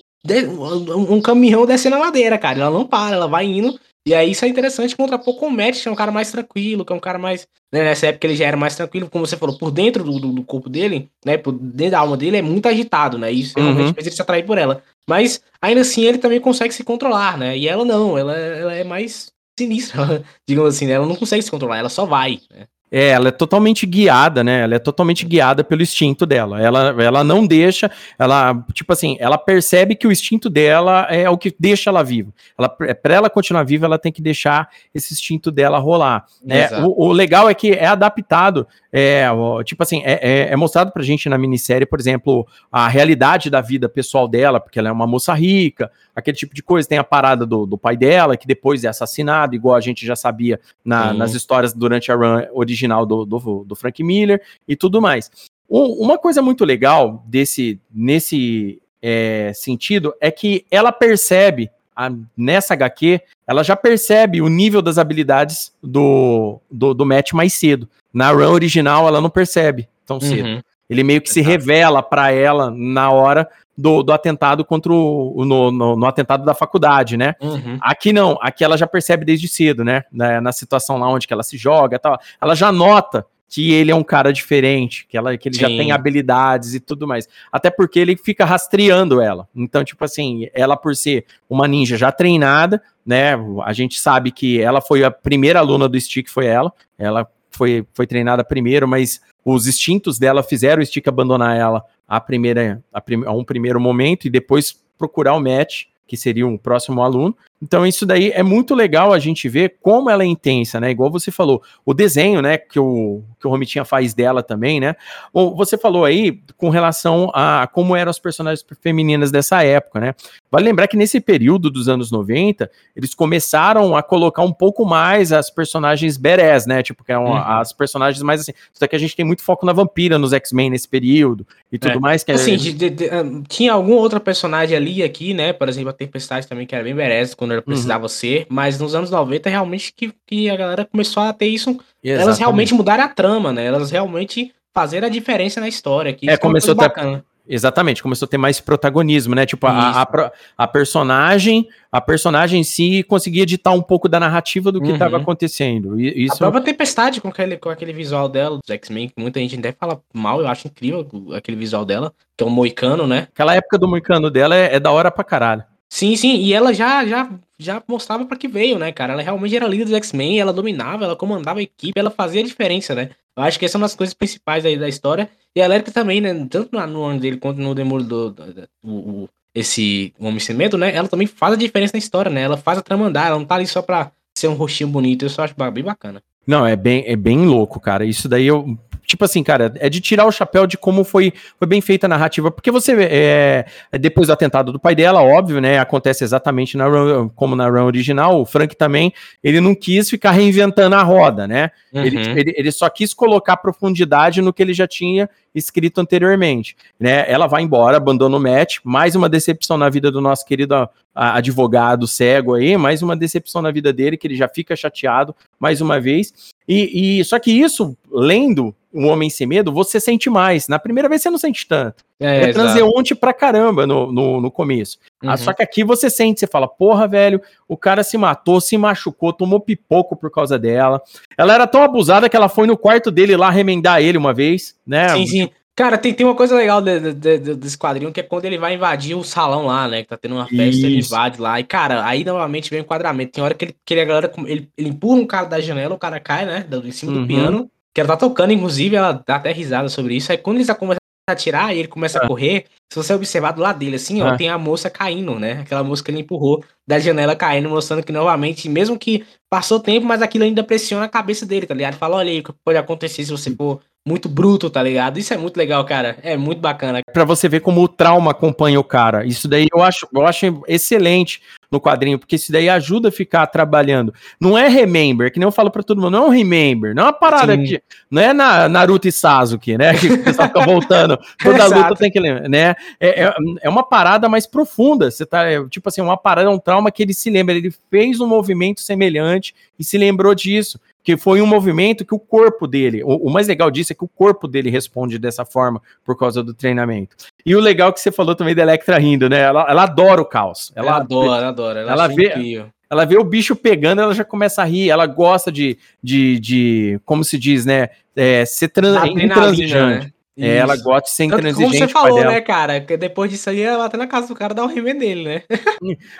um 0.96 1.22
caminhão 1.22 1.65
descendo 1.65 1.96
a 1.96 2.00
ladeira, 2.00 2.38
cara, 2.38 2.60
ela 2.60 2.72
não 2.72 2.86
para, 2.86 3.15
ela 3.15 3.28
vai 3.28 3.46
indo, 3.46 3.80
e 4.08 4.13
aí 4.13 4.32
isso 4.32 4.46
é 4.46 4.48
interessante 4.48 4.96
contrapor 4.96 5.36
com 5.36 5.48
o 5.48 5.52
Matt, 5.52 5.82
que 5.82 5.88
é 5.88 5.91
um 5.91 5.96
cara 5.96 6.12
mais 6.12 6.32
tranquilo, 6.32 6.86
que 6.86 6.94
é 6.94 6.96
um 6.96 7.00
cara 7.00 7.18
mais. 7.18 7.48
Né, 7.74 7.84
nessa 7.84 8.08
época 8.08 8.28
ele 8.28 8.36
já 8.36 8.46
era 8.46 8.56
mais 8.56 8.76
tranquilo, 8.76 9.10
como 9.10 9.26
você 9.26 9.36
falou, 9.36 9.58
por 9.58 9.72
dentro 9.72 10.04
do, 10.04 10.20
do, 10.20 10.32
do, 10.32 10.44
corpo 10.44 10.70
dele, 10.70 11.10
né? 11.26 11.38
Por 11.38 11.52
dentro 11.54 11.91
da 11.91 12.00
alma 12.00 12.15
dele 12.15 12.38
é 12.38 12.41
muito 12.41 12.68
agitado, 12.68 13.18
né? 13.18 13.32
Isso 13.32 13.54
realmente 13.58 13.88
uhum. 13.88 13.94
fez 13.96 14.06
ele 14.06 14.15
se 14.15 14.22
atrair 14.22 14.46
por 14.46 14.60
ela. 14.60 14.84
Mas 15.10 15.41
ainda 15.60 15.82
assim 15.82 16.04
ele 16.04 16.20
também 16.20 16.39
consegue 16.39 16.74
se 16.74 16.84
controlar, 16.84 17.38
né? 17.38 17.58
E 17.58 17.68
ela 17.68 17.84
não, 17.84 18.15
ela, 18.15 18.36
ela 18.38 18.74
é 18.74 18.84
mais 18.84 19.32
sinistra, 19.58 20.24
digamos 20.48 20.76
assim, 20.76 20.86
né? 20.86 20.94
Ela 20.94 21.08
não 21.08 21.15
consegue 21.15 21.41
se 21.41 21.50
controlar, 21.50 21.80
ela 21.80 21.89
só 21.89 22.06
vai, 22.06 22.39
né? 22.54 22.68
É, 22.97 23.10
ela 23.10 23.27
é 23.27 23.31
totalmente 23.31 23.86
guiada, 23.86 24.41
né? 24.41 24.62
Ela 24.62 24.75
é 24.75 24.79
totalmente 24.79 25.25
guiada 25.25 25.65
pelo 25.65 25.81
instinto 25.81 26.25
dela. 26.25 26.62
Ela, 26.62 26.95
ela 27.03 27.23
não 27.25 27.45
deixa, 27.45 27.91
ela, 28.17 28.63
tipo 28.71 28.93
assim, 28.93 29.17
ela 29.19 29.38
percebe 29.38 29.95
que 29.95 30.08
o 30.08 30.13
instinto 30.13 30.49
dela 30.49 31.05
é 31.10 31.29
o 31.29 31.38
que 31.38 31.53
deixa 31.60 31.89
ela 31.89 32.01
viva. 32.01 32.31
Ela, 32.58 32.69
para 32.69 33.13
ela 33.13 33.29
continuar 33.29 33.63
viva, 33.63 33.86
ela 33.86 33.99
tem 33.99 34.13
que 34.13 34.21
deixar 34.21 34.69
esse 34.93 35.13
instinto 35.13 35.51
dela 35.51 35.77
rolar. 35.77 36.23
Né? 36.41 36.69
O, 36.86 37.08
o, 37.08 37.12
legal 37.12 37.49
é 37.49 37.53
que 37.53 37.73
é 37.73 37.86
adaptado, 37.86 38.65
é, 38.93 39.27
tipo 39.65 39.84
assim, 39.84 40.01
é, 40.05 40.13
é, 40.21 40.53
é 40.53 40.55
mostrado 40.55 40.89
pra 40.93 41.03
gente 41.03 41.27
na 41.27 41.38
minissérie, 41.38 41.86
por 41.86 41.99
exemplo, 41.99 42.47
a 42.71 42.88
realidade 42.88 43.49
da 43.49 43.60
vida 43.60 43.89
pessoal 43.89 44.25
dela, 44.25 44.58
porque 44.58 44.79
ela 44.79 44.88
é 44.88 44.91
uma 44.93 45.05
moça 45.05 45.34
rica, 45.34 45.91
aquele 46.15 46.38
tipo 46.38 46.55
de 46.55 46.63
coisa. 46.63 46.88
Tem 46.88 46.97
a 46.97 47.03
parada 47.03 47.45
do, 47.45 47.65
do 47.65 47.77
pai 47.77 47.97
dela, 47.97 48.38
que 48.38 48.47
depois 48.47 48.86
é 48.86 48.88
assassinado, 48.88 49.53
igual 49.53 49.75
a 49.75 49.81
gente 49.81 50.05
já 50.05 50.15
sabia 50.15 50.62
na, 50.86 51.13
nas 51.13 51.34
histórias 51.34 51.73
durante 51.73 52.10
a 52.10 52.15
run 52.15 52.41
original 52.53 52.85
do, 52.88 53.26
do, 53.26 53.63
do 53.65 53.76
Frank 53.76 54.04
Miller 54.04 54.41
e 54.67 54.76
tudo 54.76 55.02
mais. 55.02 55.32
uma 55.69 56.17
coisa 56.17 56.41
muito 56.41 56.63
legal 56.63 57.24
desse 57.28 57.80
nesse 57.93 58.82
é, 59.02 59.52
sentido 59.54 60.13
é 60.19 60.32
que 60.32 60.65
ela 60.71 60.91
percebe 60.91 61.69
a, 61.95 62.12
nessa 62.36 62.74
HQ, 62.74 63.21
ela 63.48 63.63
já 63.63 63.76
percebe 63.76 64.41
o 64.41 64.50
nível 64.50 64.82
das 64.82 64.98
habilidades 64.98 65.71
do, 65.82 66.60
do, 66.69 66.93
do 66.93 67.06
Matt 67.06 67.32
mais 67.34 67.54
cedo. 67.54 67.88
Na 68.13 68.32
run 68.32 68.52
original, 68.52 69.08
ela 69.08 69.21
não 69.21 69.30
percebe 69.30 69.88
tão 70.06 70.19
cedo. 70.19 70.48
Uhum. 70.48 70.62
Ele 70.89 71.04
meio 71.04 71.21
que 71.21 71.30
se 71.30 71.41
revela 71.41 72.04
para 72.04 72.32
ela 72.32 72.71
na 72.71 73.12
hora 73.12 73.48
do, 73.78 74.04
do 74.04 74.13
atentado 74.13 74.63
contra 74.63 74.93
o. 74.93 75.43
No, 75.45 75.71
no, 75.71 75.95
no, 75.95 76.06
atentado 76.06 76.45
da 76.45 76.54
faculdade, 76.54 77.17
né? 77.17 77.36
Uhum. 77.41 77.78
Aqui 77.82 78.13
não, 78.13 78.38
aqui 78.41 78.63
ela 78.63 78.78
já 78.78 78.88
percebe 78.88 79.26
desde 79.26 79.48
cedo, 79.48 79.84
né? 79.84 80.04
Na, 80.12 80.39
na 80.39 80.52
situação 80.52 80.98
lá 80.98 81.10
onde 81.10 81.28
que 81.28 81.34
ela 81.34 81.43
se 81.43 81.58
joga 81.58 82.00
tal. 82.00 82.17
Ela 82.41 82.56
já 82.56 82.71
nota 82.71 83.26
que 83.48 83.71
ele 83.71 83.91
é 83.91 83.95
um 83.95 84.04
cara 84.04 84.34
diferente, 84.34 85.06
que, 85.08 85.17
ela, 85.17 85.38
que 85.38 85.48
ele 85.48 85.56
Sim. 85.56 85.62
já 85.62 85.67
tem 85.67 85.91
habilidades 85.91 86.74
e 86.74 86.80
tudo 86.80 87.08
mais. 87.08 87.28
Até 87.52 87.69
porque 87.69 88.00
ele 88.00 88.17
fica 88.17 88.43
rastreando 88.43 89.21
ela. 89.21 89.48
Então, 89.56 89.84
tipo 89.84 90.04
assim, 90.04 90.48
ela 90.54 90.76
por 90.76 90.95
ser 90.95 91.26
uma 91.50 91.67
ninja 91.67 91.95
já 91.95 92.12
treinada, 92.12 92.82
né? 93.06 93.34
A 93.63 93.71
gente 93.71 94.00
sabe 94.00 94.32
que 94.32 94.60
ela 94.60 94.82
foi 94.82 95.04
a 95.04 95.12
primeira 95.12 95.60
aluna 95.60 95.88
do 95.88 96.00
Stick, 96.00 96.28
foi 96.28 96.48
ela. 96.48 96.74
Ela 96.98 97.28
foi, 97.56 97.86
foi 97.94 98.06
treinada 98.06 98.44
primeiro, 98.44 98.88
mas 98.88 99.22
os 99.44 99.68
instintos 99.68 100.20
dela 100.20 100.44
fizeram 100.44 100.82
o 100.82 100.86
Stick 100.86 101.08
abandonar 101.08 101.58
ela 101.58 101.84
a 102.08 102.20
primeira, 102.20 102.84
a, 102.94 103.02
prim, 103.02 103.24
a 103.26 103.32
um 103.32 103.44
primeiro 103.44 103.80
momento 103.80 104.26
e 104.26 104.30
depois 104.30 104.80
procurar 104.98 105.34
o 105.34 105.39
match, 105.39 105.86
que 106.08 106.15
seria 106.15 106.46
um 106.46 106.58
próximo 106.58 107.02
aluno. 107.02 107.36
Então, 107.62 107.86
isso 107.86 108.06
daí 108.06 108.32
é 108.32 108.44
muito 108.44 108.76
legal 108.76 109.13
a 109.13 109.20
gente 109.20 109.48
ver 109.48 109.78
como 109.82 110.10
ela 110.10 110.24
é 110.24 110.26
intensa, 110.26 110.80
né? 110.80 110.91
Igual 110.91 111.10
você 111.10 111.32
falou, 111.32 111.63
o 111.86 111.94
desenho, 111.94 112.41
né, 112.41 112.58
que 112.58 112.80
o, 112.80 113.24
que 113.39 113.48
o 113.48 113.50
Romitinha 113.50 113.86
faz 113.86 114.13
dela 114.13 114.44
também, 114.44 114.80
né? 114.80 114.96
Bom, 115.34 115.56
você 115.56 115.78
falou 115.78 116.04
aí 116.04 116.41
com 116.58 116.70
relação 116.70 117.32
a 117.34 117.68
como 117.72 117.96
eram 117.96 118.10
as 118.10 118.20
personagens 118.20 118.65
femininas 118.82 119.32
dessa 119.32 119.63
época, 119.63 120.00
né? 120.00 120.15
Vale 120.52 120.65
lembrar 120.65 120.88
que 120.88 120.98
nesse 120.98 121.20
período 121.20 121.70
dos 121.70 121.88
anos 121.88 122.12
90, 122.12 122.70
eles 122.96 123.13
começaram 123.13 123.96
a 123.96 124.04
colocar 124.04 124.44
um 124.44 124.54
pouco 124.54 124.86
mais 124.86 125.32
as 125.32 125.50
personagens 125.50 126.18
badass, 126.18 126.65
né? 126.65 126.84
Tipo, 126.84 127.04
que 127.04 127.12
eram 127.12 127.26
uhum. 127.26 127.36
as 127.36 127.72
personagens 127.72 128.22
mais 128.22 128.41
assim. 128.41 128.54
Só 128.74 128.86
que 128.86 128.96
a 128.96 129.00
gente 129.00 129.15
tem 129.15 129.26
muito 129.26 129.41
foco 129.41 129.65
na 129.65 129.74
vampira 129.74 130.20
nos 130.20 130.34
X-Men 130.34 130.70
nesse 130.70 130.88
período 130.88 131.48
e 131.72 131.80
tudo 131.80 131.98
é. 131.98 132.00
mais. 132.00 132.24
Que 132.24 132.32
assim, 132.32 132.54
é... 132.54 132.58
de, 132.58 132.74
de, 132.74 132.89
de, 132.89 133.10
tinha 133.48 133.74
alguma 133.74 133.98
outra 133.98 134.20
personagem 134.20 134.76
ali 134.76 135.04
aqui, 135.04 135.34
né? 135.34 135.54
Por 135.54 135.70
exemplo, 135.70 135.89
a 135.89 135.94
Tempestade 135.94 136.48
também, 136.48 136.65
que 136.68 136.76
era 136.76 136.84
bem 136.84 136.96
badass 136.96 137.34
quando 137.45 137.51
ela 137.51 137.62
precisava 137.62 138.03
uhum. 138.03 138.10
ser, 138.10 138.47
mas 138.49 138.79
nos 138.79 138.95
anos 138.95 139.10
90 139.12 139.49
realmente 139.49 139.93
que, 139.95 140.12
que 140.25 140.49
a 140.49 140.55
galera 140.55 140.86
começou 140.86 141.23
a 141.23 141.31
ter 141.31 141.47
isso. 141.47 141.69
Exatamente. 142.03 142.23
Elas 142.23 142.39
realmente 142.39 142.73
mudaram 142.73 143.03
a 143.03 143.08
trama, 143.08 143.53
né? 143.53 143.65
Elas 143.65 143.91
realmente 143.91 144.51
fazeram 144.73 145.08
a 145.08 145.12
diferença 145.12 145.62
na 145.62 145.67
história. 145.67 146.12
Que 146.12 146.29
é, 146.29 146.36
começou 146.36 146.73
a 146.73 146.75
ter, 146.75 146.84
bacana. 146.84 147.25
Exatamente, 147.47 148.01
começou 148.01 148.25
a 148.25 148.29
ter 148.29 148.39
mais 148.39 148.60
protagonismo, 148.60 149.36
né? 149.36 149.45
Tipo, 149.45 149.67
a, 149.67 150.01
a, 150.01 150.31
a, 150.58 150.67
personagem, 150.67 151.67
a 151.91 152.01
personagem 152.01 152.62
em 152.62 152.63
si 152.63 153.03
conseguia 153.03 153.45
ditar 153.45 153.71
um 153.71 153.81
pouco 153.84 154.10
da 154.10 154.19
narrativa 154.19 154.71
do 154.71 154.81
que 154.81 154.91
estava 154.91 155.17
uhum. 155.17 155.21
acontecendo. 155.21 155.99
E, 155.99 156.25
isso... 156.25 156.36
A 156.36 156.38
própria 156.38 156.63
Tempestade 156.63 157.21
com 157.21 157.27
aquele, 157.27 157.58
com 157.58 157.69
aquele 157.69 157.93
visual 157.93 158.27
dela, 158.27 158.58
dos 158.58 158.69
X-Men, 158.69 159.10
que 159.10 159.21
muita 159.21 159.39
gente 159.39 159.60
até 159.60 159.71
fala 159.71 160.01
mal, 160.12 160.41
eu 160.41 160.47
acho 160.47 160.67
incrível 160.67 161.08
aquele 161.36 161.55
visual 161.55 161.86
dela, 161.86 162.12
que 162.36 162.43
é 162.43 162.47
um 162.47 162.49
moicano, 162.49 163.05
né? 163.05 163.27
Aquela 163.31 163.53
época 163.53 163.77
do 163.77 163.88
moicano 163.88 164.31
dela 164.31 164.55
é, 164.55 164.75
é 164.75 164.79
da 164.79 164.91
hora 164.91 165.12
pra 165.12 165.23
caralho. 165.23 165.63
Sim, 165.89 166.15
sim, 166.15 166.36
e 166.38 166.54
ela 166.54 166.74
já, 166.74 167.06
já, 167.06 167.30
já 167.58 167.82
mostrava 167.88 168.26
para 168.26 168.38
que 168.38 168.48
veio, 168.48 168.78
né, 168.78 168.91
cara? 168.91 169.13
Ela 169.13 169.21
realmente 169.21 169.56
era 169.56 169.67
líder 169.67 169.86
dos 169.86 169.93
X-Men, 169.93 170.39
ela 170.39 170.52
dominava, 170.52 171.06
ela 171.06 171.15
comandava 171.15 171.60
a 171.60 171.63
equipe, 171.63 171.98
ela 171.98 172.12
fazia 172.12 172.41
a 172.41 172.45
diferença, 172.45 172.93
né? 172.93 173.12
Eu 173.38 173.43
acho 173.43 173.60
que 173.60 173.65
essa 173.65 173.78
é 173.78 173.80
uma 173.80 173.86
das 173.86 173.95
coisas 173.95 174.13
principais 174.13 174.65
aí 174.65 174.78
da 174.78 174.88
história. 174.88 175.30
E 175.56 175.62
a 175.62 175.65
Elétrica 175.65 175.91
também, 175.91 176.21
né? 176.21 176.34
Tanto 176.50 176.71
no 176.88 177.04
ano 177.04 177.19
dele 177.19 177.38
quanto 177.38 177.60
no 177.62 177.76
Demolidor, 177.76 178.32
do, 178.32 178.45
do, 178.45 178.67
do, 178.84 179.30
esse 179.54 180.13
Homem 180.19 180.39
Sem 180.39 180.56
Medo, 180.56 180.78
né? 180.78 180.93
Ela 180.93 181.08
também 181.08 181.28
faz 181.28 181.54
a 181.54 181.58
diferença 181.58 181.93
na 181.93 182.00
história, 182.00 182.32
né? 182.32 182.41
Ela 182.41 182.58
faz 182.58 182.78
a 182.78 182.82
trama 182.82 183.08
ela 183.08 183.38
não 183.38 183.45
tá 183.45 183.56
ali 183.56 183.67
só 183.67 183.82
pra 183.82 184.12
ser 184.38 184.48
um 184.48 184.54
rostinho 184.54 184.89
bonito. 184.89 185.24
Eu 185.24 185.30
só 185.30 185.43
acho 185.43 185.56
bem 185.71 185.84
bacana. 185.84 186.21
Não, 186.45 186.65
é 186.65 186.76
bem, 186.76 187.04
é 187.08 187.15
bem 187.15 187.45
louco, 187.45 187.80
cara. 187.80 188.06
Isso 188.06 188.30
daí 188.30 188.45
eu, 188.45 188.78
tipo 189.06 189.24
assim, 189.26 189.44
cara, 189.44 189.74
é 189.78 189.89
de 189.89 190.02
tirar 190.02 190.26
o 190.26 190.32
chapéu 190.32 190.65
de 190.68 190.78
como 190.78 191.04
foi, 191.04 191.34
foi 191.58 191.68
bem 191.68 191.82
feita 191.82 192.08
a 192.08 192.10
narrativa, 192.10 192.52
porque 192.52 192.72
você 192.72 192.94
é, 192.94 193.65
é, 193.91 193.98
depois 193.98 194.28
do 194.28 194.34
atentado 194.34 194.72
do 194.72 194.80
pai 194.80 194.96
dela, 194.96 195.22
óbvio, 195.22 195.62
né, 195.62 195.80
acontece 195.80 196.24
exatamente 196.24 196.78
na 196.78 196.88
run, 196.88 197.30
como 197.30 197.56
na 197.56 197.68
run 197.68 197.86
original, 197.86 198.41
o 198.41 198.46
Frank 198.46 198.76
também, 198.76 199.13
ele 199.44 199.60
não 199.62 199.76
quis 199.76 200.10
ficar 200.10 200.32
reinventando 200.32 200.96
a 200.96 201.04
roda, 201.04 201.48
né, 201.48 201.72
uhum. 201.94 202.04
ele, 202.04 202.18
ele, 202.39 202.54
ele 202.58 202.72
só 202.72 202.89
quis 202.89 203.13
colocar 203.13 203.58
profundidade 203.58 204.41
no 204.41 204.54
que 204.54 204.62
ele 204.62 204.74
já 204.74 204.88
tinha 204.88 205.30
escrito 205.54 206.02
anteriormente, 206.02 206.76
né, 207.00 207.26
ela 207.32 207.48
vai 207.48 207.62
embora, 207.62 207.98
abandona 207.98 208.36
o 208.36 208.39
match, 208.39 208.78
mais 208.84 209.15
uma 209.15 209.30
decepção 209.30 209.78
na 209.78 209.89
vida 209.89 210.12
do 210.12 210.20
nosso 210.20 210.46
querido 210.46 210.89
advogado 211.15 212.08
cego 212.08 212.56
aí, 212.56 212.76
mais 212.76 213.02
uma 213.02 213.15
decepção 213.15 213.62
na 213.62 213.72
vida 213.72 213.94
dele, 213.94 214.18
que 214.18 214.28
ele 214.28 214.36
já 214.36 214.50
fica 214.50 214.76
chateado 214.76 215.34
mais 215.58 215.80
uma 215.80 216.00
vez, 216.00 216.54
e, 216.67 217.19
e 217.19 217.25
só 217.25 217.39
que 217.39 217.51
isso, 217.51 217.95
lendo 218.12 218.73
um 218.95 219.10
Homem 219.10 219.30
Sem 219.30 219.45
Medo, 219.45 219.73
você 219.73 219.99
sente 219.99 220.30
mais. 220.30 220.69
Na 220.69 220.80
primeira 220.80 221.10
vez 221.10 221.21
você 221.21 221.30
não 221.30 221.38
sente 221.38 221.67
tanto. 221.67 222.04
É, 222.17 222.43
é 222.43 222.54
transeunte 222.54 223.13
pra 223.13 223.34
caramba 223.34 223.86
no, 223.86 224.10
no, 224.10 224.39
no 224.39 224.49
começo. 224.49 224.97
Ah, 225.21 225.25
uhum. 225.25 225.32
Ah, 225.34 225.38
só 225.38 225.54
que 225.54 225.62
aqui 225.62 225.84
você 225.84 226.10
sente, 226.10 226.39
você 226.39 226.47
fala, 226.47 226.65
porra, 226.65 227.06
velho, 227.06 227.41
o 227.67 227.75
cara 227.75 228.04
se 228.04 228.17
matou, 228.17 228.62
se 228.62 228.78
machucou, 228.78 229.34
tomou 229.34 229.60
pipoco 229.60 230.15
por 230.15 230.32
causa 230.32 230.58
dela. 230.58 231.01
Ela 231.38 231.54
era 231.54 231.67
tão 231.67 231.84
abusada 231.84 232.30
que 232.30 232.38
ela 232.38 232.47
foi 232.47 232.65
no 232.65 232.78
quarto 232.78 233.12
dele 233.12 233.36
lá 233.36 233.49
remendar 233.49 234.01
ele 234.01 234.17
uma 234.17 234.34
vez, 234.34 234.75
né? 234.88 235.10
Sim, 235.10 235.28
sim. 235.28 235.49
Cara, 235.75 235.97
tem, 235.97 236.13
tem 236.13 236.25
uma 236.25 236.35
coisa 236.35 236.55
legal 236.55 236.81
de, 236.81 237.13
de, 237.13 237.38
de, 237.38 237.55
desse 237.55 237.77
quadrinho 237.77 238.11
que 238.11 238.21
é 238.21 238.23
quando 238.23 238.45
ele 238.45 238.57
vai 238.57 238.75
invadir 238.75 239.13
o 239.13 239.25
salão 239.25 239.65
lá, 239.65 239.89
né? 239.89 240.03
Que 240.03 240.07
tá 240.07 240.15
tendo 240.15 240.35
uma 240.35 240.47
festa, 240.47 240.63
Isso. 240.63 240.85
ele 240.85 240.99
invade 240.99 241.41
lá. 241.41 241.59
E, 241.59 241.65
cara, 241.65 242.05
aí 242.05 242.23
novamente 242.23 242.69
vem 242.69 242.79
o 242.79 242.83
enquadramento. 242.83 243.33
Tem 243.33 243.43
hora 243.43 243.53
que 243.53 243.65
ele, 243.65 243.75
que 243.83 243.93
ele, 243.93 244.01
a 244.01 244.05
galera, 244.05 244.31
ele, 244.45 244.69
ele 244.77 244.89
empurra 244.89 245.19
um 245.19 245.27
cara 245.27 245.47
da 245.47 245.59
janela, 245.59 245.93
o 245.93 245.99
cara 245.99 246.17
cai, 246.17 246.45
né? 246.45 246.65
Em 246.81 246.91
cima 246.91 247.11
uhum. 247.11 247.21
do 247.21 247.27
piano. 247.27 247.71
Que 247.93 247.99
ela 247.99 248.07
tá 248.07 248.15
tocando, 248.15 248.53
inclusive, 248.53 248.95
ela 248.95 249.21
dá 249.25 249.35
até 249.35 249.51
risada 249.51 249.89
sobre 249.89 250.15
isso. 250.15 250.31
Aí 250.31 250.38
quando 250.38 250.57
eles 250.57 250.69
começam 250.71 250.97
a 251.29 251.33
atirar 251.33 251.75
e 251.75 251.79
ele 251.79 251.89
começa 251.89 252.19
a 252.19 252.23
ah. 252.23 252.27
correr, 252.27 252.65
se 252.89 252.95
você 252.95 253.13
observar 253.13 253.51
do 253.51 253.61
lado 253.61 253.77
dele, 253.77 253.97
assim, 253.97 254.21
ó, 254.21 254.29
ah. 254.29 254.38
tem 254.38 254.47
a 254.47 254.57
moça 254.57 254.89
caindo, 254.89 255.38
né? 255.38 255.59
Aquela 255.59 255.83
moça 255.83 256.01
que 256.01 256.09
ele 256.09 256.21
empurrou 256.21 256.63
da 256.88 256.99
janela 256.99 257.35
caindo, 257.35 257.69
mostrando 257.69 258.01
que 258.01 258.13
novamente, 258.13 258.69
mesmo 258.69 258.97
que 258.97 259.25
passou 259.49 259.79
tempo, 259.81 260.05
mas 260.05 260.21
aquilo 260.21 260.45
ainda 260.45 260.63
pressiona 260.63 261.05
a 261.05 261.09
cabeça 261.09 261.45
dele, 261.45 261.65
tá 261.65 261.73
ligado? 261.73 261.95
Fala, 261.95 262.15
olha 262.15 262.31
aí 262.31 262.39
o 262.39 262.43
que 262.43 262.53
pode 262.63 262.77
acontecer 262.77 263.25
se 263.25 263.31
você 263.31 263.53
for 263.53 263.81
muito 264.08 264.30
bruto, 264.30 264.70
tá 264.70 264.84
ligado? 264.84 265.18
Isso 265.18 265.34
é 265.34 265.38
muito 265.38 265.58
legal, 265.58 265.84
cara. 265.84 266.18
É 266.22 266.38
muito 266.38 266.60
bacana. 266.60 267.02
Para 267.12 267.26
você 267.26 267.50
ver 267.50 267.62
como 267.62 267.82
o 267.82 267.88
trauma 267.88 268.32
acompanha 268.32 268.80
o 268.80 268.84
cara. 268.84 269.26
Isso 269.26 269.48
daí 269.48 269.68
eu 269.74 269.82
acho, 269.82 270.08
eu 270.13 270.26
acho 270.26 270.63
excelente 270.68 271.41
no 271.72 271.82
quadrinho, 271.82 272.20
porque 272.20 272.36
isso 272.36 272.52
daí 272.52 272.70
ajuda 272.70 273.10
a 273.10 273.12
ficar 273.12 273.48
trabalhando. 273.48 274.13
Não 274.39 274.56
é 274.56 274.68
remember, 274.68 275.32
que 275.32 275.39
nem 275.39 275.48
eu 275.48 275.52
falo 275.52 275.72
para 275.72 275.82
todo 275.82 276.00
mundo, 276.00 276.12
não 276.12 276.26
é 276.26 276.28
um 276.28 276.30
remember, 276.30 276.94
não 276.94 277.04
é 277.04 277.06
uma 277.08 277.13
parada 277.13 277.56
Sim. 277.56 277.63
que 277.63 277.82
não 278.10 278.22
é 278.22 278.32
na 278.32 278.70
Naruto 278.70 279.08
e 279.08 279.12
Sasuke, 279.12 279.76
né? 279.76 279.98
Que 279.98 280.08
o 280.08 280.24
pessoal 280.24 280.48
fica 280.50 280.63
voltando, 280.63 281.18
toda 281.41 281.65
luta 281.65 281.96
tem 281.96 282.12
que 282.12 282.20
lembrar, 282.20 282.48
né? 282.48 282.76
É, 283.00 283.24
é, 283.24 283.34
é, 283.63 283.70
uma 283.70 283.84
parada 283.84 284.30
mais 284.30 284.46
profunda. 284.46 285.10
Você 285.10 285.26
tá, 285.26 285.50
é, 285.50 285.68
tipo 285.68 285.89
assim, 285.89 286.02
uma 286.02 286.15
parada, 286.15 286.50
um 286.52 286.60
trauma 286.60 286.91
que 286.91 287.02
ele 287.02 287.13
se 287.13 287.32
lembra, 287.32 287.56
ele 287.56 287.74
fez 287.89 288.20
um 288.20 288.28
movimento 288.28 288.82
semelhante 288.82 289.56
e 289.80 289.84
se 289.84 289.98
lembrou 289.98 290.36
disso 290.36 290.80
que 291.06 291.15
foi 291.15 291.39
um 291.39 291.46
movimento 291.46 292.04
que 292.04 292.15
o 292.15 292.20
corpo 292.20 292.65
dele, 292.65 293.04
o, 293.04 293.28
o, 293.28 293.30
mais 293.30 293.48
legal 293.48 293.70
disso 293.70 293.94
é 293.94 293.96
que 293.96 294.04
o 294.04 294.08
corpo 294.08 294.48
dele 294.48 294.72
responde 294.72 295.20
dessa 295.20 295.46
forma 295.46 295.80
por 296.04 296.18
causa 296.18 296.41
do 296.41 296.52
treinamento. 296.52 297.15
E 297.46 297.56
o 297.56 297.60
legal 297.60 297.94
que 297.94 298.02
você 298.02 298.12
falou 298.12 298.34
também 298.34 298.56
da 298.56 298.63
Electra 298.63 298.98
rindo, 298.98 299.30
né? 299.30 299.41
Ela, 299.41 299.68
ela 299.70 299.84
adora 299.84 300.20
o 300.20 300.26
caos. 300.26 300.74
Ela, 300.76 300.88
ela 300.88 300.98
adora, 300.98 301.38
ela 301.38 301.48
adora. 301.50 301.80
Ela, 301.82 301.91
ela 301.91 302.08
vê, 302.08 302.65
ela 302.89 303.06
vê 303.06 303.20
o 303.20 303.24
bicho 303.24 303.56
pegando, 303.56 304.02
ela 304.02 304.15
já 304.15 304.26
começa 304.26 304.63
a 304.63 304.65
rir. 304.65 304.89
Ela 304.89 305.06
gosta 305.06 305.52
de, 305.52 305.78
de, 306.02 306.39
de 306.39 307.00
como 307.06 307.24
se 307.24 307.38
diz, 307.38 307.68
né? 307.68 307.89
É, 308.15 308.44
ser 308.44 308.70
tran 308.70 309.08
intransigente. 309.08 309.76
Né? 309.76 310.12
É, 310.38 310.58
ela 310.58 310.76
gosta 310.76 311.04
de 311.04 311.12
ser 311.12 311.24
intransigente. 311.24 311.63
Como 311.63 311.74
você 311.78 311.88
falou, 311.88 312.24
né, 312.26 312.41
cara? 312.41 312.82
Que 312.82 312.98
depois 312.98 313.32
disso 313.32 313.50
aí, 313.50 313.62
ela 313.62 313.88
tá 313.88 313.98
na 313.98 314.06
casa 314.06 314.28
do 314.28 314.36
cara 314.36 314.54
dar 314.54 314.65
o 314.65 314.67
rime 314.67 314.93
dele, 314.93 315.24
né? 315.24 315.41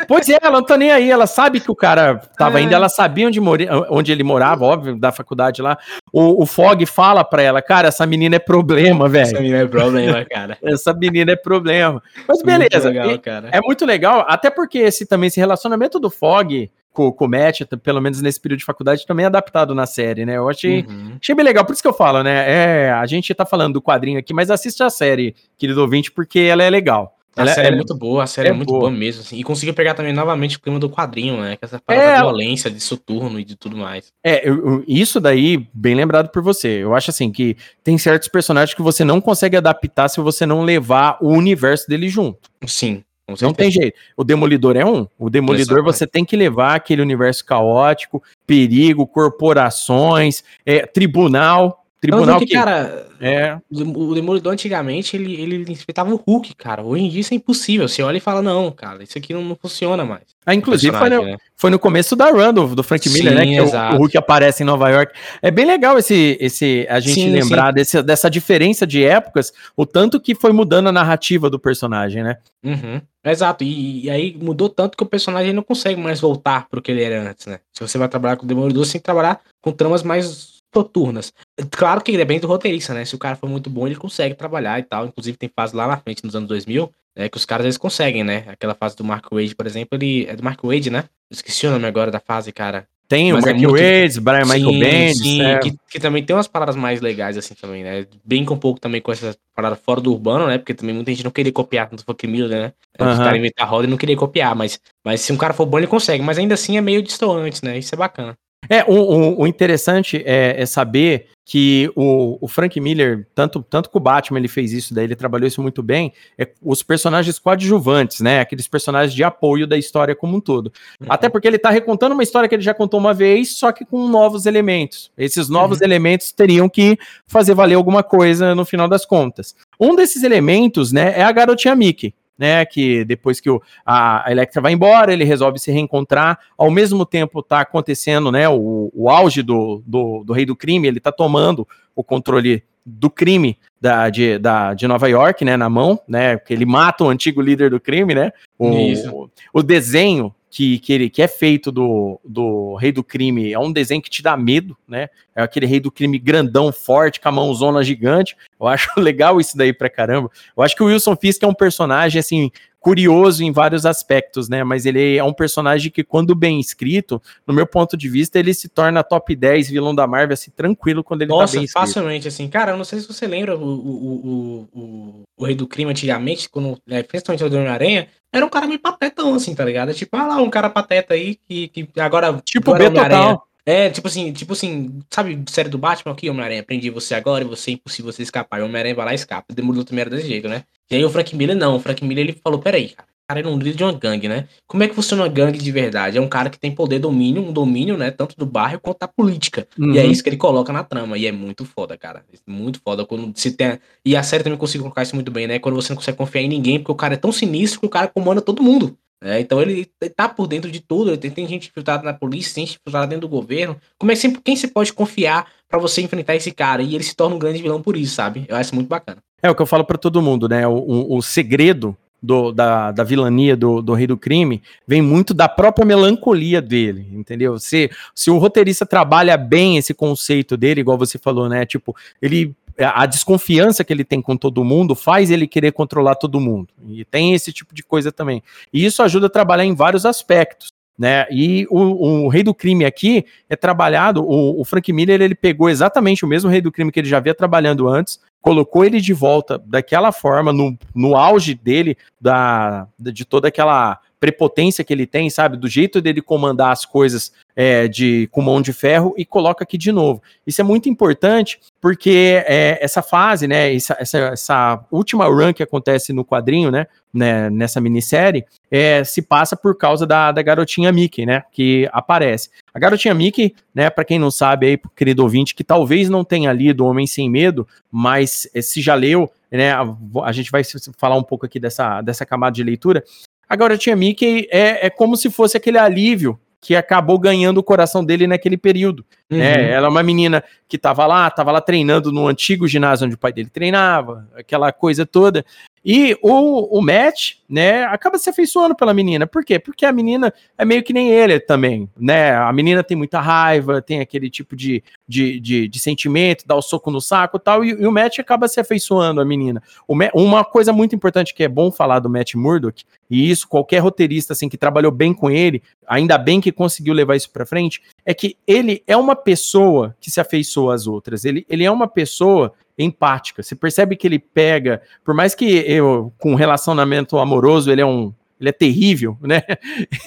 pois 0.08 0.30
é, 0.30 0.38
ela 0.42 0.60
não 0.60 0.66
tá 0.66 0.78
nem 0.78 0.90
aí. 0.90 1.12
Ela 1.12 1.28
sabe 1.28 1.60
que 1.60 1.70
o 1.70 1.76
cara 1.76 2.16
tava 2.38 2.60
é. 2.60 2.64
indo, 2.64 2.74
ela 2.74 2.88
sabia 2.88 3.28
onde, 3.28 3.42
mori, 3.42 3.68
onde 3.90 4.14
ele 4.14 4.24
morava, 4.24 4.64
óbvio, 4.64 4.98
da 4.98 5.12
faculdade 5.12 5.62
lá. 5.62 5.78
O, 6.14 6.44
o 6.44 6.46
Fog 6.46 6.86
fala 6.86 7.26
pra 7.26 7.42
ela, 7.42 7.62
cara, 7.62 7.90
essa 7.90 8.06
menina 8.06 8.38
é 8.38 8.40
problema, 8.40 9.10
velho. 9.10 9.24
Essa 9.24 9.40
menina 9.42 9.58
é 9.58 9.68
problema, 9.68 10.26
cara. 10.26 10.58
essa 10.64 10.94
menina 10.94 11.32
é 11.34 11.36
problema. 11.36 12.02
Mas 12.26 12.42
beleza. 12.42 12.90
Muito 12.92 13.04
legal, 13.04 13.44
é 13.52 13.62
muito 13.62 13.86
legal, 13.86 14.26
até 14.30 14.50
porque 14.50 14.78
esse 14.78 15.06
também, 15.06 15.28
esse 15.28 15.42
relacionamento 15.42 16.00
do 16.00 16.10
Fog 16.10 16.72
com, 16.96 17.12
com 17.12 17.26
o 17.26 17.30
Matt, 17.30 17.62
pelo 17.84 18.02
menos 18.02 18.22
nesse 18.22 18.40
período 18.40 18.60
de 18.60 18.66
faculdade, 18.66 19.06
também 19.06 19.26
é 19.26 19.28
adaptado 19.28 19.76
na 19.76 19.86
série, 19.86 20.26
né? 20.26 20.38
Eu 20.38 20.50
achei, 20.50 20.86
uhum. 20.88 21.18
achei 21.22 21.36
bem 21.36 21.46
legal, 21.46 21.66
por 21.66 21.74
isso 21.74 21.82
que 21.82 21.88
eu 21.88 21.94
falo, 21.94 22.24
né? 22.24 22.86
É, 22.86 22.92
a 22.92 23.06
gente 23.06 23.34
tá 23.36 23.46
falando 23.46 23.74
do 23.74 23.82
quadrinho 23.82 24.18
aqui, 24.18 24.34
mas 24.34 24.50
assiste 24.50 24.82
a 24.82 24.90
série, 24.90 25.36
querido 25.58 25.82
ouvinte, 25.82 26.12
porque 26.12 26.40
ela 26.40 26.64
é 26.64 26.70
legal. 26.70 27.16
A 27.36 27.42
ela, 27.42 27.54
série 27.54 27.68
é, 27.68 27.72
é 27.72 27.76
muito 27.76 27.94
boa, 27.94 28.24
a 28.24 28.28
série 28.28 28.48
é, 28.48 28.52
é 28.52 28.54
muito 28.54 28.70
boa. 28.70 28.80
boa, 28.80 28.92
mesmo, 28.92 29.22
assim, 29.22 29.38
e 29.38 29.44
conseguiu 29.44 29.74
pegar 29.74 29.94
também 29.94 30.14
novamente 30.14 30.56
o 30.56 30.62
clima 30.62 30.80
do 30.80 30.90
quadrinho, 30.90 31.42
né? 31.42 31.58
Que 31.58 31.66
essa 31.66 31.82
parada 31.86 32.06
é, 32.06 32.18
violência, 32.20 32.72
de 32.72 32.80
soturno 32.80 33.38
e 33.38 33.44
de 33.44 33.58
tudo 33.58 33.76
mais. 33.76 34.14
É, 34.24 34.48
eu, 34.48 34.84
isso 34.88 35.20
daí, 35.20 35.68
bem 35.74 35.96
lembrado 35.96 36.30
por 36.30 36.42
você. 36.42 36.82
Eu 36.82 36.96
acho 36.96 37.10
assim 37.10 37.30
que 37.30 37.58
tem 37.84 37.98
certos 37.98 38.30
personagens 38.30 38.74
que 38.74 38.82
você 38.82 39.04
não 39.04 39.20
consegue 39.20 39.58
adaptar 39.58 40.08
se 40.08 40.22
você 40.22 40.46
não 40.46 40.64
levar 40.64 41.18
o 41.20 41.28
universo 41.28 41.90
dele 41.90 42.08
junto. 42.08 42.50
Sim. 42.66 43.04
Não 43.42 43.54
tem 43.54 43.72
jeito. 43.72 43.98
O 44.16 44.24
Demolidor 44.24 44.78
é 44.78 44.86
um. 44.86 45.08
O 45.18 45.30
Demolidor 45.30 45.84
você 45.84 46.06
tem 46.06 46.24
que 46.24 46.36
levar 46.36 46.76
aquele 46.76 47.02
universo 47.02 47.44
caótico, 47.44 48.22
perigo, 48.46 49.08
corporações, 49.08 50.44
é, 50.66 50.86
tribunal. 50.86 51.84
Tribunal 52.00 52.38
que, 52.38 52.46
que, 52.46 52.54
cara, 52.54 53.08
é. 53.20 53.58
o 53.72 54.14
Demolidor 54.14 54.54
antigamente 54.54 55.18
ele, 55.18 55.34
ele 55.42 55.64
respeitava 55.64 56.14
o 56.14 56.18
Hulk, 56.18 56.54
cara. 56.56 56.84
Hoje 56.84 57.04
em 57.04 57.10
dia 57.10 57.22
isso 57.22 57.34
é 57.34 57.38
impossível. 57.38 57.88
Você 57.88 58.04
olha 58.04 58.18
e 58.18 58.22
fala, 58.22 58.44
não, 58.44 58.70
cara, 58.72 59.02
isso 59.02 59.18
aqui 59.18 59.34
não, 59.34 59.44
não 59.44 59.56
funciona 59.56 60.06
mais. 60.06 60.24
Ah, 60.46 60.54
inclusive 60.54 60.96
foi 60.96 61.10
no, 61.10 61.24
né? 61.24 61.38
foi 61.56 61.72
no 61.72 61.80
começo 61.80 62.16
da 62.16 62.30
run 62.30 62.54
do, 62.54 62.76
do 62.76 62.84
Frank 62.84 63.10
Miller, 63.10 63.34
né? 63.34 63.46
Que 63.46 63.60
o, 63.60 63.66
o, 63.66 63.98
Hulk 63.98 64.18
aparece 64.18 64.62
em 64.62 64.66
Nova 64.66 64.90
York. 64.90 65.14
É 65.42 65.50
bem 65.50 65.66
legal 65.66 65.98
esse, 65.98 66.38
esse 66.40 66.86
a 66.88 67.00
gente 67.00 67.16
sim, 67.16 67.32
lembrar 67.32 67.70
sim. 67.70 67.74
Desse, 67.74 68.04
dessa 68.04 68.30
diferença 68.30 68.86
de 68.86 69.04
épocas, 69.04 69.52
o 69.76 69.86
tanto 69.86 70.20
que 70.20 70.36
foi 70.36 70.52
mudando 70.52 70.88
a 70.88 70.92
narrativa 70.92 71.50
do 71.50 71.58
personagem, 71.58 72.22
né? 72.22 72.38
Uhum. 72.64 73.02
Exato, 73.26 73.64
e, 73.64 74.06
e, 74.06 74.10
aí 74.10 74.38
mudou 74.40 74.70
tanto 74.70 74.96
que 74.96 75.04
o 75.04 75.08
personagem 75.08 75.52
não 75.52 75.64
consegue 75.64 76.00
mais 76.00 76.22
voltar 76.22 76.68
pro 76.70 76.82
que 76.82 76.92
ele 76.92 77.04
era 77.04 77.30
antes, 77.30 77.48
né? 77.48 77.60
Se 77.74 77.82
você 77.82 77.98
vai 77.98 78.08
trabalhar 78.08 78.38
com 78.38 78.46
o 78.46 78.48
Demolidor, 78.48 78.86
você 78.86 78.94
tem 78.94 79.02
que 79.02 79.06
trabalhar 79.06 79.42
com 79.62 79.72
tramas 79.72 80.04
mais 80.04 80.62
noturnas. 80.76 81.34
Claro 81.72 82.02
que 82.02 82.16
depende 82.16 82.42
do 82.42 82.48
roteirista, 82.48 82.94
né? 82.94 83.04
Se 83.04 83.16
o 83.16 83.18
cara 83.18 83.36
for 83.36 83.50
muito 83.50 83.70
bom, 83.70 83.88
ele 83.88 83.96
consegue 83.96 84.36
trabalhar 84.36 84.78
e 84.80 84.84
tal. 84.84 85.08
Inclusive, 85.08 85.38
tem 85.38 85.50
fase 85.50 85.76
lá 85.76 85.88
na 85.88 85.98
frente, 85.98 86.24
nos 86.24 86.36
anos 86.36 86.48
2000, 86.50 86.92
né, 87.16 87.30
que 87.30 87.38
os 87.38 87.46
caras 87.46 87.66
eles 87.66 87.78
conseguem, 87.78 88.24
né? 88.24 88.44
Aquela 88.48 88.76
fase 88.76 88.96
do 88.96 89.04
Mark 89.04 89.26
Wade, 89.32 89.56
por 89.56 89.66
exemplo, 89.66 89.98
ele 89.98 90.28
é 90.28 90.36
do 90.36 90.44
Mark 90.44 90.62
Wade, 90.64 90.90
né? 90.90 91.06
esqueci 91.32 91.66
o 91.66 91.72
nome 91.72 91.88
agora 91.88 92.12
da 92.12 92.20
fase, 92.20 92.52
cara. 92.52 92.88
Tem 93.08 93.32
Mas 93.32 93.44
o 93.44 93.48
Mark 93.48 93.58
é 93.58 93.68
muito... 93.68 94.22
Brian 94.22 94.46
sim, 94.46 94.54
Michael 94.54 94.80
Bendis, 94.80 95.18
sim, 95.18 95.42
é. 95.42 95.60
que, 95.60 95.76
que, 95.92 96.00
também 96.00 96.24
tem 96.24 96.36
umas 96.36 96.48
paradas 96.48 96.76
mais 96.76 97.02
legais 97.02 97.38
assim 97.38 97.54
também, 97.54 97.84
né? 97.84 98.08
Brinca 98.24 98.54
um 98.54 98.58
pouco 98.58 98.80
também 98.80 99.00
com 99.00 99.12
essa 99.12 99.36
parada 99.56 99.76
fora 99.76 100.02
do 100.02 100.12
urbano, 100.12 100.48
né? 100.48 100.58
Porque 100.58 100.74
também 100.74 100.96
muita 100.96 101.12
gente 101.12 101.24
não 101.24 101.32
queria 101.32 101.52
copiar 101.52 101.88
tanto 101.88 102.04
Fuck 102.04 102.26
Miller, 102.26 102.50
né? 102.50 102.74
Uhum. 103.00 103.12
Os 103.12 103.18
caras 103.18 103.38
inventar 103.38 103.70
roda 103.70 103.86
e 103.86 103.90
não 103.90 103.98
queria 103.98 104.18
copiar, 104.18 104.56
mas, 104.56 104.80
mas 105.04 105.22
se 105.22 105.32
um 105.32 105.38
cara 105.38 105.54
for 105.54 105.66
bom, 105.68 105.78
ele 105.78 105.88
consegue. 105.88 106.24
Mas 106.24 106.40
ainda 106.40 106.56
assim 106.56 106.78
é 106.78 106.82
meio 106.82 107.04
distoante, 107.04 107.64
né? 107.64 107.78
Isso 107.78 107.94
é 107.94 107.98
bacana. 107.98 108.36
É, 108.70 108.84
o, 108.84 108.94
o, 108.94 109.42
o 109.42 109.48
interessante 109.48 110.22
é, 110.26 110.62
é, 110.62 110.66
saber 110.66 111.28
que 111.46 111.92
o, 111.96 112.40
o, 112.42 112.48
Frank 112.48 112.80
Miller, 112.80 113.28
tanto, 113.36 113.62
tanto 113.62 113.90
com 113.90 114.00
o 114.00 114.02
Batman 114.02 114.40
ele 114.40 114.48
fez 114.48 114.74
isso, 114.74 114.96
daí 114.96 115.04
ele 115.04 115.16
trabalhou 115.16 115.48
isso 115.48 115.62
muito 115.62 115.84
bem, 115.84 116.12
é 116.38 116.50
os 116.62 116.82
personagens 116.82 117.38
coadjuvantes, 117.38 118.20
né? 118.20 118.40
Aqueles 118.40 118.68
personagens 118.68 119.14
de 119.14 119.24
apoio 119.24 119.68
da 119.68 119.78
história 119.78 120.16
como 120.16 120.38
um 120.38 120.42
todo. 120.42 120.74
Uhum. 121.00 121.08
Até 121.08 121.30
porque 121.30 121.48
ele 121.48 121.60
tá 121.60 121.70
recontando 121.70 122.16
uma 122.16 122.24
história 122.24 122.50
que 122.50 122.56
ele 122.56 122.64
já 122.64 122.74
contou 122.74 123.00
uma 123.00 123.14
vez, 123.14 123.56
só 123.58 123.72
que 123.72 123.86
com 123.86 124.08
novos 124.08 124.48
elementos. 124.48 125.12
Esses 125.16 125.48
novos 125.48 125.80
uhum. 125.80 125.86
elementos 125.86 126.32
teriam 126.32 126.68
que 126.68 126.98
fazer 127.28 127.54
valer 127.54 127.76
alguma 127.76 128.02
coisa 128.02 128.56
no 128.56 128.66
final 128.66 128.88
das 128.88 129.06
contas. 129.06 129.56
Um 129.80 129.96
desses 129.96 130.24
elementos, 130.24 130.92
né, 130.92 131.14
é 131.16 131.22
a 131.22 131.32
garotinha 131.32 131.76
Mickey 131.76 132.14
né? 132.38 132.66
Que 132.66 133.04
depois 133.06 133.40
que 133.40 133.50
o, 133.50 133.62
a, 133.86 134.28
a 134.28 134.32
Electra 134.32 134.62
vai 134.62 134.74
embora, 134.74 135.14
ele 135.14 135.24
resolve 135.24 135.60
se 135.60 135.72
reencontrar. 135.72 136.40
Ao 136.58 136.70
mesmo 136.70 137.06
tempo 137.06 137.40
está 137.40 137.62
acontecendo, 137.62 138.32
né? 138.32 138.48
O, 138.50 138.92
o 138.94 139.10
auge 139.10 139.42
do, 139.42 139.82
do, 139.86 140.24
do, 140.24 140.34
rei 140.34 140.46
do 140.46 140.56
crime, 140.56 140.88
ele 140.88 140.98
está 140.98 141.12
tomando 141.12 141.68
o 141.96 142.04
controle 142.04 142.64
do 142.86 143.10
crime 143.10 143.58
da, 143.82 144.10
de, 144.10 144.38
da, 144.38 144.74
de 144.74 144.88
Nova 144.88 145.10
York, 145.10 145.44
né? 145.44 145.58
Na 145.58 145.70
mão, 145.70 146.00
né? 146.08 146.38
Que 146.38 146.54
ele 146.54 146.66
mata 146.66 147.04
o 147.04 147.10
antigo 147.10 147.42
líder 147.42 147.70
do 147.70 147.80
crime, 147.80 148.14
né? 148.14 148.32
O, 148.58 149.28
o 149.54 149.64
desenho 149.64 150.34
que, 150.56 150.80
que, 150.80 150.94
ele, 150.94 151.10
que 151.10 151.22
é 151.22 151.28
feito 151.28 151.70
do, 151.70 152.18
do 152.24 152.76
Rei 152.76 152.90
do 152.90 153.04
Crime 153.04 153.52
é 153.52 153.60
um 153.60 153.74
desenho 153.74 154.02
que 154.02 154.10
te 154.10 154.24
dá 154.24 154.38
medo, 154.38 154.78
né? 154.88 155.10
É 155.36 155.44
aquele 155.44 155.66
Rei 155.66 155.82
do 155.82 155.92
Crime 155.92 156.18
grandão, 156.18 156.72
forte, 156.72 157.20
com 157.20 157.28
a 157.28 157.32
mãozona 157.34 157.84
gigante. 157.84 158.38
Eu 158.58 158.66
acho 158.66 158.90
legal 158.98 159.42
isso 159.42 159.58
daí 159.58 159.74
pra 159.74 159.90
caramba. 159.90 160.32
Eu 160.56 160.64
acho 160.64 160.74
que 160.74 160.82
o 160.82 160.86
Wilson 160.86 161.14
Fisk 161.18 161.44
é 161.44 161.48
um 161.48 161.54
personagem, 161.54 162.22
assim, 162.22 162.52
curioso 162.86 163.44
em 163.44 163.52
vários 163.52 163.84
aspectos, 163.84 164.48
né? 164.48 164.64
Mas 164.64 164.86
ele 164.86 165.18
é 165.18 165.24
um 165.24 165.34
personagem 165.34 165.92
que, 165.92 166.04
quando 166.04 166.36
bem 166.36 166.60
escrito, 166.60 167.20
no 167.48 167.52
meu 167.52 167.66
ponto 167.66 167.98
de 167.98 168.08
vista, 168.08 168.38
ele 168.38 168.54
se 168.54 168.70
torna 168.70 169.04
top 169.04 169.36
10 169.36 169.72
vilão 169.72 169.96
da 169.96 170.06
Marvel, 170.06 170.36
assim, 170.36 170.52
tranquilo 170.52 171.04
quando 171.04 171.24
ele 171.24 171.32
Nossa, 171.32 171.54
tá 171.54 171.58
bem 171.58 171.66
escrito. 171.66 171.82
facilmente, 171.82 172.28
assim. 172.28 172.48
Cara, 172.48 172.74
eu 172.74 172.78
não 172.78 172.84
sei 172.84 173.00
se 173.00 173.08
você 173.08 173.26
lembra 173.26 173.58
o, 173.58 173.60
o, 173.60 174.70
o, 174.72 174.80
o, 174.80 175.24
o 175.36 175.46
Rei 175.46 175.56
do 175.56 175.66
Crime 175.66 175.90
antigamente, 175.90 176.48
quando, 176.48 176.80
é, 176.88 177.02
principalmente 177.02 177.44
o 177.44 177.48
Homem-Aranha, 177.48 178.08
era 178.32 178.46
um 178.46 178.50
cara 178.50 178.68
meio 178.68 178.80
patetão, 178.80 179.34
assim, 179.34 179.56
tá 179.56 179.66
ligado? 179.66 179.92
Tipo, 179.92 180.16
ah 180.18 180.28
lá, 180.28 180.36
um 180.38 180.50
cara 180.52 180.70
pateta 180.70 181.16
aí, 181.16 181.40
que, 181.50 181.70
que 181.70 181.90
agora... 182.00 182.40
Tipo 182.46 182.72
agora 182.72 182.92
B 182.92 183.02
total. 183.02 183.48
É, 183.68 183.90
tipo 183.90 184.08
assim, 184.08 184.32
tipo 184.32 184.54
assim, 184.54 185.02
sabe, 185.10 185.44
série 185.50 185.70
do 185.70 185.78
Batman 185.78 186.14
aqui, 186.14 186.30
Homem-Aranha, 186.30 186.64
prendi 186.64 186.92
você 186.92 187.16
agora 187.16 187.44
e 187.44 187.48
você 187.48 187.72
é 187.72 187.74
impossível 187.74 188.12
você 188.12 188.22
escapar. 188.22 188.60
E 188.60 188.62
o 188.62 188.66
Homem-Aranha 188.66 188.94
vai 188.94 189.06
lá 189.06 189.12
e 189.12 189.16
escapa. 189.16 189.54
Demorou 189.56 189.84
também 189.84 190.02
era 190.02 190.10
desse 190.12 190.28
jeito, 190.28 190.48
né? 190.48 190.64
E 190.90 190.96
aí 190.96 191.04
o 191.04 191.10
Frank 191.10 191.36
Miller 191.36 191.56
não, 191.58 191.78
o 191.78 191.80
Frank 191.80 192.06
Miller 192.06 192.26
ele 192.28 192.40
falou, 192.44 192.60
peraí, 192.60 192.90
cara, 192.90 193.10
cara 193.28 193.42
é 193.42 193.48
um 193.48 193.58
líder 193.58 193.76
de 193.76 193.84
uma 193.84 193.94
gangue, 193.94 194.28
né? 194.28 194.48
Como 194.68 194.84
é 194.84 194.88
que 194.88 194.94
funciona 194.94 195.24
uma 195.24 195.30
gangue 195.30 195.58
de 195.58 195.72
verdade? 195.72 196.18
É 196.18 196.22
um 196.22 196.28
cara 196.28 196.50
que 196.50 196.60
tem 196.60 196.72
poder, 196.72 197.00
domínio, 197.00 197.42
um 197.42 197.52
domínio, 197.52 197.98
né, 197.98 198.12
tanto 198.12 198.36
do 198.38 198.46
bairro 198.46 198.80
quanto 198.80 199.00
da 199.00 199.08
política. 199.08 199.68
Uhum. 199.78 199.94
E 199.94 200.00
é 200.00 200.04
uhum. 200.04 200.12
isso 200.12 200.24
que 200.24 200.30
ele 200.30 200.38
coloca 200.38 200.72
na 200.72 200.84
trama, 200.84 201.18
e 201.18 201.26
é 201.26 201.32
muito 201.32 201.66
foda, 201.66 201.98
cara. 201.98 202.24
Muito 202.48 202.80
foda 202.84 203.06
quando 203.06 203.38
se 203.38 203.52
tem... 203.52 203.80
E 204.06 204.16
a 204.16 204.24
série 204.24 204.44
também 204.44 204.58
consegue 204.58 204.82
colocar 204.82 205.04
isso 205.04 205.16
muito 205.16 205.32
bem, 205.32 205.48
né? 205.48 205.60
Quando 205.60 205.76
você 205.76 205.90
não 205.90 205.98
consegue 205.98 206.18
confiar 206.18 206.42
em 206.42 206.48
ninguém, 206.48 206.80
porque 206.80 206.92
o 206.92 206.96
cara 206.96 207.16
é 207.16 207.18
tão 207.18 207.32
sinistro 207.32 207.80
que 207.80 207.86
o 207.86 207.90
cara 207.90 208.08
comanda 208.08 208.42
todo 208.42 208.62
mundo. 208.62 208.98
É, 209.24 209.40
então 209.40 209.60
ele 209.62 209.90
tá 210.16 210.30
por 210.30 210.46
dentro 210.46 210.70
de 210.70 210.80
tudo, 210.80 211.18
tem, 211.18 211.32
tem 211.32 211.48
gente 211.48 211.70
infiltrada 211.70 212.04
na 212.04 212.14
polícia, 212.14 212.54
tem 212.54 212.66
gente 212.66 212.78
infiltrada 212.80 213.08
dentro 213.08 213.28
do 213.28 213.32
governo. 213.32 213.76
Como 213.98 214.12
é 214.12 214.16
que 214.16 214.22
sempre, 214.22 214.42
quem 214.44 214.56
você 214.56 214.68
pode 214.68 214.94
confiar 214.94 215.48
para 215.68 215.80
você 215.80 216.02
enfrentar 216.02 216.36
esse 216.36 216.52
cara? 216.52 216.84
E 216.84 216.94
ele 216.94 217.04
se 217.04 217.16
torna 217.16 217.36
um 217.36 217.40
grande 217.40 217.62
vilão 217.62 217.82
por 217.82 217.98
isso, 217.98 218.14
sabe? 218.14 218.46
Eu 218.48 218.56
acho 218.56 218.76
muito 218.76 218.88
bacana. 218.88 219.18
É 219.42 219.50
o 219.50 219.56
que 219.56 219.62
eu 219.62 219.66
falo 219.66 219.84
para 219.84 219.98
todo 219.98 220.22
mundo, 220.22 220.48
né? 220.48 220.68
O, 220.68 220.74
o, 220.74 221.18
o 221.18 221.22
segredo 221.22 221.98
do, 222.22 222.52
da, 222.52 222.92
da 222.92 223.04
vilania 223.04 223.56
do, 223.56 223.82
do 223.82 223.94
rei 223.94 224.08
do 224.08 224.18
crime 224.18 224.62
vem 224.88 225.02
muito 225.02 225.34
da 225.34 225.48
própria 225.48 225.86
melancolia 225.86 226.62
dele, 226.62 227.08
entendeu? 227.12 227.60
Se, 227.60 227.90
se 228.14 228.32
o 228.32 228.38
roteirista 228.38 228.86
trabalha 228.86 229.38
bem 229.38 229.78
esse 229.78 229.94
conceito 229.94 230.58
dele, 230.58 230.82
igual 230.82 230.98
você 230.98 231.18
falou, 231.18 231.48
né? 231.48 231.66
Tipo, 231.66 231.96
ele 232.22 232.56
a 232.78 233.06
desconfiança 233.06 233.86
que 233.86 233.94
ele 233.94 234.04
tem 234.04 234.22
com 234.22 234.36
todo 234.36 234.64
mundo 234.64 234.96
faz 234.96 235.32
ele 235.32 235.48
querer 235.48 235.72
controlar 235.72 236.16
todo 236.16 236.42
mundo. 236.42 236.68
E 236.90 237.06
tem 237.06 237.34
esse 237.34 237.54
tipo 237.54 237.74
de 237.74 237.82
coisa 237.82 238.12
também. 238.12 238.44
E 238.74 238.86
isso 238.86 239.02
ajuda 239.02 239.28
a 239.28 239.30
trabalhar 239.30 239.64
em 239.64 239.74
vários 239.74 240.06
aspectos. 240.06 240.74
Né? 240.98 241.26
E 241.30 241.68
o, 241.70 242.26
o, 242.26 242.28
rei 242.30 242.42
do 242.42 242.54
crime 242.54 242.86
aqui 242.86 243.26
é 243.50 243.56
trabalhado. 243.56 244.24
O, 244.24 244.62
o, 244.62 244.66
Frank 244.66 244.92
Miller 244.94 245.22
ele 245.22 245.36
pegou 245.36 245.70
exatamente 245.70 246.24
o 246.24 246.28
mesmo 246.28 246.50
rei 246.50 246.62
do 246.62 246.72
crime 246.72 246.92
que 246.92 247.00
ele 247.00 247.10
já 247.10 247.18
havia 247.18 247.36
trabalhando 247.36 247.88
antes, 247.88 248.20
colocou 248.46 248.86
ele 248.86 249.02
de 249.02 249.12
volta 249.12 249.58
daquela 249.58 250.12
forma, 250.12 250.54
no, 250.54 250.78
no 250.94 251.16
auge 251.16 251.56
dele, 251.56 251.98
da, 252.22 252.88
de 253.00 253.26
toda 253.26 253.48
aquela 253.48 254.00
prepotência 254.20 254.84
que 254.84 254.94
ele 254.94 255.08
tem, 255.08 255.32
sabe? 255.32 255.58
Do 255.58 255.68
jeito 255.68 256.00
dele 256.00 256.22
comandar 256.22 256.72
as 256.72 256.86
coisas 256.86 257.34
é, 257.56 257.88
de 257.88 258.30
com 258.32 258.44
mão 258.44 258.62
de 258.62 258.72
ferro 258.72 259.16
e 259.18 259.26
coloca 259.26 259.64
aqui 259.64 259.80
de 259.80 259.92
novo. 259.92 260.22
Isso 260.46 260.62
é 260.62 260.64
muito 260.64 260.88
importante 260.88 261.60
porque 261.82 262.44
é, 262.46 262.78
essa 262.80 263.02
fase, 263.02 263.48
né? 263.48 263.74
Essa, 263.74 263.98
essa, 264.00 264.18
essa, 264.20 264.86
última 264.92 265.26
run 265.26 265.52
que 265.52 265.64
acontece 265.64 266.14
no 266.14 266.24
quadrinho, 266.24 266.70
né? 266.70 266.86
né 267.12 267.50
nessa 267.50 267.82
minissérie, 267.82 268.46
é, 268.70 269.04
se 269.04 269.24
passa 269.24 269.56
por 269.56 269.76
causa 269.76 270.06
da, 270.06 270.32
da 270.32 270.44
garotinha 270.44 270.92
Mickey, 270.92 271.26
né? 271.26 271.42
Que 271.52 271.90
aparece. 271.92 272.52
A 272.76 272.80
garotinha 272.80 273.14
Mickey, 273.14 273.56
né? 273.74 273.90
Para 273.90 274.04
quem 274.04 274.20
não 274.20 274.30
sabe 274.30 274.68
aí, 274.68 274.80
querido 274.94 275.24
ouvinte, 275.24 275.56
que 275.56 275.64
talvez 275.64 276.10
não 276.10 276.26
tenha 276.26 276.52
lido 276.52 276.86
Homem 276.86 277.08
Sem 277.08 277.30
Medo, 277.30 277.66
mas 277.90 278.50
é, 278.54 278.62
se 278.62 278.82
já 278.82 278.94
leu, 278.94 279.32
né? 279.50 279.72
A, 279.72 279.86
a 280.26 280.32
gente 280.34 280.52
vai 280.52 280.62
falar 280.98 281.16
um 281.16 281.24
pouco 281.24 281.46
aqui 281.46 281.58
dessa, 281.58 282.02
dessa 282.02 282.26
camada 282.26 282.54
de 282.54 282.64
leitura. 282.64 283.02
A 283.48 283.56
garotinha 283.56 283.96
Mickey 283.96 284.50
é, 284.52 284.88
é 284.88 284.90
como 284.90 285.16
se 285.16 285.30
fosse 285.30 285.56
aquele 285.56 285.78
alívio 285.78 286.38
que 286.60 286.76
acabou 286.76 287.18
ganhando 287.18 287.60
o 287.60 287.64
coração 287.64 288.04
dele 288.04 288.28
naquele 288.28 288.58
período. 288.58 289.06
Uhum. 289.30 289.38
Né? 289.38 289.72
Ela 289.72 289.88
é 289.88 289.90
uma 289.90 290.04
menina 290.04 290.44
que 290.68 290.76
estava 290.76 291.06
lá, 291.06 291.30
estava 291.30 291.54
lá 291.54 291.62
treinando 291.62 292.12
no 292.12 292.28
antigo 292.28 292.68
ginásio 292.68 293.06
onde 293.06 293.16
o 293.16 293.20
pai 293.20 293.32
dele 293.32 293.50
treinava, 293.50 294.28
aquela 294.36 294.74
coisa 294.74 295.06
toda. 295.06 295.46
E 295.86 296.18
o, 296.20 296.80
o 296.80 296.82
Matt, 296.82 297.34
né, 297.48 297.84
acaba 297.84 298.18
se 298.18 298.28
afeiçoando 298.28 298.74
pela 298.76 298.92
menina. 298.92 299.28
Por 299.28 299.46
quê? 299.46 299.60
Porque 299.60 299.86
a 299.86 299.92
menina 299.92 300.34
é 300.58 300.66
meio 300.66 300.82
que 300.82 300.92
nem 300.92 301.12
ele 301.12 301.40
também, 301.40 301.88
né? 301.96 302.36
A 302.36 302.52
menina 302.52 302.84
tem 302.84 302.98
muita 302.98 303.22
raiva, 303.22 303.84
tem 303.84 304.00
aquele 304.00 304.28
tipo 304.28 304.56
de, 304.56 304.84
de, 305.08 305.40
de, 305.40 305.68
de 305.68 305.80
sentimento, 305.80 306.48
dá 306.48 306.56
o 306.56 306.62
soco 306.62 306.90
no 306.90 307.00
saco 307.00 307.38
tal, 307.38 307.64
e, 307.64 307.70
e, 307.70 307.86
o 307.86 307.92
Matt 307.92 308.18
acaba 308.18 308.48
se 308.48 308.60
afeiçoando 308.60 309.22
a 309.22 309.26
menina. 309.26 309.62
Matt, 309.88 310.10
uma 310.16 310.44
coisa 310.44 310.74
muito 310.74 310.96
importante 310.96 311.36
que 311.36 311.44
é 311.44 311.48
bom 311.48 311.72
falar 311.72 312.00
do 312.00 312.10
Matt 312.10 312.34
Murdock, 312.34 312.84
e 313.08 313.30
isso 313.30 313.48
qualquer 313.48 313.78
roteirista 313.78 314.34
assim 314.34 314.50
que 314.50 314.58
trabalhou 314.58 314.92
bem 314.92 315.14
com 315.14 315.30
ele, 315.30 315.62
ainda 315.86 316.18
bem 316.18 316.42
que 316.42 316.52
conseguiu 316.52 316.96
levar 316.96 317.16
isso 317.16 317.30
para 317.30 317.46
frente, 317.46 317.84
é 318.04 318.12
que 318.12 318.36
ele 318.48 318.82
é 318.88 318.98
uma 318.98 319.16
pessoa 319.16 319.96
que 320.02 320.10
se 320.10 320.20
afeiçoa 320.20 320.74
às 320.74 320.88
outras. 320.88 321.26
Ele, 321.26 321.46
ele 321.48 321.64
é 321.64 321.70
uma 321.70 321.88
pessoa 321.88 322.54
empática. 322.78 323.42
Você 323.42 323.56
percebe 323.56 323.96
que 323.96 324.08
ele 324.08 324.20
pega, 324.20 324.82
por 325.04 325.14
mais 325.14 325.34
que 325.34 325.46
eu, 325.46 326.14
com 326.18 326.36
relacionamento 326.36 327.18
amoroso, 327.18 327.72
ele 327.72 327.82
é 327.82 327.86
um. 327.86 328.14
Ele 328.38 328.50
é 328.50 328.52
terrível, 328.52 329.18
né? 329.24 329.44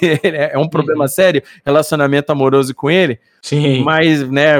é 0.03 0.59
um 0.59 0.69
problema 0.69 1.05
uhum. 1.05 1.09
sério, 1.09 1.43
relacionamento 1.65 2.31
amoroso 2.31 2.75
com 2.75 2.91
ele. 2.91 3.19
Sim. 3.41 3.83
Mas, 3.83 4.29
né, 4.29 4.57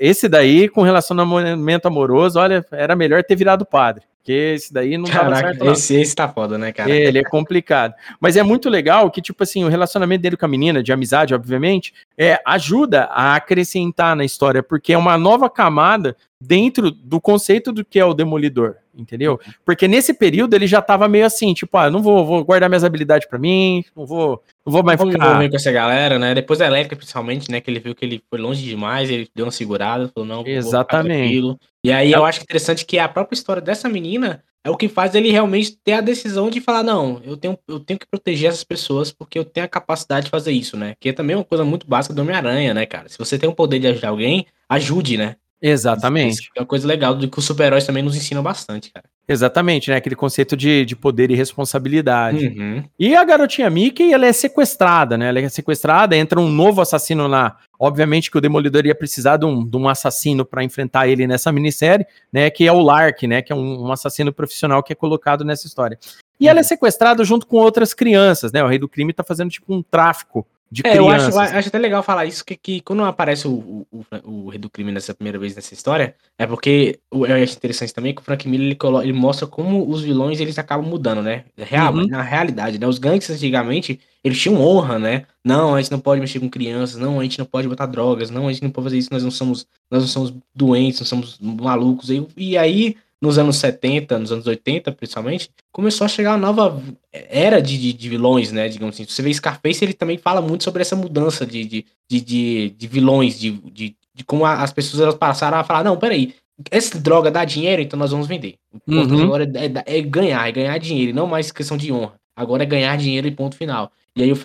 esse 0.00 0.30
daí, 0.30 0.66
com 0.66 0.80
relacionamento 0.80 1.86
amoroso, 1.86 2.38
olha, 2.38 2.64
era 2.72 2.96
melhor 2.96 3.22
ter 3.22 3.36
virado 3.36 3.66
padre. 3.66 4.04
Porque 4.22 4.32
esse 4.54 4.72
daí 4.72 4.96
não 4.96 5.06
Caraca, 5.06 5.48
certo, 5.48 5.64
não. 5.64 5.72
Esse, 5.72 6.00
esse 6.00 6.14
tá 6.14 6.28
foda, 6.28 6.56
né, 6.56 6.70
cara? 6.70 6.88
Ele 6.88 7.18
é 7.18 7.24
complicado. 7.24 7.92
Mas 8.20 8.36
é 8.36 8.42
muito 8.44 8.70
legal 8.70 9.10
que, 9.10 9.20
tipo 9.20 9.42
assim, 9.42 9.64
o 9.64 9.68
relacionamento 9.68 10.22
dele 10.22 10.36
com 10.36 10.44
a 10.44 10.48
menina, 10.48 10.80
de 10.80 10.92
amizade, 10.92 11.34
obviamente, 11.34 11.92
é, 12.16 12.40
ajuda 12.46 13.06
a 13.06 13.34
acrescentar 13.34 14.14
na 14.14 14.24
história, 14.24 14.62
porque 14.62 14.92
é 14.92 14.98
uma 14.98 15.18
nova 15.18 15.50
camada 15.50 16.16
dentro 16.44 16.90
do 16.90 17.20
conceito 17.20 17.72
do 17.72 17.84
que 17.84 17.98
é 17.98 18.04
o 18.04 18.12
Demolidor, 18.12 18.74
entendeu? 18.94 19.38
Porque 19.64 19.86
nesse 19.86 20.12
período 20.12 20.54
ele 20.54 20.66
já 20.66 20.82
tava 20.82 21.06
meio 21.06 21.24
assim, 21.24 21.54
tipo, 21.54 21.76
ah, 21.78 21.88
não 21.88 22.02
vou, 22.02 22.26
vou 22.26 22.44
guardar 22.44 22.68
minhas 22.68 22.82
habilidades 22.82 23.28
para 23.28 23.38
mim, 23.38 23.84
não 23.96 24.04
vou, 24.04 24.42
não 24.66 24.72
vou 24.72 24.82
mais 24.82 24.98
Vamos 24.98 25.14
ficar... 25.14 25.48
com 25.48 25.56
essa 25.56 25.70
galera, 25.70 26.18
né? 26.18 26.34
Depois 26.34 26.58
da 26.58 26.66
elétrica, 26.66 26.96
principalmente, 26.96 27.50
né, 27.50 27.60
que 27.60 27.70
ele 27.70 27.78
viu 27.78 27.94
que 27.94 28.04
ele 28.04 28.22
foi 28.28 28.40
longe 28.40 28.62
demais, 28.62 29.08
ele 29.08 29.28
deu 29.34 29.46
uma 29.46 29.52
segurada, 29.52 30.10
falou, 30.12 30.28
não, 30.28 30.46
Exatamente. 30.46 31.56
E 31.84 31.92
aí 31.92 32.12
eu 32.12 32.24
acho 32.24 32.42
interessante 32.42 32.84
que 32.84 32.98
a 32.98 33.08
própria 33.08 33.34
história 33.34 33.62
dessa 33.62 33.88
menina 33.88 34.42
é 34.64 34.70
o 34.70 34.76
que 34.76 34.88
faz 34.88 35.14
ele 35.14 35.30
realmente 35.30 35.76
ter 35.76 35.94
a 35.94 36.00
decisão 36.00 36.48
de 36.48 36.60
falar, 36.60 36.84
não, 36.84 37.20
eu 37.24 37.36
tenho, 37.36 37.58
eu 37.66 37.80
tenho 37.80 37.98
que 37.98 38.06
proteger 38.06 38.48
essas 38.48 38.62
pessoas 38.62 39.10
porque 39.10 39.38
eu 39.38 39.44
tenho 39.44 39.66
a 39.66 39.68
capacidade 39.68 40.26
de 40.26 40.30
fazer 40.30 40.52
isso, 40.52 40.76
né? 40.76 40.94
Que 41.00 41.08
é 41.08 41.12
também 41.12 41.34
uma 41.34 41.44
coisa 41.44 41.64
muito 41.64 41.86
básica 41.86 42.14
do 42.14 42.22
Homem-Aranha, 42.22 42.72
né, 42.72 42.86
cara? 42.86 43.08
Se 43.08 43.18
você 43.18 43.36
tem 43.38 43.48
o 43.48 43.54
poder 43.54 43.80
de 43.80 43.88
ajudar 43.88 44.10
alguém, 44.10 44.46
ajude, 44.68 45.16
né? 45.16 45.36
Exatamente. 45.62 46.40
Isso 46.40 46.50
é 46.56 46.60
uma 46.60 46.66
coisa 46.66 46.88
legal 46.88 47.14
do 47.14 47.28
que 47.28 47.38
os 47.38 47.44
super-heróis 47.44 47.86
também 47.86 48.02
nos 48.02 48.16
ensinam 48.16 48.42
bastante, 48.42 48.90
cara. 48.90 49.06
Exatamente, 49.28 49.88
né? 49.88 49.96
Aquele 49.96 50.16
conceito 50.16 50.56
de, 50.56 50.84
de 50.84 50.96
poder 50.96 51.30
e 51.30 51.36
responsabilidade. 51.36 52.48
Uhum. 52.48 52.82
E 52.98 53.14
a 53.14 53.22
garotinha 53.22 53.70
Mickey, 53.70 54.12
ela 54.12 54.26
é 54.26 54.32
sequestrada, 54.32 55.16
né? 55.16 55.28
Ela 55.28 55.38
é 55.38 55.48
sequestrada, 55.48 56.16
entra 56.16 56.40
um 56.40 56.48
novo 56.48 56.80
assassino 56.80 57.28
lá. 57.28 57.56
Obviamente 57.78 58.30
que 58.30 58.36
o 58.36 58.40
Demolidor 58.40 58.84
ia 58.84 58.94
precisar 58.94 59.36
de 59.36 59.46
um, 59.46 59.64
de 59.64 59.76
um 59.76 59.88
assassino 59.88 60.44
para 60.44 60.64
enfrentar 60.64 61.06
ele 61.06 61.28
nessa 61.28 61.52
minissérie, 61.52 62.04
né? 62.32 62.50
Que 62.50 62.66
é 62.66 62.72
o 62.72 62.80
Lark, 62.80 63.22
né? 63.28 63.40
Que 63.40 63.52
é 63.52 63.56
um, 63.56 63.86
um 63.86 63.92
assassino 63.92 64.32
profissional 64.32 64.82
que 64.82 64.92
é 64.92 64.96
colocado 64.96 65.44
nessa 65.44 65.68
história. 65.68 65.96
E 66.40 66.48
ela 66.48 66.58
é 66.58 66.62
uhum. 66.62 66.68
sequestrada 66.68 67.24
junto 67.24 67.46
com 67.46 67.56
outras 67.56 67.94
crianças, 67.94 68.50
né? 68.50 68.64
O 68.64 68.66
Rei 68.66 68.78
do 68.78 68.88
Crime 68.88 69.12
tá 69.12 69.22
fazendo 69.22 69.50
tipo 69.50 69.72
um 69.72 69.80
tráfico 69.80 70.44
de 70.72 70.80
é, 70.86 70.92
crianças. 70.92 71.34
Eu 71.34 71.40
acho, 71.40 71.54
acho, 71.54 71.68
até 71.68 71.78
legal 71.78 72.02
falar 72.02 72.24
isso, 72.24 72.42
que, 72.42 72.56
que 72.56 72.80
quando 72.80 73.04
aparece 73.04 73.46
o, 73.46 73.86
o, 73.92 74.04
o, 74.24 74.48
Rei 74.48 74.58
do 74.58 74.70
Crime 74.70 74.90
nessa 74.90 75.12
primeira 75.12 75.38
vez 75.38 75.54
nessa 75.54 75.74
história, 75.74 76.14
é 76.38 76.46
porque 76.46 76.98
eu 77.12 77.24
acho 77.24 77.56
interessante 77.58 77.92
também 77.92 78.14
que 78.14 78.22
o 78.22 78.24
Frank 78.24 78.48
Miller 78.48 78.68
ele, 78.68 78.74
coloca, 78.74 79.04
ele 79.04 79.12
mostra 79.12 79.46
como 79.46 79.86
os 79.86 80.00
vilões 80.00 80.40
eles 80.40 80.58
acabam 80.58 80.88
mudando, 80.88 81.20
né? 81.20 81.44
Real, 81.58 81.92
uhum. 81.92 82.06
Na 82.06 82.22
realidade, 82.22 82.78
né? 82.78 82.86
Os 82.86 82.98
gangsters 82.98 83.38
antigamente, 83.38 84.00
eles 84.24 84.40
tinham 84.40 84.58
honra, 84.58 84.98
né? 84.98 85.26
Não, 85.44 85.74
a 85.74 85.82
gente 85.82 85.92
não 85.92 86.00
pode 86.00 86.22
mexer 86.22 86.40
com 86.40 86.48
crianças, 86.48 86.96
não, 86.96 87.20
a 87.20 87.22
gente 87.22 87.38
não 87.38 87.44
pode 87.44 87.68
botar 87.68 87.84
drogas, 87.84 88.30
não, 88.30 88.48
a 88.48 88.52
gente 88.52 88.62
não 88.62 88.70
pode 88.70 88.86
fazer 88.86 88.96
isso, 88.96 89.12
nós 89.12 89.22
não 89.22 89.30
somos, 89.30 89.66
nós 89.90 90.00
não 90.00 90.08
somos 90.08 90.34
doentes, 90.54 91.00
não 91.00 91.06
somos 91.06 91.38
malucos. 91.38 92.08
E, 92.08 92.26
e 92.34 92.56
aí 92.56 92.96
nos 93.22 93.38
anos 93.38 93.56
70, 93.56 94.18
nos 94.18 94.32
anos 94.32 94.46
80, 94.48 94.90
principalmente, 94.90 95.48
começou 95.70 96.04
a 96.04 96.08
chegar 96.08 96.32
uma 96.32 96.38
nova 96.38 96.82
era 97.12 97.62
de, 97.62 97.78
de, 97.78 97.92
de, 97.92 98.08
vilões, 98.08 98.50
né? 98.50 98.68
Digamos 98.68 98.96
assim. 98.96 99.04
Você 99.04 99.22
vê 99.22 99.32
Scarface, 99.32 99.84
ele 99.84 99.92
também 99.92 100.18
fala 100.18 100.42
muito 100.42 100.64
sobre 100.64 100.82
essa 100.82 100.96
mudança 100.96 101.46
de, 101.46 101.64
de, 101.64 101.86
de, 102.08 102.70
de, 102.70 102.86
vilões, 102.88 103.38
de, 103.38 103.52
de, 103.52 103.94
de 104.12 104.24
como 104.24 104.44
as 104.44 104.72
pessoas 104.72 105.00
elas 105.00 105.14
passaram 105.14 105.56
a 105.56 105.62
falar, 105.62 105.84
não, 105.84 105.96
peraí, 105.96 106.34
essa 106.68 106.98
droga 106.98 107.30
dá 107.30 107.44
dinheiro, 107.44 107.80
então 107.80 107.96
nós 107.96 108.10
vamos 108.10 108.26
vender. 108.26 108.56
O 108.86 108.92
uhum. 108.92 109.22
agora 109.22 109.44
é, 109.54 109.66
é, 109.66 109.98
é, 109.98 110.02
ganhar, 110.02 110.48
é 110.48 110.52
ganhar 110.52 110.78
dinheiro, 110.78 111.14
não 111.14 111.28
mais 111.28 111.52
questão 111.52 111.76
de 111.76 111.92
honra. 111.92 112.14
Agora 112.34 112.64
é 112.64 112.66
ganhar 112.66 112.96
dinheiro 112.98 113.28
e 113.28 113.30
ponto 113.30 113.54
final. 113.54 113.92
E 114.16 114.22
aí 114.24 114.32
o, 114.32 114.36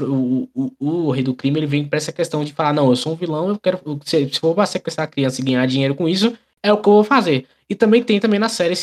o, 0.54 0.72
o, 0.80 1.08
o, 1.08 1.12
rei 1.12 1.24
do 1.24 1.34
crime 1.34 1.60
ele 1.60 1.66
vem 1.66 1.84
para 1.84 1.98
essa 1.98 2.12
questão 2.12 2.44
de 2.46 2.54
falar, 2.54 2.74
não, 2.74 2.90
eu 2.90 2.96
sou 2.96 3.14
um 3.14 3.16
vilão, 3.16 3.50
eu 3.50 3.58
quero. 3.58 3.80
Se, 4.06 4.30
se 4.30 4.40
for 4.40 4.68
sequestrar 4.68 5.08
a 5.08 5.12
criança 5.12 5.42
e 5.42 5.44
ganhar 5.44 5.66
dinheiro 5.66 5.96
com 5.96 6.08
isso, 6.08 6.38
é 6.62 6.72
o 6.72 6.78
que 6.78 6.88
eu 6.88 6.94
vou 6.94 7.04
fazer. 7.04 7.48
E 7.70 7.76
também 7.76 8.02
tem 8.02 8.20
também 8.20 8.40
na 8.40 8.50
série, 8.50 8.74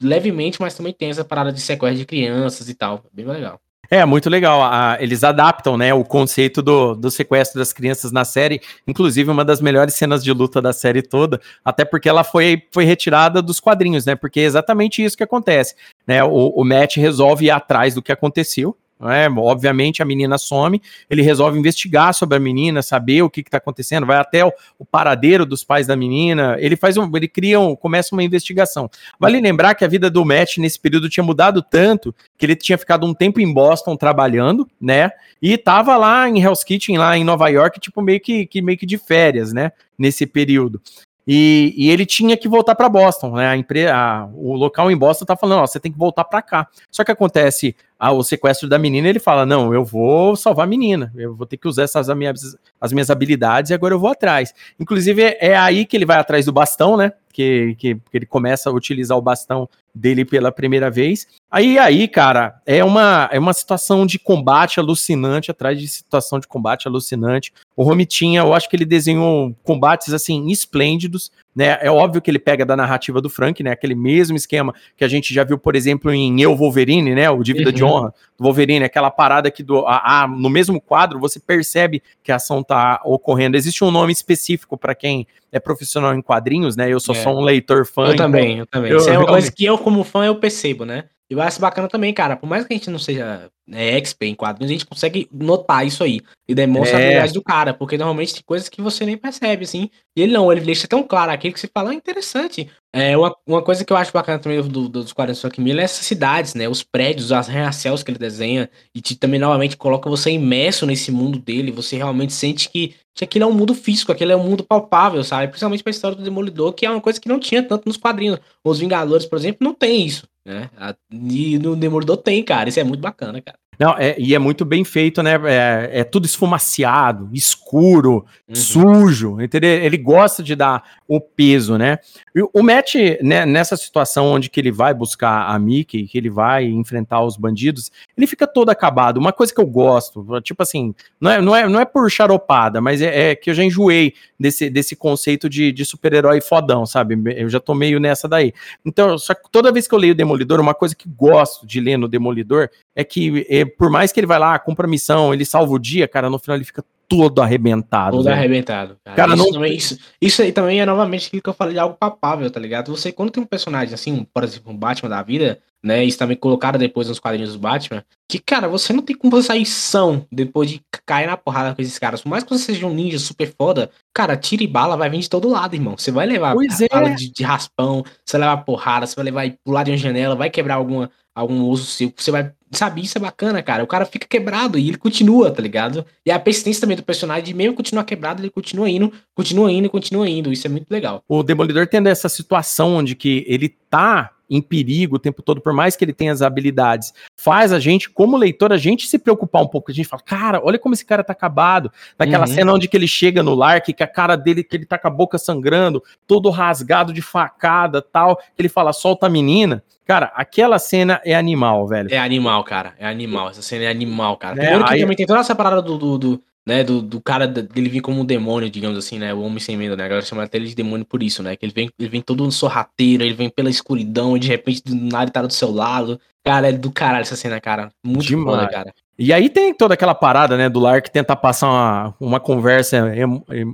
levemente, 0.00 0.60
mas 0.60 0.74
também 0.74 0.92
tem 0.92 1.10
essa 1.10 1.24
parada 1.24 1.52
de 1.52 1.60
sequestro 1.60 1.98
de 1.98 2.06
crianças 2.06 2.68
e 2.68 2.74
tal. 2.74 3.04
Bem 3.12 3.26
legal. 3.26 3.60
É, 3.92 4.06
muito 4.06 4.30
legal. 4.30 4.62
Eles 5.00 5.22
adaptam, 5.22 5.76
né, 5.76 5.92
o 5.92 6.02
conceito 6.02 6.62
do, 6.62 6.94
do 6.94 7.10
sequestro 7.10 7.58
das 7.58 7.74
crianças 7.74 8.10
na 8.10 8.24
série. 8.24 8.62
Inclusive, 8.86 9.30
uma 9.30 9.44
das 9.44 9.60
melhores 9.60 9.94
cenas 9.94 10.24
de 10.24 10.32
luta 10.32 10.62
da 10.62 10.72
série 10.72 11.02
toda, 11.02 11.38
até 11.62 11.84
porque 11.84 12.08
ela 12.08 12.24
foi, 12.24 12.62
foi 12.72 12.84
retirada 12.84 13.42
dos 13.42 13.60
quadrinhos, 13.60 14.06
né? 14.06 14.14
Porque 14.14 14.40
é 14.40 14.44
exatamente 14.44 15.04
isso 15.04 15.14
que 15.14 15.22
acontece. 15.22 15.74
Né? 16.06 16.24
O, 16.24 16.48
o 16.56 16.64
Matt 16.64 16.96
resolve 16.96 17.46
ir 17.46 17.50
atrás 17.50 17.94
do 17.94 18.00
que 18.00 18.10
aconteceu, 18.10 18.74
é, 19.10 19.28
obviamente 19.28 20.02
a 20.02 20.04
menina 20.04 20.38
some, 20.38 20.80
ele 21.08 21.22
resolve 21.22 21.58
investigar 21.58 22.14
sobre 22.14 22.36
a 22.36 22.40
menina, 22.40 22.82
saber 22.82 23.22
o 23.22 23.30
que 23.30 23.40
está 23.40 23.58
acontecendo, 23.58 24.06
vai 24.06 24.16
até 24.16 24.44
o, 24.44 24.52
o, 24.78 24.84
paradeiro 24.84 25.44
dos 25.46 25.64
pais 25.64 25.86
da 25.86 25.96
menina, 25.96 26.56
ele 26.58 26.76
faz 26.76 26.96
um, 26.96 27.10
ele 27.16 27.28
cria 27.28 27.58
um, 27.58 27.74
começa 27.74 28.14
uma 28.14 28.22
investigação. 28.22 28.90
Vale 29.18 29.40
lembrar 29.40 29.74
que 29.74 29.84
a 29.84 29.88
vida 29.88 30.10
do 30.10 30.24
Matt 30.24 30.58
nesse 30.58 30.78
período 30.78 31.08
tinha 31.08 31.24
mudado 31.24 31.62
tanto 31.62 32.14
que 32.36 32.46
ele 32.46 32.56
tinha 32.56 32.78
ficado 32.78 33.06
um 33.06 33.14
tempo 33.14 33.40
em 33.40 33.52
Boston 33.52 33.96
trabalhando, 33.96 34.68
né? 34.80 35.10
E 35.40 35.56
tava 35.56 35.96
lá 35.96 36.28
em 36.28 36.40
Hell's 36.40 36.62
Kitchen, 36.62 36.98
lá 36.98 37.16
em 37.16 37.24
Nova 37.24 37.48
York, 37.48 37.80
tipo 37.80 38.00
meio 38.02 38.20
que, 38.20 38.46
que 38.46 38.62
meio 38.62 38.78
que 38.78 38.86
de 38.86 38.98
férias, 38.98 39.52
né? 39.52 39.72
Nesse 39.98 40.26
período. 40.26 40.80
E, 41.26 41.72
e, 41.76 41.90
ele 41.90 42.04
tinha 42.04 42.36
que 42.36 42.48
voltar 42.48 42.74
para 42.74 42.88
Boston, 42.88 43.36
né? 43.36 43.46
A 43.46 43.56
empresa, 43.56 44.28
o 44.34 44.54
local 44.54 44.90
em 44.90 44.96
Boston 44.96 45.24
tá 45.24 45.36
falando, 45.36 45.60
ó, 45.62 45.66
você 45.66 45.78
tem 45.78 45.92
que 45.92 45.98
voltar 45.98 46.24
para 46.24 46.42
cá. 46.42 46.66
Só 46.90 47.04
que 47.04 47.12
acontece 47.12 47.76
a, 48.02 48.10
o 48.10 48.24
sequestro 48.24 48.68
da 48.68 48.80
menina, 48.80 49.08
ele 49.08 49.20
fala, 49.20 49.46
não, 49.46 49.72
eu 49.72 49.84
vou 49.84 50.34
salvar 50.34 50.64
a 50.64 50.68
menina, 50.68 51.12
eu 51.14 51.36
vou 51.36 51.46
ter 51.46 51.56
que 51.56 51.68
usar 51.68 51.84
essas 51.84 52.10
as 52.10 52.16
minhas, 52.16 52.56
as 52.80 52.92
minhas 52.92 53.10
habilidades 53.10 53.70
e 53.70 53.74
agora 53.74 53.94
eu 53.94 53.98
vou 54.00 54.10
atrás. 54.10 54.52
Inclusive 54.80 55.22
é, 55.22 55.38
é 55.40 55.56
aí 55.56 55.86
que 55.86 55.96
ele 55.96 56.04
vai 56.04 56.18
atrás 56.18 56.46
do 56.46 56.52
bastão, 56.52 56.96
né? 56.96 57.12
Que, 57.32 57.76
que, 57.78 57.94
que 57.94 58.00
ele 58.12 58.26
começa 58.26 58.68
a 58.68 58.72
utilizar 58.72 59.16
o 59.16 59.22
bastão 59.22 59.68
dele 59.94 60.24
pela 60.24 60.50
primeira 60.50 60.90
vez. 60.90 61.26
Aí, 61.50 61.78
aí, 61.78 62.08
cara, 62.08 62.60
é 62.66 62.82
uma, 62.82 63.28
é 63.32 63.38
uma 63.38 63.52
situação 63.52 64.04
de 64.04 64.18
combate 64.18 64.80
alucinante, 64.80 65.50
atrás 65.50 65.78
de 65.78 65.86
situação 65.86 66.38
de 66.38 66.46
combate 66.46 66.88
alucinante. 66.88 67.52
O 67.76 67.82
Romitinha, 67.82 68.40
eu 68.40 68.52
acho 68.52 68.68
que 68.68 68.76
ele 68.76 68.84
desenhou 68.84 69.54
combates, 69.62 70.12
assim, 70.12 70.50
esplêndidos, 70.50 71.30
né? 71.54 71.78
É 71.82 71.90
óbvio 71.90 72.22
que 72.22 72.30
ele 72.30 72.38
pega 72.38 72.64
da 72.64 72.76
narrativa 72.76 73.20
do 73.20 73.28
Frank, 73.28 73.62
né? 73.62 73.70
Aquele 73.70 73.94
mesmo 73.94 74.36
esquema 74.36 74.74
que 74.96 75.04
a 75.04 75.08
gente 75.08 75.32
já 75.32 75.44
viu, 75.44 75.58
por 75.58 75.76
exemplo, 75.76 76.10
em 76.10 76.40
Eu 76.40 76.56
Wolverine, 76.56 77.14
né? 77.14 77.28
O 77.30 77.42
Dívida 77.42 77.68
uhum. 77.68 77.74
de 77.74 77.84
Honra 77.92 78.14
do 78.38 78.44
Wolverine, 78.44 78.84
aquela 78.84 79.10
parada 79.10 79.50
que 79.50 79.62
do, 79.62 79.86
a, 79.86 80.22
a, 80.22 80.28
no 80.28 80.50
mesmo 80.50 80.80
quadro 80.80 81.18
você 81.18 81.38
percebe 81.38 82.02
que 82.22 82.32
a 82.32 82.36
ação 82.36 82.62
tá 82.62 83.00
ocorrendo. 83.04 83.56
Existe 83.56 83.84
um 83.84 83.90
nome 83.90 84.12
específico 84.12 84.76
para 84.76 84.94
quem 84.94 85.26
é 85.50 85.60
profissional 85.60 86.14
em 86.14 86.22
quadrinhos, 86.22 86.76
né? 86.76 86.90
Eu 86.92 87.00
sou 87.00 87.14
é. 87.14 87.18
só 87.18 87.34
um 87.34 87.40
leitor 87.40 87.86
fã. 87.86 88.06
Eu 88.06 88.14
então, 88.14 88.26
também, 88.26 88.58
eu 88.58 88.66
também. 88.66 88.90
Eu, 88.90 88.98
Isso 88.98 89.10
é 89.10 89.18
uma 89.18 89.26
coisa 89.26 89.50
que 89.50 89.64
eu, 89.64 89.78
como 89.78 90.02
fã, 90.04 90.24
eu 90.24 90.36
percebo, 90.36 90.84
né? 90.84 91.04
E 91.32 91.34
eu 91.34 91.40
acho 91.40 91.58
bacana 91.58 91.88
também, 91.88 92.12
cara. 92.12 92.36
Por 92.36 92.46
mais 92.46 92.66
que 92.66 92.74
a 92.74 92.76
gente 92.76 92.90
não 92.90 92.98
seja 92.98 93.50
é, 93.72 93.96
expert 93.96 94.30
em 94.30 94.34
quadrinhos, 94.34 94.70
a 94.70 94.74
gente 94.74 94.84
consegue 94.84 95.26
notar 95.32 95.86
isso 95.86 96.04
aí. 96.04 96.20
E 96.46 96.54
demonstra 96.54 96.98
é. 96.98 97.00
a 97.00 97.06
habilidade 97.06 97.32
do 97.32 97.42
cara. 97.42 97.72
Porque 97.72 97.96
normalmente 97.96 98.34
tem 98.34 98.42
coisas 98.44 98.68
que 98.68 98.82
você 98.82 99.06
nem 99.06 99.16
percebe, 99.16 99.64
assim. 99.64 99.88
E 100.14 100.20
ele 100.20 100.32
não, 100.34 100.52
ele 100.52 100.60
deixa 100.60 100.86
tão 100.86 101.02
claro 101.02 101.32
aquilo 101.32 101.54
que 101.54 101.60
você 101.60 101.70
fala, 101.72 101.90
ah, 101.90 101.94
interessante. 101.94 102.68
É, 102.94 103.16
uma, 103.16 103.34
uma 103.46 103.62
coisa 103.62 103.82
que 103.82 103.90
eu 103.90 103.96
acho 103.96 104.12
bacana 104.12 104.38
também 104.38 104.60
do, 104.60 104.68
do, 104.68 104.88
dos 104.90 105.14
quadrinhos 105.14 105.38
do 105.38 105.40
Frank 105.40 105.58
Miller 105.58 105.80
é 105.80 105.84
essas 105.84 106.04
cidades, 106.04 106.52
né? 106.52 106.68
Os 106.68 106.82
prédios, 106.82 107.32
as 107.32 107.48
reacels 107.48 108.02
que 108.02 108.10
ele 108.10 108.18
desenha. 108.18 108.68
E 108.94 109.00
te, 109.00 109.16
também, 109.16 109.40
novamente, 109.40 109.74
coloca 109.74 110.10
você 110.10 110.30
imerso 110.30 110.84
nesse 110.84 111.10
mundo 111.10 111.38
dele. 111.38 111.72
Você 111.72 111.96
realmente 111.96 112.34
sente 112.34 112.68
que, 112.68 112.94
que 113.14 113.24
aquilo 113.24 113.46
é 113.46 113.48
um 113.48 113.54
mundo 113.54 113.74
físico, 113.74 114.12
aquilo 114.12 114.32
é 114.32 114.36
um 114.36 114.44
mundo 114.44 114.62
palpável, 114.64 115.24
sabe? 115.24 115.48
Principalmente 115.48 115.82
pra 115.82 115.92
história 115.92 116.14
do 116.14 116.22
Demolidor, 116.22 116.74
que 116.74 116.84
é 116.84 116.90
uma 116.90 117.00
coisa 117.00 117.18
que 117.18 117.28
não 117.28 117.40
tinha 117.40 117.62
tanto 117.62 117.86
nos 117.86 117.96
quadrinhos. 117.96 118.38
Os 118.62 118.78
Vingadores, 118.78 119.24
por 119.24 119.38
exemplo, 119.38 119.64
não 119.64 119.72
tem 119.72 120.04
isso. 120.04 120.30
Né? 120.44 120.70
E 121.10 121.58
no 121.58 121.76
Demolidor 121.76 122.16
tem, 122.16 122.44
cara. 122.44 122.68
Isso 122.68 122.80
é 122.80 122.84
muito 122.84 123.00
bacana, 123.00 123.40
cara. 123.40 123.58
Não, 123.82 123.96
é, 123.98 124.14
e 124.16 124.32
é 124.32 124.38
muito 124.38 124.64
bem 124.64 124.84
feito, 124.84 125.24
né? 125.24 125.32
É, 125.44 126.00
é 126.00 126.04
tudo 126.04 126.24
esfumaciado, 126.24 127.28
escuro, 127.32 128.24
uhum. 128.48 128.54
sujo, 128.54 129.40
entendeu? 129.40 129.70
Ele 129.70 129.96
gosta 129.96 130.40
de 130.40 130.54
dar 130.54 130.84
o 131.08 131.20
peso, 131.20 131.76
né? 131.76 131.98
E 132.32 132.40
o 132.42 132.62
Matt, 132.62 132.94
né, 133.20 133.44
nessa 133.44 133.76
situação 133.76 134.26
onde 134.26 134.48
que 134.48 134.60
ele 134.60 134.70
vai 134.70 134.94
buscar 134.94 135.50
a 135.50 135.58
Mickey, 135.58 136.06
que 136.06 136.16
ele 136.16 136.30
vai 136.30 136.64
enfrentar 136.64 137.24
os 137.24 137.36
bandidos, 137.36 137.90
ele 138.16 138.28
fica 138.28 138.46
todo 138.46 138.70
acabado. 138.70 139.18
Uma 139.18 139.32
coisa 139.32 139.52
que 139.52 139.60
eu 139.60 139.66
gosto, 139.66 140.24
tipo 140.42 140.62
assim, 140.62 140.94
não 141.20 141.30
é, 141.32 141.40
não 141.40 141.56
é, 141.56 141.68
não 141.68 141.80
é 141.80 141.84
por 141.84 142.08
charopada, 142.08 142.80
mas 142.80 143.02
é, 143.02 143.30
é 143.30 143.34
que 143.34 143.50
eu 143.50 143.54
já 143.54 143.64
enjoei 143.64 144.14
desse, 144.38 144.70
desse 144.70 144.94
conceito 144.94 145.48
de, 145.48 145.72
de 145.72 145.84
super-herói 145.84 146.40
fodão, 146.40 146.86
sabe? 146.86 147.18
Eu 147.36 147.48
já 147.48 147.58
tô 147.58 147.74
meio 147.74 147.98
nessa 147.98 148.28
daí. 148.28 148.52
Então, 148.86 149.18
só 149.18 149.34
que 149.34 149.50
toda 149.50 149.72
vez 149.72 149.88
que 149.88 149.94
eu 149.94 149.98
leio 149.98 150.14
Demolidor, 150.14 150.60
uma 150.60 150.74
coisa 150.74 150.94
que 150.94 151.08
gosto 151.08 151.66
de 151.66 151.80
ler 151.80 151.96
no 151.96 152.06
Demolidor 152.06 152.70
é 152.94 153.02
que, 153.02 153.46
é, 153.48 153.64
por 153.78 153.90
mais 153.90 154.12
que 154.12 154.20
ele 154.20 154.26
vai 154.26 154.38
lá, 154.38 154.58
cumpra 154.58 154.86
a 154.86 154.90
missão, 154.90 155.32
ele 155.32 155.44
salva 155.44 155.72
o 155.72 155.78
dia, 155.78 156.08
cara, 156.08 156.30
no 156.30 156.38
final 156.38 156.56
ele 156.56 156.64
fica 156.64 156.84
todo 157.08 157.42
arrebentado. 157.42 158.16
Todo 158.16 158.24
velho. 158.24 158.36
arrebentado. 158.36 158.96
Cara, 159.04 159.16
cara 159.16 159.34
isso, 159.34 159.44
não... 159.44 159.52
também, 159.52 159.76
isso, 159.76 159.98
isso, 160.20 160.42
aí 160.42 160.52
também 160.52 160.80
é 160.80 160.86
novamente 160.86 161.26
aquilo 161.26 161.42
que 161.42 161.48
eu 161.48 161.54
falei 161.54 161.74
de 161.74 161.78
algo 161.78 161.96
papável, 161.98 162.50
tá 162.50 162.58
ligado? 162.58 162.90
Você, 162.96 163.12
quando 163.12 163.30
tem 163.30 163.42
um 163.42 163.46
personagem 163.46 163.92
assim, 163.92 164.26
por 164.32 164.42
exemplo, 164.42 164.72
um 164.72 164.76
Batman 164.76 165.10
da 165.10 165.22
vida, 165.22 165.58
né? 165.82 166.04
Isso 166.04 166.18
também 166.18 166.36
colocaram 166.36 166.78
depois 166.78 167.08
nos 167.08 167.18
quadrinhos 167.18 167.54
do 167.54 167.58
Batman. 167.58 168.04
Que, 168.28 168.38
cara, 168.38 168.68
você 168.68 168.92
não 168.92 169.02
tem 169.02 169.16
como 169.16 169.32
você 169.32 169.48
sair 169.48 169.66
são 169.66 170.24
depois 170.30 170.70
de 170.70 170.80
cair 171.04 171.26
na 171.26 171.36
porrada 171.36 171.74
com 171.74 171.82
esses 171.82 171.98
caras. 171.98 172.22
Por 172.22 172.28
mais 172.28 172.44
que 172.44 172.50
você 172.50 172.64
seja 172.72 172.86
um 172.86 172.94
ninja 172.94 173.18
super 173.18 173.52
foda, 173.58 173.90
cara, 174.14 174.36
tira 174.36 174.62
e 174.62 174.66
bala 174.66 174.96
vai 174.96 175.10
vir 175.10 175.18
de 175.18 175.28
todo 175.28 175.48
lado, 175.48 175.74
irmão. 175.74 175.98
Você 175.98 176.12
vai 176.12 176.24
levar 176.24 176.54
pois 176.54 176.80
é. 176.80 176.88
bala 176.88 177.10
de, 177.10 177.32
de, 177.32 177.42
raspão, 177.42 178.04
você 178.24 178.38
vai 178.38 178.48
levar 178.48 178.64
porrada, 178.64 179.06
você 179.06 179.16
vai 179.16 179.24
levar 179.24 179.44
e 179.44 179.58
pular 179.64 179.82
de 179.82 179.90
uma 179.90 179.96
janela, 179.96 180.36
vai 180.36 180.48
quebrar 180.48 180.76
alguma, 180.76 181.10
algum 181.34 181.68
osso 181.68 181.84
seu. 181.84 182.12
Você 182.16 182.30
vai. 182.30 182.52
Sabe, 182.72 183.02
isso 183.02 183.18
é 183.18 183.20
bacana, 183.20 183.62
cara. 183.62 183.84
O 183.84 183.86
cara 183.86 184.06
fica 184.06 184.26
quebrado 184.26 184.78
e 184.78 184.88
ele 184.88 184.96
continua, 184.96 185.50
tá 185.50 185.60
ligado? 185.60 186.06
E 186.24 186.30
a 186.30 186.38
persistência 186.38 186.80
também 186.80 186.96
do 186.96 187.02
personagem, 187.02 187.54
mesmo 187.54 187.74
continuar 187.74 188.04
quebrado, 188.04 188.40
ele 188.40 188.50
continua 188.50 188.88
indo, 188.88 189.12
continua 189.34 189.70
indo, 189.70 189.90
continua 189.90 190.28
indo. 190.28 190.52
Isso 190.52 190.66
é 190.66 190.70
muito 190.70 190.90
legal. 190.90 191.22
O 191.28 191.42
Demolidor 191.42 191.86
tendo 191.86 192.08
essa 192.08 192.28
situação 192.28 192.94
onde 192.96 193.14
que 193.14 193.44
ele 193.46 193.68
tá 193.90 194.30
em 194.52 194.60
perigo 194.60 195.16
o 195.16 195.18
tempo 195.18 195.42
todo, 195.42 195.62
por 195.62 195.72
mais 195.72 195.96
que 195.96 196.04
ele 196.04 196.12
tenha 196.12 196.30
as 196.30 196.42
habilidades, 196.42 197.12
faz 197.34 197.72
a 197.72 197.80
gente, 197.80 198.10
como 198.10 198.36
leitor, 198.36 198.70
a 198.70 198.76
gente 198.76 199.06
se 199.06 199.18
preocupar 199.18 199.62
um 199.62 199.66
pouco. 199.66 199.90
A 199.90 199.94
gente 199.94 200.06
fala, 200.06 200.22
cara, 200.22 200.60
olha 200.62 200.78
como 200.78 200.94
esse 200.94 201.06
cara 201.06 201.24
tá 201.24 201.32
acabado. 201.32 201.90
Naquela 202.18 202.46
uhum. 202.46 202.54
cena 202.54 202.72
onde 202.74 202.86
que 202.86 202.96
ele 202.96 203.08
chega 203.08 203.42
no 203.42 203.54
lar, 203.54 203.80
que, 203.80 204.02
a 204.02 204.06
cara 204.06 204.36
dele, 204.36 204.62
que 204.62 204.76
ele 204.76 204.84
tá 204.84 204.98
com 204.98 205.08
a 205.08 205.10
boca 205.10 205.38
sangrando, 205.38 206.02
todo 206.26 206.50
rasgado 206.50 207.14
de 207.14 207.22
facada 207.22 208.02
tal, 208.02 208.36
que 208.36 208.60
ele 208.60 208.68
fala, 208.68 208.92
solta 208.92 209.26
a 209.26 209.30
menina. 209.30 209.82
Cara, 210.04 210.32
aquela 210.34 210.78
cena 210.78 211.20
é 211.24 211.34
animal, 211.34 211.86
velho. 211.86 212.12
É 212.12 212.18
animal, 212.18 212.61
cara. 212.62 212.94
É 212.98 213.06
animal. 213.06 213.50
Essa 213.50 213.62
cena 213.62 213.84
é 213.84 213.88
animal, 213.88 214.36
cara. 214.36 214.54
É, 214.54 214.58
Primeiro 214.58 214.84
que 214.84 214.94
aí... 214.94 215.00
também 215.00 215.16
tem 215.16 215.26
toda 215.26 215.40
essa 215.40 215.54
parada 215.54 215.82
do, 215.82 215.98
do, 215.98 216.18
do 216.18 216.42
né, 216.66 216.84
do, 216.84 217.02
do 217.02 217.20
cara 217.20 217.46
dele 217.46 217.88
vir 217.88 218.00
como 218.00 218.20
um 218.20 218.24
demônio, 218.24 218.70
digamos 218.70 218.96
assim, 218.96 219.18
né, 219.18 219.34
o 219.34 219.40
homem 219.40 219.58
sem 219.58 219.76
medo, 219.76 219.96
né, 219.96 220.04
a 220.04 220.08
galera 220.08 220.24
chama 220.24 220.44
até 220.44 220.58
ele 220.58 220.68
de 220.68 220.74
demônio 220.74 221.04
por 221.04 221.22
isso, 221.22 221.42
né, 221.42 221.56
que 221.56 221.66
ele 221.66 221.72
vem, 221.72 221.90
ele 221.98 222.08
vem 222.08 222.20
todo 222.20 222.48
sorrateiro, 222.52 223.24
ele 223.24 223.34
vem 223.34 223.50
pela 223.50 223.68
escuridão 223.68 224.36
e 224.36 224.40
de 224.40 224.48
repente 224.48 224.82
do 224.84 224.94
nada 224.94 225.24
ele 225.24 225.30
tá 225.32 225.42
do 225.42 225.52
seu 225.52 225.72
lado, 225.72 226.20
cara, 226.44 226.68
é 226.68 226.72
do 226.72 226.90
caralho 226.90 227.22
essa 227.22 227.36
cena, 227.36 227.60
cara, 227.60 227.90
muito 228.04 228.26
Demais. 228.26 228.56
foda, 228.56 228.68
cara. 228.68 228.92
E 229.18 229.32
aí 229.32 229.48
tem 229.50 229.74
toda 229.74 229.94
aquela 229.94 230.14
parada, 230.14 230.56
né, 230.56 230.68
do 230.68 230.80
Lark 230.80 231.08
tentar 231.08 231.36
passar 231.36 231.68
uma, 231.68 232.14
uma 232.18 232.40
conversa 232.40 233.12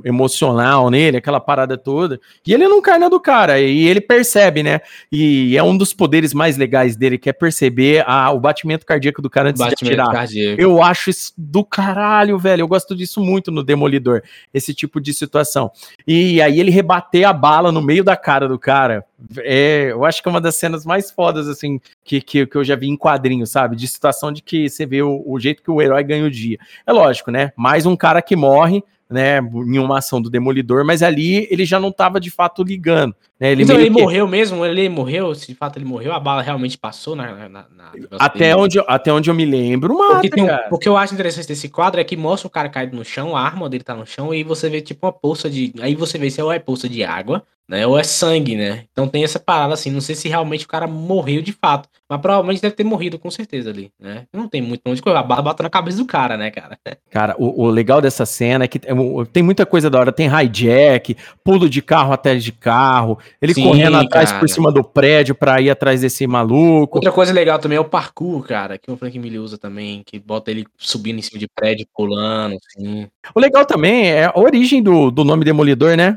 emocional 0.04 0.90
nele, 0.90 1.16
aquela 1.16 1.40
parada 1.40 1.78
toda. 1.78 2.20
E 2.46 2.52
ele 2.52 2.66
não 2.66 2.82
cai 2.82 2.98
na 2.98 3.08
do 3.08 3.20
cara, 3.20 3.58
e 3.60 3.86
ele 3.86 4.00
percebe, 4.00 4.62
né? 4.62 4.80
E 5.10 5.56
é 5.56 5.62
um 5.62 5.76
dos 5.76 5.94
poderes 5.94 6.34
mais 6.34 6.56
legais 6.56 6.96
dele, 6.96 7.16
que 7.16 7.30
é 7.30 7.32
perceber 7.32 8.04
a, 8.06 8.30
o 8.32 8.40
batimento 8.40 8.84
cardíaco 8.84 9.22
do 9.22 9.30
cara 9.30 9.48
antes 9.48 9.60
batimento 9.60 9.84
de 9.84 10.00
atirar. 10.00 10.12
Cardíaco. 10.12 10.60
Eu 10.60 10.82
acho 10.82 11.08
isso 11.08 11.32
do 11.38 11.64
caralho, 11.64 12.36
velho. 12.36 12.62
Eu 12.62 12.68
gosto 12.68 12.94
disso 12.94 13.20
muito 13.20 13.50
no 13.50 13.62
Demolidor, 13.62 14.22
esse 14.52 14.74
tipo 14.74 15.00
de 15.00 15.14
situação. 15.14 15.70
E 16.06 16.42
aí 16.42 16.58
ele 16.58 16.70
rebater 16.70 17.26
a 17.26 17.32
bala 17.32 17.70
no 17.70 17.80
meio 17.80 18.02
da 18.02 18.16
cara 18.16 18.48
do 18.48 18.58
cara. 18.58 19.04
É, 19.38 19.88
eu 19.90 20.04
acho 20.04 20.22
que 20.22 20.28
é 20.28 20.30
uma 20.30 20.40
das 20.40 20.56
cenas 20.56 20.84
mais 20.86 21.10
fodas, 21.10 21.48
assim, 21.48 21.80
que, 22.04 22.20
que, 22.20 22.46
que 22.46 22.56
eu 22.56 22.62
já 22.62 22.76
vi 22.76 22.88
em 22.88 22.96
quadrinhos, 22.96 23.50
sabe? 23.50 23.74
De 23.74 23.88
situação 23.88 24.30
de 24.30 24.42
que 24.42 24.68
você 24.68 24.86
vê 24.86 25.02
o, 25.02 25.22
o 25.26 25.38
jeito 25.40 25.62
que 25.62 25.70
o 25.70 25.82
herói 25.82 26.04
ganha 26.04 26.24
o 26.24 26.30
dia. 26.30 26.58
É 26.86 26.92
lógico, 26.92 27.30
né? 27.30 27.52
Mais 27.56 27.84
um 27.84 27.96
cara 27.96 28.22
que 28.22 28.36
morre, 28.36 28.82
né, 29.10 29.38
em 29.38 29.78
uma 29.78 29.98
ação 29.98 30.20
do 30.20 30.28
Demolidor, 30.28 30.84
mas 30.84 31.02
ali 31.02 31.46
ele 31.50 31.64
já 31.64 31.80
não 31.80 31.88
estava 31.88 32.20
de 32.20 32.30
fato 32.30 32.62
ligando. 32.62 33.14
Né, 33.40 33.52
ele 33.52 33.62
então 33.62 33.78
ele 33.78 33.90
que... 33.90 34.00
morreu 34.00 34.28
mesmo? 34.28 34.64
Ele 34.66 34.88
morreu? 34.88 35.34
Se 35.34 35.46
de 35.46 35.54
fato 35.54 35.78
ele 35.78 35.84
morreu, 35.84 36.12
a 36.12 36.20
bala 36.20 36.42
realmente 36.42 36.76
passou 36.76 37.16
na. 37.16 37.48
na, 37.48 37.66
na 37.74 37.92
até, 38.18 38.54
onde, 38.54 38.78
até 38.86 39.12
onde 39.12 39.30
eu 39.30 39.34
me 39.34 39.44
lembro, 39.44 39.96
mata, 39.96 40.26
o, 40.26 40.30
que 40.30 40.40
um, 40.40 40.48
o 40.72 40.78
que 40.78 40.88
eu 40.88 40.96
acho 40.96 41.14
interessante 41.14 41.48
desse 41.48 41.68
quadro 41.68 42.00
é 42.00 42.04
que 42.04 42.16
mostra 42.16 42.46
o 42.46 42.50
cara 42.50 42.68
caído 42.68 42.96
no 42.96 43.04
chão, 43.04 43.36
a 43.36 43.40
arma 43.40 43.68
dele 43.68 43.84
tá 43.84 43.94
no 43.94 44.06
chão, 44.06 44.34
e 44.34 44.42
você 44.42 44.68
vê 44.68 44.80
tipo 44.80 45.06
uma 45.06 45.12
poça 45.12 45.48
de. 45.48 45.72
Aí 45.80 45.94
você 45.94 46.18
vê 46.18 46.30
se 46.30 46.40
é 46.40 46.58
poça 46.58 46.88
de 46.88 47.04
água, 47.04 47.42
né? 47.68 47.86
Ou 47.86 47.98
é 47.98 48.02
sangue, 48.02 48.56
né? 48.56 48.84
Então 48.90 49.06
tem 49.06 49.22
essa 49.22 49.38
parada 49.38 49.74
assim, 49.74 49.90
não 49.90 50.00
sei 50.00 50.14
se 50.14 50.28
realmente 50.28 50.64
o 50.64 50.68
cara 50.68 50.86
morreu 50.86 51.42
de 51.42 51.52
fato, 51.52 51.88
mas 52.08 52.20
provavelmente 52.20 52.62
deve 52.62 52.74
ter 52.74 52.84
morrido 52.84 53.18
com 53.18 53.30
certeza 53.30 53.68
ali, 53.68 53.92
né? 54.00 54.26
Não 54.32 54.48
tem 54.48 54.62
muito 54.62 54.80
onde 54.86 55.02
a 55.04 55.22
bala 55.22 55.42
bota 55.42 55.62
na 55.62 55.70
cabeça 55.70 55.98
do 55.98 56.06
cara, 56.06 56.36
né, 56.36 56.50
cara? 56.50 56.78
Cara, 57.10 57.36
o, 57.38 57.64
o 57.64 57.68
legal 57.68 58.00
dessa 58.00 58.24
cena 58.24 58.64
é 58.64 58.68
que 58.68 58.80
tem 59.32 59.42
muita 59.42 59.64
coisa 59.66 59.88
da 59.88 59.98
hora, 59.98 60.12
tem 60.12 60.28
hijack, 60.28 61.16
pulo 61.44 61.68
de 61.68 61.82
carro 61.82 62.12
até 62.12 62.34
de 62.36 62.52
carro, 62.52 63.18
ele 63.40 63.54
Sim, 63.54 63.64
correndo 63.64 63.96
atrás 63.96 64.32
por 64.32 64.48
cima 64.48 64.70
do 64.70 64.82
prédio 64.84 65.34
para 65.34 65.60
ir 65.60 65.70
atrás 65.70 66.00
desse 66.00 66.26
maluco. 66.26 66.98
Outra 66.98 67.12
coisa 67.12 67.32
legal 67.32 67.58
também 67.58 67.76
é 67.76 67.80
o 67.80 67.84
parkour, 67.84 68.42
cara, 68.46 68.78
que 68.78 68.90
o 68.90 68.96
Frank 68.96 69.18
Miller 69.18 69.40
usa 69.40 69.58
também, 69.58 70.02
que 70.04 70.18
bota 70.18 70.50
ele 70.50 70.66
subindo 70.76 71.18
em 71.18 71.22
cima 71.22 71.38
de 71.38 71.48
prédio, 71.48 71.86
pulando, 71.94 72.56
assim. 72.56 73.06
O 73.34 73.40
legal 73.40 73.64
também 73.64 74.10
é 74.10 74.24
a 74.26 74.32
origem 74.34 74.82
do, 74.82 75.10
do 75.10 75.24
nome 75.24 75.44
Demolidor, 75.44 75.96
né? 75.96 76.16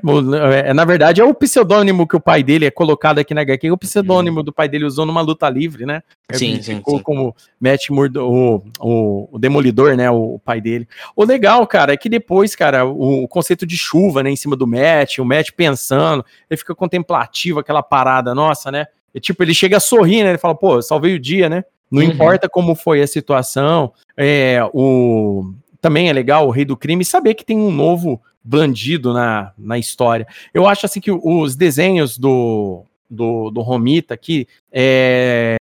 É, 0.65 0.73
na 0.73 0.85
verdade, 0.85 1.21
é 1.21 1.23
o 1.23 1.33
pseudônimo 1.33 2.07
que 2.07 2.15
o 2.15 2.19
pai 2.19 2.43
dele 2.43 2.65
é 2.65 2.71
colocado 2.71 3.19
aqui 3.19 3.33
na 3.33 3.41
HQ, 3.41 3.71
o 3.71 3.77
pseudônimo 3.77 4.39
uhum. 4.39 4.43
do 4.43 4.53
pai 4.53 4.67
dele 4.67 4.85
usou 4.85 5.05
numa 5.05 5.21
luta 5.21 5.49
livre, 5.49 5.85
né? 5.85 6.01
Sim, 6.31 6.61
sim, 6.61 6.77
ficou 6.77 6.97
sim. 6.97 7.03
como 7.03 7.35
Matt 7.59 7.89
Murdo, 7.89 8.25
o, 8.25 8.63
o, 8.79 9.29
o, 9.31 9.39
Demolidor, 9.39 9.95
né? 9.95 10.09
O, 10.09 10.35
o, 10.35 10.39
pai 10.39 10.61
dele. 10.61 10.87
O 11.15 11.23
legal, 11.23 11.65
cara, 11.67 11.93
é 11.93 11.97
que 11.97 12.09
depois, 12.09 12.55
cara, 12.55 12.70
o, 12.85 13.23
o, 13.23 13.27
conceito 13.27 13.65
de 13.65 13.77
chuva, 13.77 14.23
né, 14.23 14.29
em 14.29 14.35
cima 14.35 14.55
do 14.55 14.67
Matt, 14.67 15.19
o 15.19 15.25
Matt 15.25 15.51
pensando, 15.51 16.25
ele 16.49 16.57
fica 16.57 16.73
contemplativo, 16.73 17.59
aquela 17.59 17.83
parada, 17.83 18.33
nossa, 18.33 18.71
né? 18.71 18.85
E, 19.13 19.19
tipo, 19.19 19.43
ele 19.43 19.53
chega 19.53 19.77
a 19.77 19.79
sorrir, 19.79 20.23
né? 20.23 20.29
Ele 20.29 20.37
fala, 20.37 20.55
pô, 20.55 20.81
salvei 20.81 21.15
o 21.15 21.19
dia, 21.19 21.49
né? 21.49 21.63
Não 21.89 22.01
uhum. 22.01 22.07
importa 22.07 22.47
como 22.47 22.73
foi 22.75 23.01
a 23.01 23.07
situação. 23.07 23.91
É, 24.15 24.59
o, 24.73 25.53
também 25.81 26.09
é 26.09 26.13
legal 26.13 26.47
o 26.47 26.51
Rei 26.51 26.63
do 26.63 26.77
Crime 26.77 27.03
saber 27.03 27.33
que 27.33 27.43
tem 27.43 27.57
um 27.57 27.71
novo 27.71 28.21
bandido 28.43 29.13
na, 29.13 29.51
na 29.57 29.77
história. 29.77 30.25
Eu 30.53 30.67
acho 30.67 30.85
assim 30.85 31.01
que 31.01 31.11
os 31.11 31.55
desenhos 31.55 32.17
do, 32.17 32.85
do, 33.09 33.51
do 33.51 33.61
Romita 33.61 34.13
aqui 34.13 34.47
é, 34.71 35.57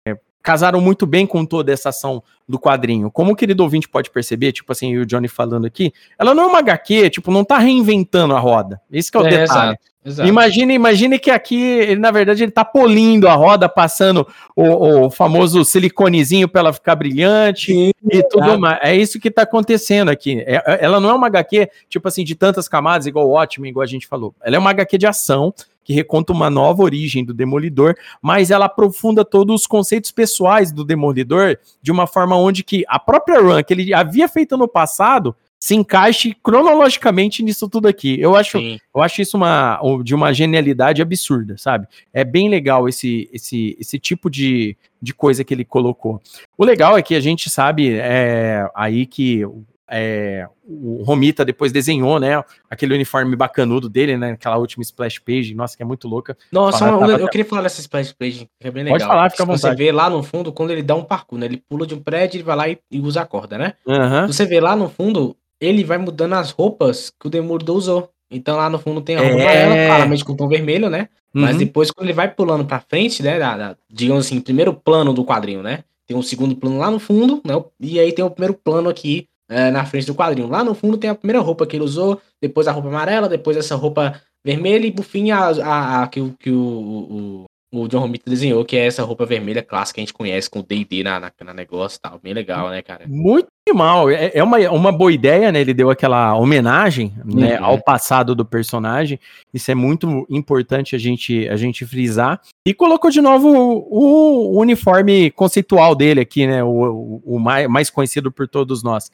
casaram 0.48 0.80
muito 0.80 1.04
bem 1.04 1.26
com 1.26 1.44
toda 1.44 1.70
essa 1.70 1.90
ação 1.90 2.22
do 2.48 2.58
quadrinho. 2.58 3.10
Como 3.10 3.32
o 3.32 3.36
querido 3.36 3.62
ouvinte 3.62 3.86
pode 3.86 4.08
perceber, 4.08 4.50
tipo 4.50 4.72
assim, 4.72 4.96
o 4.96 5.04
Johnny 5.04 5.28
falando 5.28 5.66
aqui, 5.66 5.92
ela 6.18 6.34
não 6.34 6.44
é 6.44 6.46
uma 6.46 6.60
HQ, 6.60 7.10
tipo, 7.10 7.30
não 7.30 7.44
tá 7.44 7.58
reinventando 7.58 8.34
a 8.34 8.38
roda. 8.38 8.80
Esse 8.90 9.10
é 9.14 9.18
o 9.18 9.26
é, 9.26 9.28
detalhe. 9.28 9.42
Exato, 9.44 9.80
exato. 10.06 10.26
Imagine, 10.26 10.72
imagine 10.72 11.18
que 11.18 11.30
aqui, 11.30 11.60
ele, 11.62 12.00
na 12.00 12.10
verdade, 12.10 12.44
ele 12.44 12.50
tá 12.50 12.64
polindo 12.64 13.28
a 13.28 13.34
roda, 13.34 13.68
passando 13.68 14.26
o, 14.56 15.04
o 15.04 15.10
famoso 15.10 15.62
siliconezinho 15.66 16.48
para 16.48 16.62
ela 16.62 16.72
ficar 16.72 16.96
brilhante 16.96 17.74
Sim, 17.74 17.92
e 18.10 18.22
tudo 18.22 18.58
mais. 18.58 18.78
É 18.80 18.96
isso 18.96 19.20
que 19.20 19.30
tá 19.30 19.42
acontecendo 19.42 20.08
aqui. 20.08 20.42
É, 20.46 20.62
é 20.64 20.78
ela 20.80 20.98
não 20.98 21.10
é 21.10 21.12
uma 21.12 21.26
HQ, 21.26 21.68
tipo 21.90 22.08
assim, 22.08 22.24
de 22.24 22.34
tantas 22.34 22.66
camadas, 22.66 23.06
igual 23.06 23.28
o 23.28 23.32
ótimo, 23.32 23.66
igual 23.66 23.84
a 23.84 23.86
gente 23.86 24.06
falou. 24.06 24.34
Ela 24.42 24.56
é 24.56 24.58
uma 24.58 24.70
HQ 24.70 24.96
de 24.96 25.06
ação, 25.06 25.52
que 25.88 25.94
reconta 25.94 26.34
uma 26.34 26.50
nova 26.50 26.82
origem 26.82 27.24
do 27.24 27.32
Demolidor, 27.32 27.94
mas 28.20 28.50
ela 28.50 28.66
aprofunda 28.66 29.24
todos 29.24 29.62
os 29.62 29.66
conceitos 29.66 30.12
pessoais 30.12 30.70
do 30.70 30.84
Demolidor 30.84 31.58
de 31.80 31.90
uma 31.90 32.06
forma 32.06 32.36
onde 32.36 32.62
que 32.62 32.84
a 32.86 32.98
própria 32.98 33.40
run 33.40 33.64
que 33.64 33.72
ele 33.72 33.94
havia 33.94 34.28
feito 34.28 34.54
no 34.58 34.68
passado 34.68 35.34
se 35.58 35.74
encaixe 35.74 36.36
cronologicamente 36.42 37.42
nisso 37.42 37.66
tudo 37.70 37.88
aqui. 37.88 38.20
Eu 38.20 38.36
acho, 38.36 38.58
eu 38.58 39.00
acho 39.00 39.22
isso 39.22 39.38
uma, 39.38 39.80
de 40.04 40.14
uma 40.14 40.30
genialidade 40.30 41.00
absurda, 41.00 41.56
sabe? 41.56 41.86
É 42.12 42.22
bem 42.22 42.50
legal 42.50 42.86
esse, 42.86 43.26
esse, 43.32 43.74
esse 43.80 43.98
tipo 43.98 44.28
de, 44.28 44.76
de 45.00 45.14
coisa 45.14 45.42
que 45.42 45.54
ele 45.54 45.64
colocou. 45.64 46.20
O 46.58 46.66
legal 46.66 46.98
é 46.98 47.02
que 47.02 47.14
a 47.14 47.20
gente 47.20 47.48
sabe 47.48 47.94
é, 47.94 48.70
aí 48.74 49.06
que 49.06 49.42
é, 49.90 50.46
o 50.64 51.02
Romita 51.02 51.44
depois 51.44 51.72
desenhou, 51.72 52.20
né, 52.20 52.42
aquele 52.68 52.94
uniforme 52.94 53.34
bacanudo 53.34 53.88
dele, 53.88 54.16
né, 54.16 54.32
aquela 54.32 54.58
última 54.58 54.82
splash 54.82 55.18
page, 55.18 55.54
nossa, 55.54 55.76
que 55.76 55.82
é 55.82 55.86
muito 55.86 56.06
louca. 56.06 56.36
Nossa, 56.52 56.88
eu, 56.88 57.18
eu 57.18 57.28
queria 57.28 57.44
falar 57.44 57.62
dessa 57.62 57.80
splash 57.80 58.12
page, 58.12 58.48
que 58.60 58.68
é 58.68 58.70
bem 58.70 58.84
legal. 58.84 58.98
Pode 58.98 59.08
falar, 59.08 59.30
fica 59.30 59.42
à 59.42 59.46
vontade. 59.46 59.60
Você 59.60 59.74
vê 59.74 59.92
lá 59.92 60.10
no 60.10 60.22
fundo, 60.22 60.52
quando 60.52 60.70
ele 60.70 60.82
dá 60.82 60.94
um 60.94 61.04
parkour, 61.04 61.38
né, 61.38 61.46
ele 61.46 61.62
pula 61.68 61.86
de 61.86 61.94
um 61.94 62.00
prédio, 62.00 62.36
ele 62.36 62.44
vai 62.44 62.56
lá 62.56 62.68
e, 62.68 62.78
e 62.90 63.00
usa 63.00 63.22
a 63.22 63.26
corda, 63.26 63.56
né? 63.56 63.74
Uhum. 63.86 64.26
Você 64.26 64.44
vê 64.44 64.60
lá 64.60 64.76
no 64.76 64.88
fundo, 64.88 65.36
ele 65.60 65.84
vai 65.84 65.98
mudando 65.98 66.34
as 66.34 66.50
roupas 66.50 67.10
que 67.18 67.26
o 67.26 67.30
Demolidor 67.30 67.76
usou. 67.76 68.10
Então 68.30 68.56
lá 68.56 68.68
no 68.68 68.78
fundo 68.78 69.00
tem 69.00 69.16
a 69.16 69.20
roupa 69.20 69.42
é... 69.42 69.86
claramente 69.86 70.24
com 70.24 70.36
tom 70.36 70.48
vermelho, 70.48 70.90
né? 70.90 71.08
Uhum. 71.34 71.42
Mas 71.42 71.56
depois, 71.56 71.90
quando 71.90 72.06
ele 72.06 72.14
vai 72.14 72.28
pulando 72.30 72.64
pra 72.64 72.80
frente, 72.80 73.22
né, 73.22 73.38
da, 73.38 73.56
da, 73.56 73.76
digamos 73.90 74.26
assim, 74.26 74.40
primeiro 74.40 74.74
plano 74.74 75.14
do 75.14 75.24
quadrinho, 75.24 75.62
né? 75.62 75.84
Tem 76.06 76.16
um 76.16 76.22
segundo 76.22 76.54
plano 76.56 76.78
lá 76.78 76.90
no 76.90 76.98
fundo, 76.98 77.40
né? 77.44 77.54
E 77.80 77.98
aí 77.98 78.12
tem 78.12 78.24
o 78.24 78.30
primeiro 78.30 78.54
plano 78.54 78.88
aqui 78.88 79.28
é, 79.48 79.70
na 79.70 79.84
frente 79.84 80.06
do 80.06 80.14
quadrinho. 80.14 80.48
Lá 80.48 80.62
no 80.62 80.74
fundo 80.74 80.98
tem 80.98 81.10
a 81.10 81.14
primeira 81.14 81.40
roupa 81.40 81.66
que 81.66 81.76
ele 81.76 81.84
usou, 81.84 82.20
depois 82.40 82.68
a 82.68 82.72
roupa 82.72 82.88
amarela, 82.88 83.28
depois 83.28 83.56
essa 83.56 83.74
roupa 83.74 84.20
vermelha 84.44 84.86
e 84.86 84.92
por 84.92 85.04
fim 85.04 85.30
a, 85.30 85.48
a, 85.48 86.02
a 86.02 86.08
que, 86.08 86.20
que 86.38 86.50
o, 86.50 87.44
o, 87.72 87.80
o 87.82 87.88
John 87.88 88.00
Romita 88.00 88.30
desenhou, 88.30 88.64
que 88.64 88.76
é 88.76 88.86
essa 88.86 89.02
roupa 89.02 89.26
vermelha 89.26 89.62
clássica 89.62 89.96
que 89.96 90.00
a 90.00 90.04
gente 90.04 90.14
conhece 90.14 90.48
com 90.48 90.60
o 90.60 90.62
D&D 90.62 91.02
na, 91.02 91.20
na, 91.20 91.32
na, 91.44 91.54
negócio 91.54 91.98
e 91.98 92.00
tal. 92.00 92.18
Bem 92.18 92.32
legal, 92.32 92.70
né, 92.70 92.82
cara? 92.82 93.06
Muito 93.06 93.48
mal. 93.72 94.10
É, 94.10 94.30
é 94.34 94.42
uma, 94.42 94.58
uma 94.70 94.92
boa 94.92 95.12
ideia, 95.12 95.50
né? 95.52 95.60
Ele 95.60 95.74
deu 95.74 95.90
aquela 95.90 96.34
homenagem 96.36 97.14
né, 97.24 97.58
uhum. 97.58 97.64
ao 97.64 97.82
passado 97.82 98.34
do 98.34 98.44
personagem. 98.44 99.18
Isso 99.52 99.70
é 99.70 99.74
muito 99.74 100.26
importante 100.30 100.94
a 100.94 100.98
gente, 100.98 101.48
a 101.48 101.56
gente 101.56 101.86
frisar. 101.86 102.40
E 102.66 102.74
colocou 102.74 103.10
de 103.10 103.20
novo 103.20 103.48
o, 103.48 104.56
o 104.56 104.60
uniforme 104.60 105.30
conceitual 105.30 105.94
dele 105.94 106.20
aqui, 106.20 106.46
né? 106.46 106.62
O, 106.62 106.68
o, 106.68 107.22
o 107.36 107.38
mais, 107.38 107.68
mais 107.68 107.90
conhecido 107.90 108.30
por 108.30 108.48
todos 108.48 108.82
nós. 108.82 109.10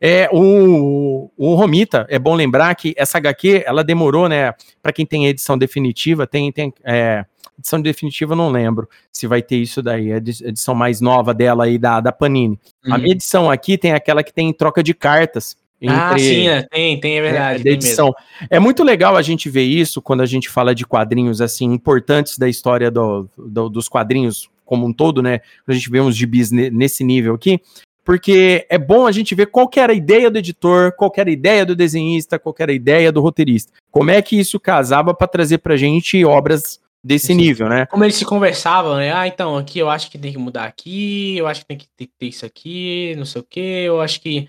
É, 0.00 0.28
o, 0.32 1.30
o 1.36 1.54
Romita, 1.54 2.06
é 2.10 2.18
bom 2.18 2.34
lembrar 2.34 2.74
que 2.74 2.94
essa 2.96 3.18
HQ, 3.18 3.64
ela 3.66 3.82
demorou, 3.82 4.28
né? 4.28 4.52
Para 4.82 4.92
quem 4.92 5.06
tem 5.06 5.26
edição 5.26 5.56
definitiva, 5.56 6.26
tem, 6.26 6.52
tem 6.52 6.72
é, 6.84 7.24
edição 7.58 7.80
definitiva, 7.80 8.34
não 8.34 8.50
lembro 8.50 8.88
se 9.12 9.26
vai 9.26 9.42
ter 9.42 9.56
isso 9.56 9.82
daí, 9.82 10.12
a 10.12 10.16
edição 10.16 10.74
mais 10.74 11.00
nova 11.00 11.32
dela 11.32 11.64
aí 11.64 11.78
da, 11.78 12.00
da 12.00 12.12
Panini. 12.12 12.58
Uhum. 12.84 12.94
A 12.94 12.98
minha 12.98 13.12
edição 13.12 13.50
aqui 13.50 13.78
tem 13.78 13.92
aquela 13.92 14.22
que 14.22 14.32
tem 14.32 14.52
troca 14.52 14.82
de 14.82 14.94
cartas. 14.94 15.56
Entre, 15.80 15.96
ah, 15.96 16.18
sim, 16.18 16.48
é, 16.48 16.62
tem, 16.62 16.98
tem, 16.98 17.18
é 17.18 17.22
verdade. 17.22 17.68
É, 17.68 17.72
edição. 17.72 18.14
É 18.48 18.58
muito 18.58 18.82
legal 18.82 19.16
a 19.16 19.22
gente 19.22 19.50
ver 19.50 19.64
isso 19.64 20.00
quando 20.00 20.22
a 20.22 20.26
gente 20.26 20.48
fala 20.48 20.74
de 20.74 20.86
quadrinhos 20.86 21.40
assim 21.40 21.66
importantes 21.66 22.38
da 22.38 22.48
história 22.48 22.90
do, 22.90 23.28
do, 23.36 23.68
dos 23.68 23.88
quadrinhos 23.88 24.48
como 24.64 24.86
um 24.86 24.92
todo, 24.92 25.22
né? 25.22 25.40
A 25.66 25.72
gente 25.72 25.90
vê 25.90 26.00
uns 26.00 26.16
gibis 26.16 26.50
nesse 26.50 27.04
nível 27.04 27.34
aqui, 27.34 27.60
porque 28.02 28.66
é 28.70 28.78
bom 28.78 29.06
a 29.06 29.12
gente 29.12 29.34
ver 29.34 29.46
qual 29.46 29.68
era 29.76 29.92
a 29.92 29.96
ideia 29.96 30.30
do 30.30 30.38
editor, 30.38 30.92
qual 30.92 31.12
era 31.16 31.28
a 31.28 31.32
ideia 31.32 31.66
do 31.66 31.76
desenhista, 31.76 32.38
qual 32.38 32.54
era 32.58 32.72
a 32.72 32.74
ideia 32.74 33.12
do 33.12 33.20
roteirista. 33.20 33.72
Como 33.90 34.10
é 34.10 34.22
que 34.22 34.38
isso 34.38 34.58
casava 34.58 35.12
para 35.12 35.26
trazer 35.26 35.58
pra 35.58 35.76
gente 35.76 36.24
obras 36.24 36.80
desse 37.04 37.26
Sim. 37.26 37.34
nível, 37.34 37.68
né? 37.68 37.84
Como 37.86 38.02
eles 38.02 38.16
se 38.16 38.24
conversavam, 38.24 38.96
né? 38.96 39.12
Ah, 39.12 39.28
então, 39.28 39.58
aqui 39.58 39.78
eu 39.78 39.90
acho 39.90 40.10
que 40.10 40.16
tem 40.16 40.32
que 40.32 40.38
mudar 40.38 40.64
aqui, 40.64 41.36
eu 41.36 41.46
acho 41.46 41.60
que 41.60 41.66
tem 41.66 41.76
que 41.76 41.86
ter, 41.86 42.26
isso 42.26 42.46
aqui, 42.46 43.14
não 43.18 43.26
sei 43.26 43.42
o 43.42 43.44
que, 43.44 43.60
eu 43.60 44.00
acho 44.00 44.20
que 44.20 44.48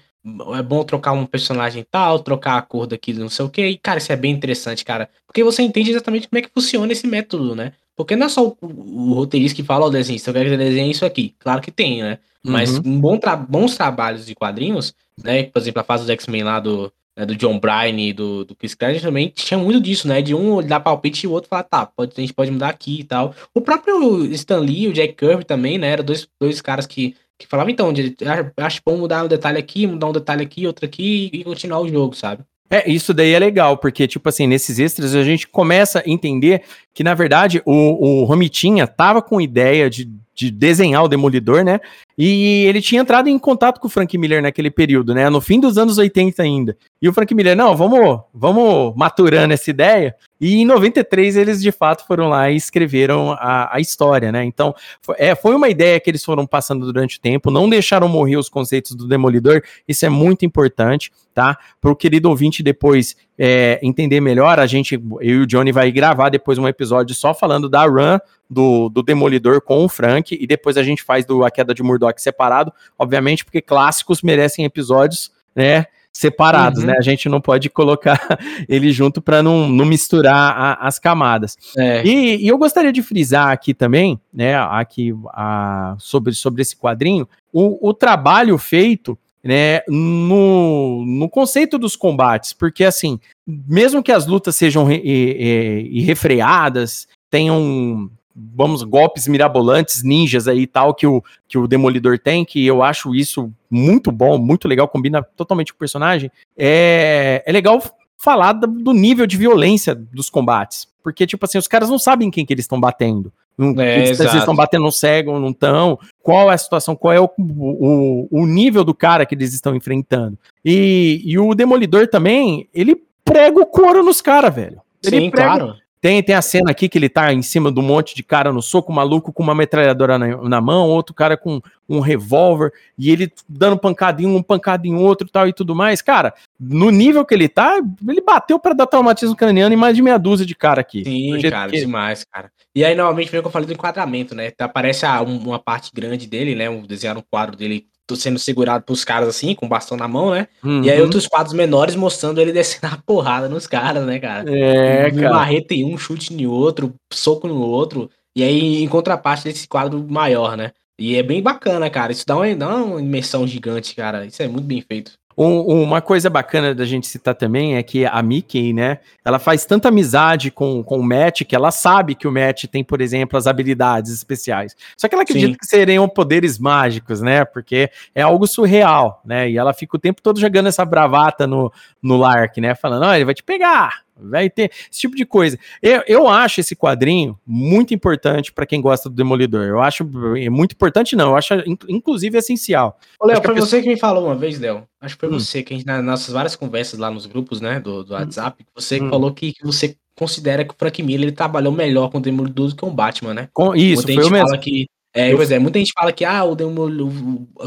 é 0.58 0.64
bom 0.64 0.84
trocar 0.84 1.12
um 1.12 1.26
personagem 1.26 1.86
tal, 1.92 2.20
trocar 2.20 2.58
a 2.58 2.62
cor 2.62 2.88
daqui, 2.88 3.14
não 3.14 3.30
sei 3.30 3.46
o 3.46 3.50
que. 3.50 3.68
E, 3.68 3.78
cara, 3.78 4.00
isso 4.00 4.12
é 4.12 4.16
bem 4.16 4.32
interessante, 4.32 4.86
cara. 4.86 5.10
Porque 5.28 5.44
você 5.44 5.62
entende 5.62 5.92
exatamente 5.92 6.28
como 6.30 6.40
é 6.40 6.42
que 6.42 6.50
funciona 6.52 6.92
esse 6.92 7.06
método, 7.06 7.54
né? 7.54 7.74
Porque 7.96 8.16
não 8.16 8.26
é 8.26 8.30
só 8.30 8.48
o, 8.48 8.58
o, 8.62 9.12
o 9.12 9.14
roteirista 9.14 9.56
que 9.56 9.64
fala, 9.64 9.86
ó, 9.86 9.88
oh, 9.88 9.92
desenho, 9.92 10.20
eu 10.26 10.34
quero 10.34 10.46
que 10.46 10.52
você 10.52 10.58
desenhe 10.58 10.92
isso 10.92 11.06
aqui. 11.06 11.36
Claro 11.38 11.62
que 11.62 11.72
tem, 11.72 12.02
né? 12.02 12.18
Mas 12.44 12.78
uhum. 12.78 13.00
bom 13.00 13.18
tra 13.18 13.36
bons 13.36 13.76
trabalhos 13.76 14.26
de 14.26 14.34
quadrinhos, 14.34 14.94
né? 15.22 15.44
Por 15.44 15.60
exemplo, 15.60 15.82
a 15.82 15.86
fase 15.86 16.06
do 16.06 16.12
X-Men 16.12 16.44
lá 16.44 16.60
do, 16.60 16.92
né, 17.16 17.26
do 17.26 17.36
John 17.36 17.60
Bryan 17.60 17.98
e 17.98 18.14
do, 18.14 18.44
do 18.44 18.56
Chris 18.56 18.76
Claremont 18.76 19.04
também 19.04 19.32
tinha 19.34 19.58
muito 19.58 19.80
disso, 19.80 20.08
né? 20.08 20.22
De 20.22 20.36
um 20.36 20.62
dar 20.62 20.80
palpite 20.80 21.26
e 21.26 21.28
o 21.28 21.32
outro 21.32 21.50
falar, 21.50 21.64
tá, 21.64 21.86
pode, 21.86 22.14
a 22.16 22.22
gente 22.22 22.34
pode 22.34 22.52
mudar 22.52 22.70
aqui 22.70 23.00
e 23.00 23.04
tal. 23.04 23.34
O 23.54 23.62
próprio 23.62 24.26
Stan 24.34 24.60
Lee, 24.60 24.88
o 24.88 24.94
Jack 24.94 25.14
Kirby 25.14 25.46
também, 25.46 25.78
né? 25.78 25.90
Eram 25.92 26.04
dois, 26.04 26.28
dois 26.40 26.62
caras 26.62 26.86
que, 26.86 27.16
que 27.40 27.48
falavam, 27.48 27.72
então, 27.72 27.94
de, 27.94 28.16
acho 28.58 28.82
bom 28.86 28.98
mudar 28.98 29.24
um 29.24 29.28
detalhe 29.28 29.58
aqui, 29.58 29.88
mudar 29.88 30.08
um 30.08 30.14
detalhe 30.14 30.44
aqui, 30.44 30.68
outro 30.68 30.86
aqui 30.86 31.30
e 31.32 31.44
continuar 31.44 31.80
o 31.80 31.88
jogo, 31.88 32.16
sabe? 32.16 32.44
É, 32.70 32.90
isso 32.90 33.14
daí 33.14 33.32
é 33.32 33.40
legal, 33.40 33.78
porque, 33.78 34.08
tipo 34.08 34.28
assim, 34.28 34.48
nesses 34.48 34.80
extras 34.80 35.14
a 35.14 35.24
gente 35.24 35.48
começa 35.48 36.00
a 36.00 36.10
entender 36.10 36.64
que, 36.94 37.04
na 37.04 37.14
verdade, 37.14 37.62
o, 37.64 37.72
o 37.72 38.24
Romitinha 38.24 38.88
tava 38.88 39.22
com 39.22 39.40
ideia 39.40 39.90
de 39.90 40.10
de 40.36 40.52
desenhar 40.52 41.04
o 41.04 41.08
Demolidor, 41.08 41.64
né? 41.64 41.80
E 42.18 42.66
ele 42.66 42.82
tinha 42.82 43.02
entrado 43.02 43.30
em 43.30 43.40
contato 43.40 43.80
com 43.80 43.88
o 43.88 43.90
Frank 43.90 44.18
Miller 44.18 44.42
naquele 44.42 44.70
período, 44.70 45.14
né? 45.14 45.30
No 45.30 45.40
fim 45.40 45.60
dos 45.60 45.78
anos 45.78 45.98
80 45.98 46.44
ainda. 46.44 46.78
E 47.02 47.08
o 47.08 47.14
Frank 47.14 47.34
Miller, 47.34 47.56
não, 47.56 47.76
vamos, 47.76 48.20
vamos 48.34 48.94
maturando 48.96 49.54
essa 49.54 49.70
ideia. 49.70 50.14
E 50.40 50.58
em 50.58 50.66
93 50.66 51.38
eles 51.38 51.62
de 51.62 51.72
fato 51.72 52.06
foram 52.06 52.28
lá 52.28 52.52
e 52.52 52.58
escreveram 52.58 53.32
a, 53.32 53.76
a 53.76 53.80
história, 53.80 54.32
né? 54.32 54.44
Então, 54.44 54.76
foi, 55.02 55.16
é, 55.18 55.34
foi 55.34 55.56
uma 55.56 55.70
ideia 55.70 56.00
que 56.00 56.10
eles 56.10 56.24
foram 56.24 56.46
passando 56.46 56.86
durante 56.86 57.18
o 57.18 57.22
tempo, 57.22 57.50
não 57.50 57.70
deixaram 57.70 58.10
morrer 58.10 58.36
os 58.36 58.50
conceitos 58.50 58.94
do 58.94 59.08
Demolidor, 59.08 59.62
isso 59.88 60.06
é 60.06 60.10
muito 60.10 60.46
importante, 60.46 61.12
tá? 61.34 61.58
Para 61.80 61.92
o 61.92 61.96
querido 61.96 62.30
ouvinte 62.30 62.62
depois 62.62 63.16
é, 63.38 63.80
entender 63.84 64.22
melhor, 64.22 64.60
a 64.60 64.66
gente, 64.66 64.96
eu 64.96 65.22
e 65.22 65.38
o 65.40 65.48
Johnny 65.48 65.72
vai 65.72 65.92
gravar 65.92 66.30
depois 66.30 66.58
um 66.58 66.68
episódio 66.68 67.14
só 67.16 67.34
falando 67.34 67.70
da 67.70 67.86
run 67.86 68.18
do, 68.50 68.90
do 68.90 69.04
Demolidor 69.04 69.62
com 69.62 69.84
o 69.84 69.90
Frank, 69.90 70.38
e 70.40 70.48
depois 70.48 70.78
a 70.78 70.84
gente 70.84 71.04
faz 71.04 71.26
do 71.26 71.44
A 71.44 71.52
Queda 71.52 71.74
de 71.74 71.84
Murdoch 71.84 72.22
separado, 72.22 72.72
obviamente, 72.98 73.44
porque 73.44 73.62
clássicos 73.62 74.22
merecem 74.22 74.66
episódios, 74.66 75.32
né? 75.56 75.86
Separados, 76.14 76.80
uhum. 76.80 76.88
né? 76.88 76.96
A 76.98 77.02
gente 77.02 77.28
não 77.28 77.42
pode 77.42 77.70
colocar 77.70 78.18
ele 78.70 78.90
junto 78.94 79.22
para 79.22 79.44
não, 79.44 79.68
não 79.68 79.84
misturar 79.84 80.56
a, 80.58 80.88
as 80.88 80.98
camadas. 80.98 81.58
É. 81.78 82.06
E, 82.06 82.46
e, 82.46 82.48
eu 82.48 82.58
gostaria 82.58 82.94
de 82.94 83.04
frisar 83.04 83.50
aqui 83.50 83.74
também, 83.74 84.18
né? 84.34 84.56
Aqui 84.56 85.14
a, 85.34 85.96
sobre, 86.00 86.34
sobre 86.34 86.62
esse 86.62 86.78
quadrinho, 86.78 87.28
o, 87.52 87.90
o 87.90 87.94
trabalho 87.94 88.58
feito 88.58 89.18
né, 89.46 89.82
no, 89.88 91.06
no 91.06 91.30
conceito 91.30 91.78
dos 91.78 91.96
combates, 91.96 92.52
porque 92.52 92.84
assim, 92.84 93.20
mesmo 93.46 94.02
que 94.02 94.12
as 94.12 94.26
lutas 94.26 94.56
sejam 94.56 94.92
irrefreadas, 94.92 97.08
tenham 97.30 98.10
vamos, 98.36 98.84
golpes 98.84 99.28
mirabolantes, 99.28 100.04
ninjas 100.04 100.48
aí 100.48 100.64
e 100.64 100.68
tal, 100.68 100.94
que 100.94 101.08
o, 101.08 101.24
que 101.48 101.58
o 101.58 101.68
Demolidor 101.68 102.20
tem, 102.20 102.44
que 102.44 102.66
eu 102.66 102.84
acho 102.84 103.16
isso 103.16 103.52
muito 103.70 104.12
bom, 104.12 104.38
muito 104.38 104.68
legal, 104.68 104.90
combina 104.90 105.24
totalmente 105.24 105.72
com 105.72 105.78
o 105.78 105.80
personagem. 105.80 106.30
É, 106.58 107.42
é 107.46 107.52
legal 107.52 107.82
falar 108.18 108.54
do 108.54 108.92
nível 108.92 109.26
de 109.26 109.38
violência 109.38 109.96
dos 109.96 110.30
combates. 110.30 110.88
Porque, 111.02 111.28
tipo 111.28 111.46
assim, 111.46 111.58
os 111.58 111.68
caras 111.68 111.90
não 111.90 112.00
sabem 112.00 112.32
quem 112.32 112.46
que 112.46 112.54
eles 112.54 112.66
estão 112.66 112.80
batendo. 112.80 113.32
É, 113.78 114.00
eles 114.00 114.20
estão 114.20 114.56
batendo 114.56 114.84
no 114.84 114.92
cego 114.92 115.32
ou 115.32 115.40
não 115.40 115.50
estão. 115.50 115.98
Qual 116.22 116.52
é 116.52 116.56
a 116.56 116.58
situação? 116.58 116.96
Qual 116.96 117.14
é 117.14 117.20
o, 117.20 117.30
o, 117.38 118.28
o 118.30 118.46
nível 118.46 118.84
do 118.84 118.94
cara 118.94 119.26
que 119.26 119.34
eles 119.34 119.54
estão 119.54 119.76
enfrentando? 119.76 120.38
E, 120.64 121.22
e 121.24 121.40
o 121.40 121.54
Demolidor 121.56 122.08
também, 122.08 122.68
ele 122.74 123.02
prega 123.24 123.60
o 123.60 123.66
couro 123.66 124.04
nos 124.04 124.22
caras, 124.22 124.54
velho. 124.54 124.82
Ele 125.04 125.20
Sim, 125.20 125.30
prega, 125.30 125.58
claro. 125.58 125.76
Tem, 126.06 126.22
tem 126.22 126.36
a 126.36 126.42
cena 126.44 126.70
aqui 126.70 126.88
que 126.88 127.00
ele 127.00 127.10
tá 127.10 127.34
em 127.34 127.42
cima 127.42 127.72
de 127.72 127.80
um 127.80 127.82
monte 127.82 128.14
de 128.14 128.22
cara 128.22 128.54
no 128.54 128.62
soco, 128.62 128.94
maluco 128.94 129.34
com 129.34 129.42
uma 129.42 129.56
metralhadora 129.56 130.20
na, 130.20 130.38
na 130.38 130.62
mão, 130.62 130.88
outro 130.88 131.16
cara 131.16 131.36
com 131.36 131.60
um 131.90 132.00
revólver, 132.00 132.72
e 132.96 133.10
ele 133.10 133.34
dando 133.50 133.76
pancada 133.76 134.22
em 134.22 134.28
um, 134.28 134.44
pancada 134.44 134.86
em 134.86 134.94
outro 134.94 135.28
tal 135.28 135.48
e 135.48 135.54
tudo 135.54 135.74
mais. 135.74 136.04
Cara, 136.04 136.36
no 136.60 136.92
nível 136.92 137.26
que 137.26 137.34
ele 137.34 137.50
tá, 137.50 137.82
ele 138.08 138.22
bateu 138.22 138.60
para 138.60 138.76
dar 138.76 138.86
traumatismo 138.86 139.36
craniano 139.36 139.74
em 139.74 139.78
mais 139.78 139.96
de 139.96 140.04
meia 140.04 140.20
dúzia 140.20 140.46
de 140.46 140.54
cara 140.54 140.80
aqui. 140.80 141.04
Sim, 141.04 141.42
cara, 141.50 141.72
que... 141.72 141.80
demais, 141.80 142.24
cara. 142.24 142.52
E 142.76 142.86
aí, 142.86 142.94
normalmente, 142.94 143.32
vem 143.32 143.40
o 143.40 143.42
que 143.42 143.48
eu 143.48 143.52
falei 143.52 143.66
do 143.66 143.74
enquadramento, 143.74 144.36
né? 144.36 144.52
Aparece 144.60 145.08
a, 145.08 145.24
uma 145.24 145.58
parte 145.58 145.90
grande 145.92 146.28
dele, 146.28 146.54
né? 146.54 146.70
Um, 146.70 146.84
desenhar 146.84 147.18
um 147.18 147.24
quadro 147.28 147.58
dele 147.58 147.88
tô 148.08 148.16
sendo 148.16 148.38
segurado 148.40 148.84
pelos 148.84 149.04
caras 149.04 149.28
assim, 149.28 149.56
com 149.56 149.68
bastão 149.68 149.98
na 149.98 150.08
mão, 150.08 150.32
né? 150.32 150.48
Uhum. 150.64 150.84
E 150.84 150.92
aí 150.92 150.98
uhum. 150.98 151.06
outros 151.06 151.28
quadros 151.28 151.54
menores 151.54 151.96
mostrando 151.96 152.40
ele 152.40 152.52
descendo 152.54 152.94
a 152.94 152.98
porrada 153.06 153.50
nos 153.50 153.68
caras, 153.68 154.06
né, 154.06 154.20
cara? 154.20 154.50
É, 154.50 155.08
um 155.12 155.16
cara. 155.16 155.34
marreta 155.34 155.74
em 155.74 155.86
um, 155.86 155.98
chute 155.98 156.34
em 156.34 156.46
outro, 156.46 156.94
soco 157.12 157.48
no 157.48 157.60
outro. 157.60 158.10
E 158.36 158.44
aí, 158.44 158.84
em 158.84 158.88
contraparte 158.88 159.46
desse 159.46 159.68
quadro 159.68 160.06
maior, 160.10 160.58
né? 160.58 160.72
E 161.00 161.16
é 161.16 161.24
bem 161.24 161.42
bacana, 161.42 161.90
cara. 161.90 162.12
Isso 162.12 162.26
dá 162.26 162.36
uma, 162.36 162.56
dá 162.56 162.76
uma 162.76 163.02
imersão 163.02 163.48
gigante, 163.48 163.96
cara. 163.96 164.26
Isso 164.26 164.42
é 164.42 164.48
muito 164.48 164.66
bem 164.66 164.82
feito. 164.82 165.14
Um, 165.38 165.84
uma 165.84 166.02
coisa 166.02 166.30
bacana 166.30 166.74
da 166.74 166.86
gente 166.86 167.08
citar 167.08 167.36
também 167.36 167.76
é 167.76 167.84
que 167.84 168.06
a 168.06 168.22
Mickey, 168.22 168.72
né, 168.72 169.00
ela 169.24 169.38
faz 169.38 169.66
tanta 169.66 169.90
amizade 169.90 170.50
com, 170.50 170.82
com 170.82 171.00
o 171.00 171.04
Matt 171.04 171.44
que 171.44 171.56
ela 171.56 171.72
sabe 171.72 172.16
que 172.16 172.28
o 172.28 172.32
Matt 172.32 172.66
tem, 172.66 172.84
por 172.84 173.02
exemplo, 173.02 173.38
as 173.38 173.46
habilidades 173.46 174.14
especiais. 174.14 174.76
Só 174.96 175.10
que 175.10 175.16
ela 175.16 175.24
acredita 175.24 175.52
Sim. 175.52 175.58
que 175.60 175.66
seriam 175.66 176.08
poderes 176.08 176.58
mágicos, 176.58 177.20
né, 177.22 177.44
porque 177.44 177.90
é 178.14 178.22
algo 178.22 178.48
surreal, 178.48 179.22
né, 179.26 179.50
e 179.50 179.58
ela 179.58 179.74
fica 179.74 179.98
o 179.98 180.00
tempo 180.00 180.22
todo 180.22 180.40
jogando 180.40 180.68
essa 180.68 180.86
bravata 180.86 181.46
no, 181.46 181.72
no 182.02 182.16
Lark, 182.16 182.58
né, 182.62 182.74
falando, 182.74 183.04
ó, 183.04 183.10
oh, 183.10 183.14
ele 183.14 183.26
vai 183.26 183.34
te 183.34 183.44
pegar, 183.44 184.05
vai 184.18 184.50
ter 184.50 184.72
esse 184.90 185.02
tipo 185.02 185.16
de 185.16 185.26
coisa. 185.26 185.58
Eu, 185.82 186.04
eu 186.08 186.28
acho 186.28 186.62
esse 186.62 186.76
quadrinho 186.76 187.38
muito 187.46 187.94
importante 187.94 188.52
para 188.52 188.66
quem 188.66 188.82
gosta 188.82 189.10
do 189.10 189.16
Demolidor. 189.16 189.66
Eu 189.66 189.82
acho 189.82 190.04
é 190.38 190.50
muito 190.50 190.74
importante, 190.74 191.16
não. 191.16 191.30
Eu 191.30 191.38
acho, 191.38 191.54
inclusive, 191.88 192.38
essencial. 192.38 193.00
Ô, 193.20 193.28
Léo, 193.28 193.38
foi 193.38 193.54
pessoa... 193.54 193.68
você 193.68 193.82
que 193.82 193.90
me 193.90 194.00
falou 194.00 194.26
uma 194.26 194.36
vez, 194.36 194.60
Léo. 194.60 194.88
Acho 195.02 195.16
que 195.16 195.20
foi 195.20 195.30
hum. 195.30 195.40
você 195.40 195.62
que 195.64 195.74
gente, 195.74 195.86
nas 195.86 196.04
nossas 196.04 196.34
várias 196.34 196.56
conversas 196.56 197.00
lá 197.00 197.12
nos 197.12 197.26
grupos, 197.26 197.62
né, 197.62 197.80
do, 197.80 198.04
do 198.04 198.14
hum. 198.14 198.18
WhatsApp, 198.18 198.66
você 198.74 199.02
hum. 199.02 199.10
falou 199.10 199.34
que, 199.34 199.54
que 199.54 199.64
você 199.64 199.96
considera 200.18 200.64
que 200.64 200.74
o 200.74 200.78
Frank 200.78 201.04
Miller 201.04 201.28
ele 201.28 201.36
trabalhou 201.36 201.72
melhor 201.72 202.10
com 202.10 202.18
o 202.18 202.22
Demolidor 202.22 202.70
do 202.70 202.76
que 202.76 202.82
com 202.82 202.88
o 202.88 202.94
Batman, 202.94 203.34
né? 203.34 203.50
Com 203.54 203.76
isso, 203.76 204.08
Muita 204.08 204.22
foi 204.22 204.30
o 204.30 204.32
mesmo. 204.32 204.60
Que, 204.60 204.88
é, 205.16 205.34
pois 205.34 205.50
é, 205.50 205.58
muita 205.58 205.80
gente 205.80 205.94
fala 205.94 206.12
que, 206.12 206.26
ah, 206.26 206.44
o 206.44 206.56
Demolidor, 206.56 207.10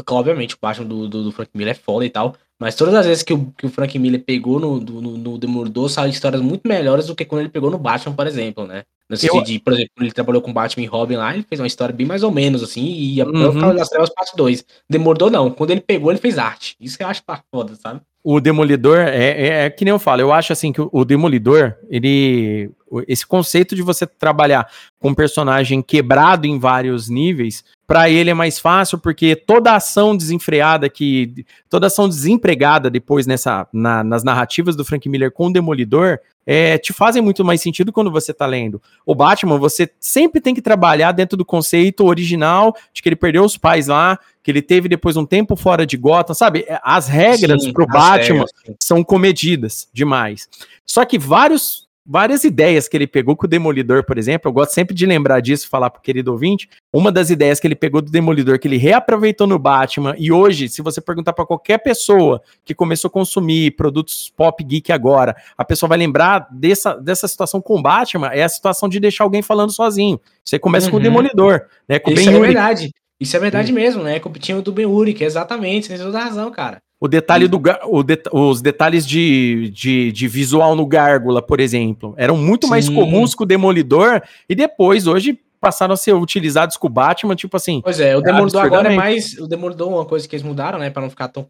obviamente, 0.07 0.53
o 0.53 0.57
Batman 0.61 0.85
do, 0.85 1.09
do, 1.09 1.23
do 1.23 1.31
Frank 1.31 1.49
Miller 1.55 1.71
é 1.71 1.77
foda 1.77 2.05
e 2.05 2.09
tal, 2.09 2.35
Mas 2.59 2.75
todas 2.75 2.93
as 2.93 3.07
vezes 3.07 3.23
que 3.23 3.33
o, 3.33 3.51
que 3.57 3.65
o 3.65 3.69
Frank 3.69 3.97
Miller 3.97 4.23
pegou 4.23 4.59
no, 4.59 4.79
no, 4.79 5.17
no 5.17 5.37
Demolidor, 5.39 5.89
saiu 5.89 6.11
histórias 6.11 6.41
muito 6.41 6.67
melhores 6.67 7.07
do 7.07 7.15
que 7.15 7.25
quando 7.25 7.41
ele 7.41 7.49
pegou 7.49 7.71
no 7.71 7.79
Batman, 7.79 8.15
por 8.15 8.27
exemplo, 8.27 8.67
né? 8.67 8.83
No 9.09 9.17
eu... 9.23 9.41
de, 9.41 9.57
por 9.57 9.73
exemplo, 9.73 9.91
ele 9.99 10.11
trabalhou 10.11 10.43
com 10.43 10.53
Batman 10.53 10.83
e 10.83 10.87
Robin 10.87 11.15
lá, 11.15 11.33
ele 11.33 11.41
fez 11.41 11.59
uma 11.59 11.65
história 11.65 11.95
bem 11.95 12.05
mais 12.05 12.21
ou 12.21 12.31
menos, 12.31 12.61
assim, 12.61 12.85
e 12.85 13.19
a 13.19 13.25
uhum. 13.25 13.75
das 13.75 13.89
Trevas 13.89 14.13
parte 14.13 14.37
2. 14.37 14.63
Demolidor 14.87 15.31
não, 15.31 15.49
quando 15.49 15.71
ele 15.71 15.81
pegou, 15.81 16.11
ele 16.11 16.19
fez 16.19 16.37
arte. 16.37 16.75
Isso 16.79 16.95
que 16.95 17.03
eu 17.03 17.07
acho 17.07 17.23
foda, 17.51 17.73
sabe? 17.75 18.01
O 18.31 18.39
Demolidor, 18.39 18.99
é, 18.99 19.25
é, 19.25 19.65
é, 19.65 19.69
que 19.71 19.83
nem 19.83 19.91
eu 19.91 19.97
falo, 19.97 20.21
eu 20.21 20.31
acho 20.31 20.53
assim 20.53 20.71
que 20.71 20.79
o 20.79 21.03
Demolidor, 21.03 21.73
ele. 21.89 22.69
Esse 23.07 23.25
conceito 23.25 23.75
de 23.75 23.81
você 23.81 24.05
trabalhar 24.05 24.69
com 24.99 25.09
um 25.09 25.15
personagem 25.15 25.81
quebrado 25.81 26.45
em 26.45 26.59
vários 26.59 27.09
níveis, 27.09 27.63
para 27.87 28.07
ele 28.07 28.29
é 28.29 28.33
mais 28.35 28.59
fácil, 28.59 28.99
porque 28.99 29.35
toda 29.35 29.75
ação 29.75 30.15
desenfreada 30.15 30.87
que. 30.87 31.43
toda 31.67 31.87
ação 31.87 32.07
desempregada 32.07 32.87
depois 32.87 33.25
nessa, 33.25 33.67
na, 33.73 34.03
nas 34.03 34.23
narrativas 34.23 34.75
do 34.75 34.85
Frank 34.85 35.09
Miller 35.09 35.31
com 35.31 35.47
o 35.47 35.51
Demolidor, 35.51 36.19
é, 36.45 36.77
te 36.77 36.93
fazem 36.93 37.23
muito 37.23 37.43
mais 37.43 37.61
sentido 37.61 37.91
quando 37.91 38.11
você 38.11 38.31
tá 38.31 38.45
lendo. 38.45 38.79
O 39.07 39.15
Batman, 39.15 39.57
você 39.57 39.89
sempre 39.99 40.39
tem 40.39 40.53
que 40.53 40.61
trabalhar 40.61 41.13
dentro 41.13 41.35
do 41.35 41.43
conceito 41.43 42.05
original 42.05 42.75
de 42.93 43.01
que 43.01 43.09
ele 43.09 43.15
perdeu 43.15 43.43
os 43.43 43.57
pais 43.57 43.87
lá, 43.87 44.19
que 44.49 44.51
ele 44.51 44.63
teve 44.63 44.89
depois 44.89 45.15
um 45.15 45.27
tempo 45.27 45.55
fora 45.55 45.85
de 45.85 45.95
Gotham, 45.95 46.33
sabe? 46.33 46.65
É, 46.67 46.79
as 46.83 47.07
regras 47.07 47.71
pro 47.71 47.85
Batman 47.85 48.45
regras, 48.45 48.51
são 48.81 49.03
comedidas 49.03 49.87
demais. 49.93 50.49
Só 50.83 51.05
que 51.05 51.19
vários 51.19 51.87
várias 52.03 52.43
ideias 52.43 52.87
que 52.87 52.97
ele 52.97 53.05
pegou 53.05 53.35
com 53.35 53.45
o 53.45 53.47
Demolidor, 53.47 54.03
por 54.03 54.17
exemplo. 54.17 54.49
Eu 54.49 54.53
gosto 54.53 54.73
sempre 54.73 54.95
de 54.95 55.05
lembrar 55.05 55.39
disso, 55.41 55.69
falar 55.69 55.91
pro 55.91 56.01
querido 56.01 56.31
ouvinte. 56.31 56.67
Uma 56.91 57.11
das 57.11 57.29
ideias 57.29 57.59
que 57.59 57.67
ele 57.67 57.75
pegou 57.75 58.01
do 58.01 58.09
Demolidor, 58.11 58.57
que 58.57 58.67
ele 58.67 58.77
reaproveitou 58.77 59.45
no 59.45 59.59
Batman, 59.59 60.15
e 60.17 60.31
hoje, 60.31 60.67
se 60.69 60.81
você 60.81 60.99
perguntar 60.99 61.33
para 61.33 61.45
qualquer 61.45 61.77
pessoa 61.77 62.41
que 62.65 62.73
começou 62.73 63.09
a 63.09 63.11
consumir 63.11 63.75
produtos 63.75 64.33
pop 64.35 64.63
geek 64.63 64.91
agora, 64.91 65.35
a 65.55 65.63
pessoa 65.63 65.87
vai 65.87 65.99
lembrar 65.99 66.47
dessa, 66.49 66.95
dessa 66.95 67.27
situação 67.27 67.61
com 67.61 67.77
o 67.77 67.81
Batman, 67.83 68.29
é 68.29 68.41
a 68.41 68.49
situação 68.49 68.89
de 68.89 68.99
deixar 68.99 69.25
alguém 69.25 69.43
falando 69.43 69.71
sozinho. 69.71 70.19
Você 70.43 70.57
começa 70.57 70.87
uhum. 70.87 70.91
com 70.93 70.97
o 70.97 70.99
uhum. 70.99 71.03
Demolidor, 71.03 71.67
né? 71.87 71.99
Com 71.99 72.09
Isso 72.09 72.25
ben 72.25 72.35
é 72.35 72.39
verdade. 72.39 72.91
Isso 73.19 73.35
é 73.35 73.39
verdade 73.39 73.71
mesmo, 73.71 74.01
né? 74.01 74.19
Com 74.19 74.29
o 74.29 74.33
time 74.33 74.61
do 74.61 74.71
Ben 74.71 74.85
Urich, 74.85 75.23
exatamente, 75.23 75.87
você 75.87 75.95
tem 75.95 76.05
toda 76.05 76.19
razão, 76.19 76.49
cara. 76.51 76.81
O 77.01 77.07
detalhe 77.07 77.47
do 77.47 77.61
o 77.85 78.03
de, 78.03 78.21
os 78.31 78.61
detalhes 78.61 79.07
de, 79.07 79.71
de, 79.73 80.11
de, 80.11 80.27
visual 80.27 80.75
no 80.75 80.85
Gárgula, 80.85 81.41
por 81.41 81.59
exemplo, 81.59 82.13
eram 82.17 82.35
muito 82.35 82.65
Sim. 82.65 82.71
mais 82.71 82.89
comuns 82.89 83.33
que 83.33 83.43
o 83.43 83.45
Demolidor, 83.45 84.21
e 84.49 84.55
depois, 84.55 85.07
hoje, 85.07 85.39
passaram 85.59 85.93
a 85.93 85.97
ser 85.97 86.13
utilizados 86.13 86.77
com 86.77 86.87
o 86.87 86.89
Batman, 86.89 87.35
tipo 87.35 87.55
assim. 87.57 87.81
Pois 87.81 87.99
é, 87.99 88.15
o 88.15 88.21
Demolidor 88.21 88.63
agora 88.63 88.91
é 88.91 88.95
mais. 88.95 89.37
O 89.37 89.47
Demolidor, 89.47 89.89
uma 89.89 90.05
coisa 90.05 90.27
que 90.27 90.35
eles 90.35 90.45
mudaram, 90.45 90.79
né? 90.79 90.89
Pra 90.89 91.01
não 91.01 91.09
ficar 91.09 91.27
tão. 91.27 91.47